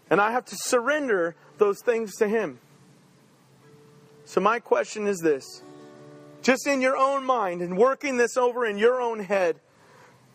And 0.09 0.19
I 0.19 0.31
have 0.31 0.45
to 0.45 0.55
surrender 0.55 1.35
those 1.57 1.79
things 1.81 2.15
to 2.17 2.27
him. 2.27 2.59
So, 4.25 4.41
my 4.41 4.59
question 4.59 5.07
is 5.07 5.19
this 5.19 5.61
just 6.41 6.67
in 6.67 6.81
your 6.81 6.97
own 6.97 7.23
mind 7.23 7.61
and 7.61 7.77
working 7.77 8.17
this 8.17 8.35
over 8.35 8.65
in 8.65 8.77
your 8.77 9.01
own 9.01 9.19
head, 9.19 9.59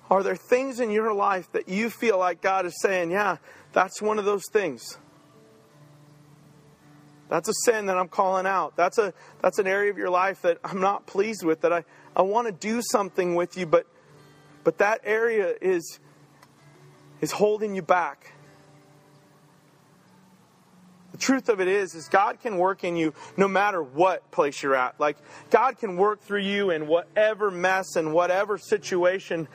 are 0.09 0.23
there 0.23 0.37
things 0.37 0.79
in 0.81 0.91
your 0.91 1.13
life 1.13 1.51
that 1.53 1.69
you 1.69 1.91
feel 1.91 2.19
like 2.19 2.41
God 2.41 2.65
is 2.65 2.81
saying, 2.81 3.11
yeah, 3.11 3.39
that's 3.73 4.01
one 4.01 4.19
of 4.19 4.25
those 4.25 4.45
things? 4.53 4.99
That's 7.29 7.49
a 7.49 7.55
sin 7.65 7.87
that 7.87 7.99
I'm 7.99 8.09
calling 8.09 8.47
out. 8.47 8.77
That's 8.77 8.99
a 8.99 9.13
that's 9.43 9.59
an 9.59 9.67
area 9.67 9.91
of 9.91 9.99
your 9.99 10.11
life 10.11 10.43
that 10.43 10.59
I'm 10.65 10.81
not 10.81 11.07
pleased 11.07 11.45
with 11.45 11.63
that 11.63 11.73
I, 11.73 11.85
I 12.15 12.23
want 12.23 12.47
to 12.47 12.53
do 12.53 12.81
something 12.83 13.35
with 13.35 13.57
you, 13.57 13.67
but 13.67 13.87
but 14.65 14.79
that 14.79 15.01
area 15.05 15.55
is 15.61 15.99
is 17.21 17.33
holding 17.33 17.75
you 17.75 17.83
back. 17.83 18.33
The 21.13 21.19
truth 21.19 21.49
of 21.49 21.61
it 21.61 21.69
is 21.69 21.95
is 21.95 22.09
God 22.09 22.41
can 22.41 22.59
work 22.59 22.85
in 22.85 22.95
you 22.95 23.15
no 23.37 23.49
matter 23.49 23.83
what 23.83 24.31
place 24.31 24.63
you're 24.63 24.77
at. 24.77 25.01
Like 25.01 25.17
God 25.51 25.79
can 25.79 25.97
work 25.97 26.21
through 26.21 26.43
you 26.43 26.71
in 26.71 26.87
whatever 26.87 27.51
mess 27.51 27.97
and 27.97 28.13
whatever 28.13 28.59
situation 28.59 29.49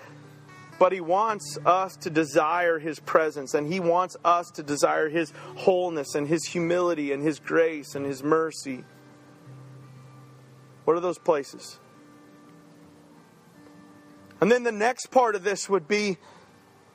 but 0.80 0.92
He 0.92 1.02
wants 1.02 1.58
us 1.66 1.96
to 1.98 2.10
desire 2.10 2.80
His 2.80 3.00
presence, 3.00 3.54
and 3.54 3.72
He 3.72 3.80
wants 3.80 4.18
us 4.24 4.50
to 4.52 4.64
desire 4.64 5.10
His 5.10 5.32
wholeness 5.58 6.16
and 6.16 6.28
His 6.28 6.46
humility 6.46 7.12
and 7.12 7.24
His 7.24 7.40
grace 7.40 7.96
and 7.96 8.06
His 8.06 8.24
mercy. 8.24 8.84
What 10.86 10.98
are 10.98 11.02
those 11.02 11.20
places? 11.20 11.80
And 14.40 14.52
then 14.52 14.64
the 14.64 14.72
next 14.72 15.08
part 15.08 15.36
of 15.36 15.44
this 15.44 15.70
would 15.70 15.88
be 15.88 16.18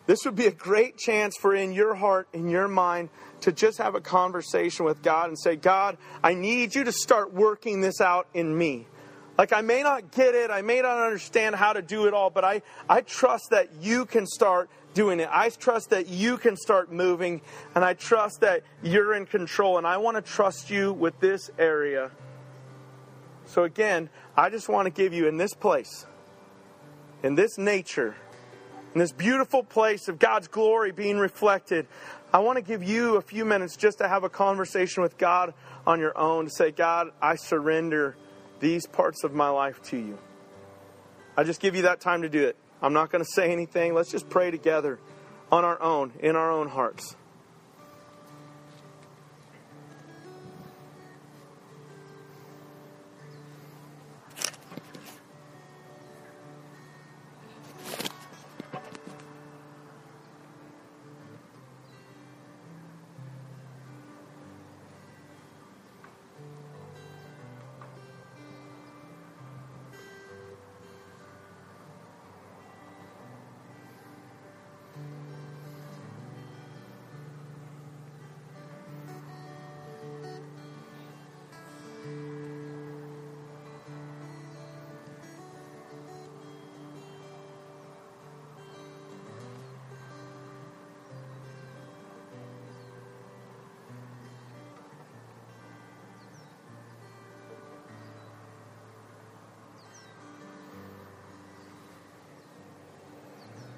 this 0.07 0.25
would 0.25 0.37
be 0.37 0.47
a 0.47 0.53
great 0.53 0.97
chance 0.97 1.37
for 1.37 1.55
in 1.55 1.73
your 1.73 1.95
heart, 1.95 2.29
in 2.33 2.49
your 2.49 2.69
mind, 2.69 3.09
to 3.41 3.51
just 3.51 3.79
have 3.79 3.97
a 3.97 4.01
conversation 4.01 4.85
with 4.85 5.03
God 5.03 5.29
and 5.29 5.39
say, 5.39 5.57
God, 5.57 5.99
I 6.23 6.35
need 6.35 6.75
you 6.75 6.85
to 6.85 6.93
start 6.93 7.33
working 7.33 7.81
this 7.81 8.01
out 8.01 8.29
in 8.33 8.57
me. 8.57 8.87
Like, 9.39 9.53
I 9.53 9.61
may 9.61 9.83
not 9.83 10.13
get 10.13 10.35
it, 10.35 10.51
I 10.51 10.63
may 10.63 10.81
not 10.81 10.99
understand 10.99 11.55
how 11.55 11.75
to 11.75 11.83
do 11.83 12.07
it 12.07 12.15
all, 12.15 12.31
but 12.31 12.45
I, 12.45 12.63
I 12.89 13.03
trust 13.03 13.51
that 13.51 13.69
you 13.83 14.07
can 14.07 14.27
start 14.27 14.71
doing 14.95 15.21
it. 15.21 15.29
I 15.31 15.51
trust 15.51 15.91
that 15.91 16.09
you 16.09 16.39
can 16.39 16.57
start 16.57 16.91
moving, 16.91 17.43
and 17.75 17.85
I 17.85 17.93
trust 17.93 18.41
that 18.41 18.63
you're 18.83 19.15
in 19.15 19.27
control, 19.27 19.77
and 19.77 19.87
I 19.87 19.99
want 19.99 20.17
to 20.17 20.23
trust 20.23 20.71
you 20.71 20.93
with 20.93 21.21
this 21.21 21.51
area. 21.59 22.11
So, 23.45 23.65
again, 23.65 24.09
I 24.37 24.49
just 24.49 24.71
want 24.71 24.87
to 24.87 24.91
give 24.91 25.13
you 25.13 25.29
in 25.29 25.37
this 25.37 25.53
place, 25.53 26.07
in 27.23 27.35
this 27.35 27.59
nature, 27.59 28.17
in 28.95 29.01
this 29.01 29.13
beautiful 29.13 29.63
place 29.63 30.09
of 30.09 30.19
God's 30.19 30.49
glory 30.49 30.93
being 30.93 31.19
reflected, 31.19 31.87
I 32.33 32.39
want 32.39 32.57
to 32.57 32.63
give 32.63 32.83
you 32.83 33.17
a 33.17 33.21
few 33.21 33.45
minutes 33.45 33.77
just 33.77 33.99
to 33.99 34.09
have 34.09 34.25
a 34.25 34.31
conversation 34.31 35.03
with 35.03 35.19
God 35.19 35.53
on 35.87 36.01
your 36.01 36.17
own 36.17 36.47
to 36.47 36.51
say, 36.51 36.71
God, 36.71 37.13
I 37.21 37.37
surrender 37.37 38.17
these 38.61 38.87
parts 38.87 39.25
of 39.25 39.35
my 39.35 39.49
life 39.49 39.83
to 39.85 39.97
you. 39.97 40.19
I 41.37 41.45
just 41.45 41.61
give 41.61 41.75
you 41.75 41.83
that 41.83 42.01
time 42.01 42.23
to 42.23 42.29
do 42.29 42.47
it. 42.47 42.57
I'm 42.81 42.93
not 42.93 43.11
going 43.11 43.23
to 43.25 43.31
say 43.31 43.53
anything. 43.53 43.95
Let's 43.95 44.11
just 44.11 44.29
pray 44.29 44.51
together 44.51 44.99
on 45.51 45.65
our 45.65 45.81
own, 45.81 46.13
in 46.21 46.37
our 46.37 46.51
own 46.51 46.69
hearts. 46.69 47.17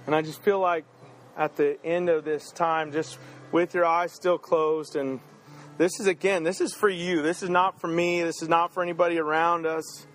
And 0.08 0.14
I 0.14 0.22
just 0.22 0.42
feel 0.42 0.58
like 0.58 0.86
at 1.36 1.56
the 1.56 1.76
end 1.84 2.08
of 2.08 2.24
this 2.24 2.50
time, 2.50 2.92
just 2.92 3.18
with 3.52 3.74
your 3.74 3.84
eyes 3.84 4.10
still 4.10 4.38
closed, 4.38 4.96
and 4.96 5.20
this 5.76 6.00
is 6.00 6.06
again, 6.06 6.44
this 6.44 6.62
is 6.62 6.72
for 6.72 6.88
you. 6.88 7.20
This 7.20 7.42
is 7.42 7.50
not 7.50 7.78
for 7.78 7.88
me. 7.88 8.22
This 8.22 8.40
is 8.40 8.48
not 8.48 8.72
for 8.72 8.82
anybody 8.82 9.18
around 9.18 9.66
us. 9.66 10.06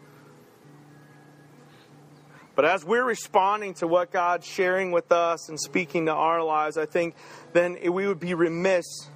But 2.56 2.66
as 2.66 2.84
we're 2.84 3.04
responding 3.06 3.76
to 3.76 3.88
what 3.88 4.12
God's 4.12 4.48
sharing 4.48 4.92
with 4.92 5.12
us 5.12 5.48
and 5.48 5.60
speaking 5.60 6.08
to 6.08 6.12
our 6.12 6.42
lives, 6.42 6.76
I 6.76 6.88
think 6.88 7.14
then 7.54 7.78
we 7.94 8.08
would 8.08 8.20
be 8.20 8.34
remiss 8.34 9.12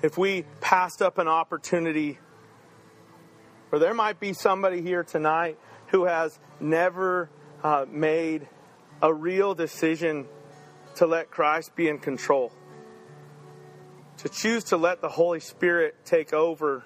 if 0.00 0.16
we 0.16 0.46
passed 0.62 1.02
up 1.02 1.18
an 1.18 1.28
opportunity. 1.28 2.18
Or 3.70 3.78
there 3.78 3.92
might 3.92 4.18
be 4.18 4.32
somebody 4.32 4.80
here 4.80 5.04
tonight 5.04 5.58
who 5.88 6.06
has 6.06 6.40
never 6.58 7.28
uh, 7.62 7.84
made 7.86 8.48
a 9.02 9.12
real 9.12 9.54
decision 9.54 10.26
to 10.94 11.06
let 11.06 11.30
Christ 11.30 11.76
be 11.76 11.88
in 11.88 11.98
control, 11.98 12.52
to 14.18 14.28
choose 14.28 14.64
to 14.64 14.78
let 14.78 15.00
the 15.02 15.10
Holy 15.10 15.40
Spirit 15.40 15.96
take 16.04 16.32
over 16.32 16.84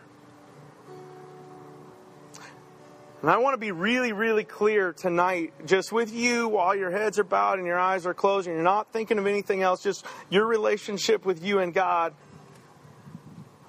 And 3.22 3.30
I 3.30 3.38
want 3.38 3.54
to 3.54 3.58
be 3.58 3.72
really, 3.72 4.12
really 4.12 4.44
clear 4.44 4.92
tonight, 4.92 5.52
just 5.64 5.90
with 5.90 6.14
you 6.14 6.48
while 6.48 6.76
your 6.76 6.92
heads 6.92 7.18
are 7.18 7.24
bowed 7.24 7.58
and 7.58 7.66
your 7.66 7.78
eyes 7.78 8.06
are 8.06 8.14
closed 8.14 8.46
and 8.46 8.54
you're 8.54 8.62
not 8.62 8.92
thinking 8.92 9.18
of 9.18 9.26
anything 9.26 9.62
else, 9.62 9.82
just 9.82 10.04
your 10.28 10.46
relationship 10.46 11.24
with 11.24 11.42
you 11.42 11.58
and 11.58 11.72
God. 11.72 12.14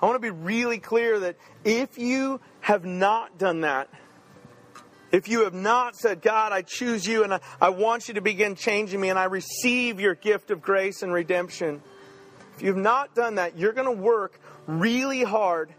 I 0.01 0.05
want 0.05 0.15
to 0.15 0.19
be 0.19 0.29
really 0.29 0.77
clear 0.77 1.19
that 1.21 1.37
if 1.63 1.97
you 1.97 2.41
have 2.59 2.85
not 2.85 3.39
done 3.39 3.61
that, 3.61 3.89
if 5.11 5.27
you 5.27 5.43
have 5.43 5.53
not 5.53 5.95
said, 5.95 6.21
God, 6.21 6.51
I 6.51 6.61
choose 6.61 7.07
you 7.07 7.23
and 7.23 7.33
I, 7.33 7.39
I 7.61 7.69
want 7.69 8.07
you 8.07 8.15
to 8.15 8.21
begin 8.21 8.55
changing 8.55 8.99
me 8.99 9.09
and 9.09 9.17
I 9.17 9.25
receive 9.25 9.99
your 9.99 10.15
gift 10.15 10.51
of 10.51 10.61
grace 10.61 11.01
and 11.01 11.13
redemption, 11.13 11.81
if 12.55 12.61
you've 12.61 12.77
not 12.77 13.15
done 13.15 13.35
that, 13.35 13.57
you're 13.57 13.73
going 13.73 13.85
to 13.85 14.01
work 14.01 14.39
really 14.65 15.23
hard 15.23 15.73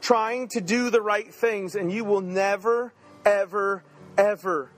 trying 0.00 0.48
to 0.48 0.60
do 0.60 0.90
the 0.90 1.00
right 1.00 1.32
things 1.32 1.76
and 1.76 1.90
you 1.90 2.04
will 2.04 2.20
never 2.20 2.92
ever, 3.24 3.82
ever 4.16 4.70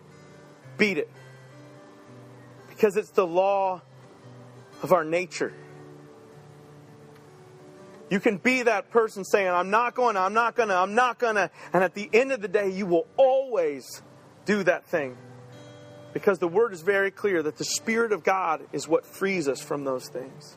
beat 0.79 0.99
it. 0.99 1.11
Because 2.69 2.97
it's 2.97 3.11
the 3.11 3.27
law 3.27 3.83
of 4.83 4.93
our 4.93 5.05
nature. 5.05 5.53
You 8.09 8.21
can 8.21 8.37
be 8.37 8.63
that 8.63 8.91
person 8.91 9.25
saying, 9.25 9.49
I'm 9.49 9.71
not 9.71 9.95
going 9.95 10.15
to, 10.15 10.21
I'm 10.21 10.35
not 10.35 10.55
going 10.55 10.69
to, 10.69 10.77
I'm 10.77 10.95
not 10.95 11.19
going 11.19 11.35
to. 11.35 11.51
And 11.73 11.83
at 11.83 11.95
the 11.95 12.09
end 12.13 12.33
of 12.33 12.41
the 12.41 12.49
day, 12.49 12.71
you 12.71 12.87
will 12.87 13.07
always 13.17 14.03
do 14.45 14.63
that 14.63 14.87
thing. 14.87 15.17
Because 16.13 16.39
the 16.39 16.49
word 16.49 16.73
is 16.73 16.83
very 16.83 17.11
clear 17.11 17.43
that 17.43 17.59
the 17.59 17.65
Spirit 17.65 18.13
of 18.13 18.23
God 18.23 18.63
is 18.73 18.89
what 18.89 19.05
frees 19.05 19.49
us 19.49 19.61
from 19.61 19.85
those 19.85 20.09
things. 20.09 20.57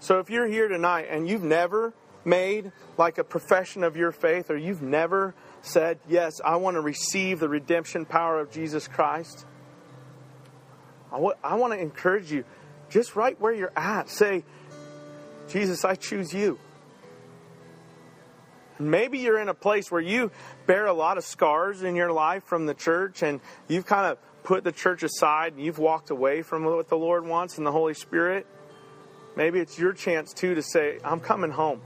So 0.00 0.18
if 0.18 0.30
you're 0.30 0.48
here 0.48 0.66
tonight 0.66 1.06
and 1.08 1.28
you've 1.28 1.44
never 1.44 1.94
made 2.24 2.72
like 2.98 3.18
a 3.18 3.24
profession 3.24 3.84
of 3.84 3.96
your 3.96 4.10
faith, 4.10 4.50
or 4.50 4.56
you've 4.56 4.82
never 4.82 5.34
said, 5.62 6.00
Yes, 6.08 6.40
I 6.44 6.56
want 6.56 6.74
to 6.74 6.80
receive 6.80 7.38
the 7.38 7.48
redemption 7.48 8.04
power 8.04 8.40
of 8.40 8.50
Jesus 8.50 8.88
Christ, 8.88 9.46
I 11.12 11.18
want 11.54 11.72
to 11.72 11.78
encourage 11.78 12.32
you 12.32 12.44
just 12.90 13.16
right 13.16 13.40
where 13.40 13.52
you're 13.52 13.72
at. 13.76 14.08
Say, 14.10 14.44
Jesus, 15.52 15.84
I 15.84 15.96
choose 15.96 16.32
you. 16.32 16.58
Maybe 18.78 19.18
you're 19.18 19.38
in 19.38 19.50
a 19.50 19.54
place 19.54 19.90
where 19.90 20.00
you 20.00 20.30
bear 20.66 20.86
a 20.86 20.94
lot 20.94 21.18
of 21.18 21.24
scars 21.24 21.82
in 21.82 21.94
your 21.94 22.10
life 22.10 22.44
from 22.44 22.64
the 22.64 22.72
church 22.72 23.22
and 23.22 23.38
you've 23.68 23.84
kind 23.84 24.06
of 24.06 24.18
put 24.44 24.64
the 24.64 24.72
church 24.72 25.02
aside 25.02 25.52
and 25.52 25.62
you've 25.62 25.78
walked 25.78 26.10
away 26.10 26.40
from 26.40 26.64
what 26.64 26.88
the 26.88 26.96
Lord 26.96 27.26
wants 27.26 27.58
and 27.58 27.66
the 27.66 27.70
Holy 27.70 27.92
Spirit. 27.92 28.46
Maybe 29.36 29.60
it's 29.60 29.78
your 29.78 29.92
chance 29.92 30.32
too 30.32 30.54
to 30.54 30.62
say, 30.62 30.98
I'm 31.04 31.20
coming 31.20 31.50
home. 31.50 31.82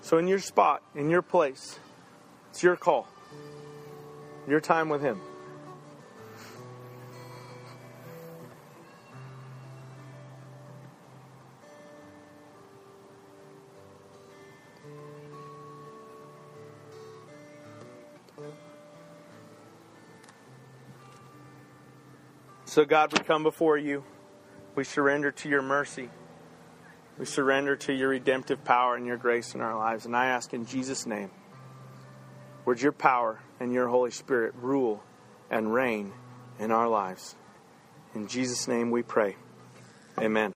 So, 0.00 0.18
in 0.18 0.28
your 0.28 0.40
spot, 0.40 0.82
in 0.94 1.08
your 1.08 1.22
place, 1.22 1.78
it's 2.50 2.62
your 2.62 2.76
call, 2.76 3.08
your 4.46 4.60
time 4.60 4.90
with 4.90 5.00
Him. 5.00 5.18
So, 22.74 22.84
God, 22.84 23.12
we 23.12 23.20
come 23.20 23.44
before 23.44 23.78
you. 23.78 24.02
We 24.74 24.82
surrender 24.82 25.30
to 25.30 25.48
your 25.48 25.62
mercy. 25.62 26.10
We 27.20 27.24
surrender 27.24 27.76
to 27.76 27.92
your 27.92 28.08
redemptive 28.08 28.64
power 28.64 28.96
and 28.96 29.06
your 29.06 29.16
grace 29.16 29.54
in 29.54 29.60
our 29.60 29.78
lives. 29.78 30.06
And 30.06 30.16
I 30.16 30.26
ask 30.26 30.52
in 30.52 30.66
Jesus' 30.66 31.06
name, 31.06 31.30
would 32.64 32.82
your 32.82 32.90
power 32.90 33.38
and 33.60 33.72
your 33.72 33.86
Holy 33.86 34.10
Spirit 34.10 34.56
rule 34.56 35.04
and 35.52 35.72
reign 35.72 36.14
in 36.58 36.72
our 36.72 36.88
lives? 36.88 37.36
In 38.12 38.26
Jesus' 38.26 38.66
name 38.66 38.90
we 38.90 39.04
pray. 39.04 39.36
Amen. 40.18 40.52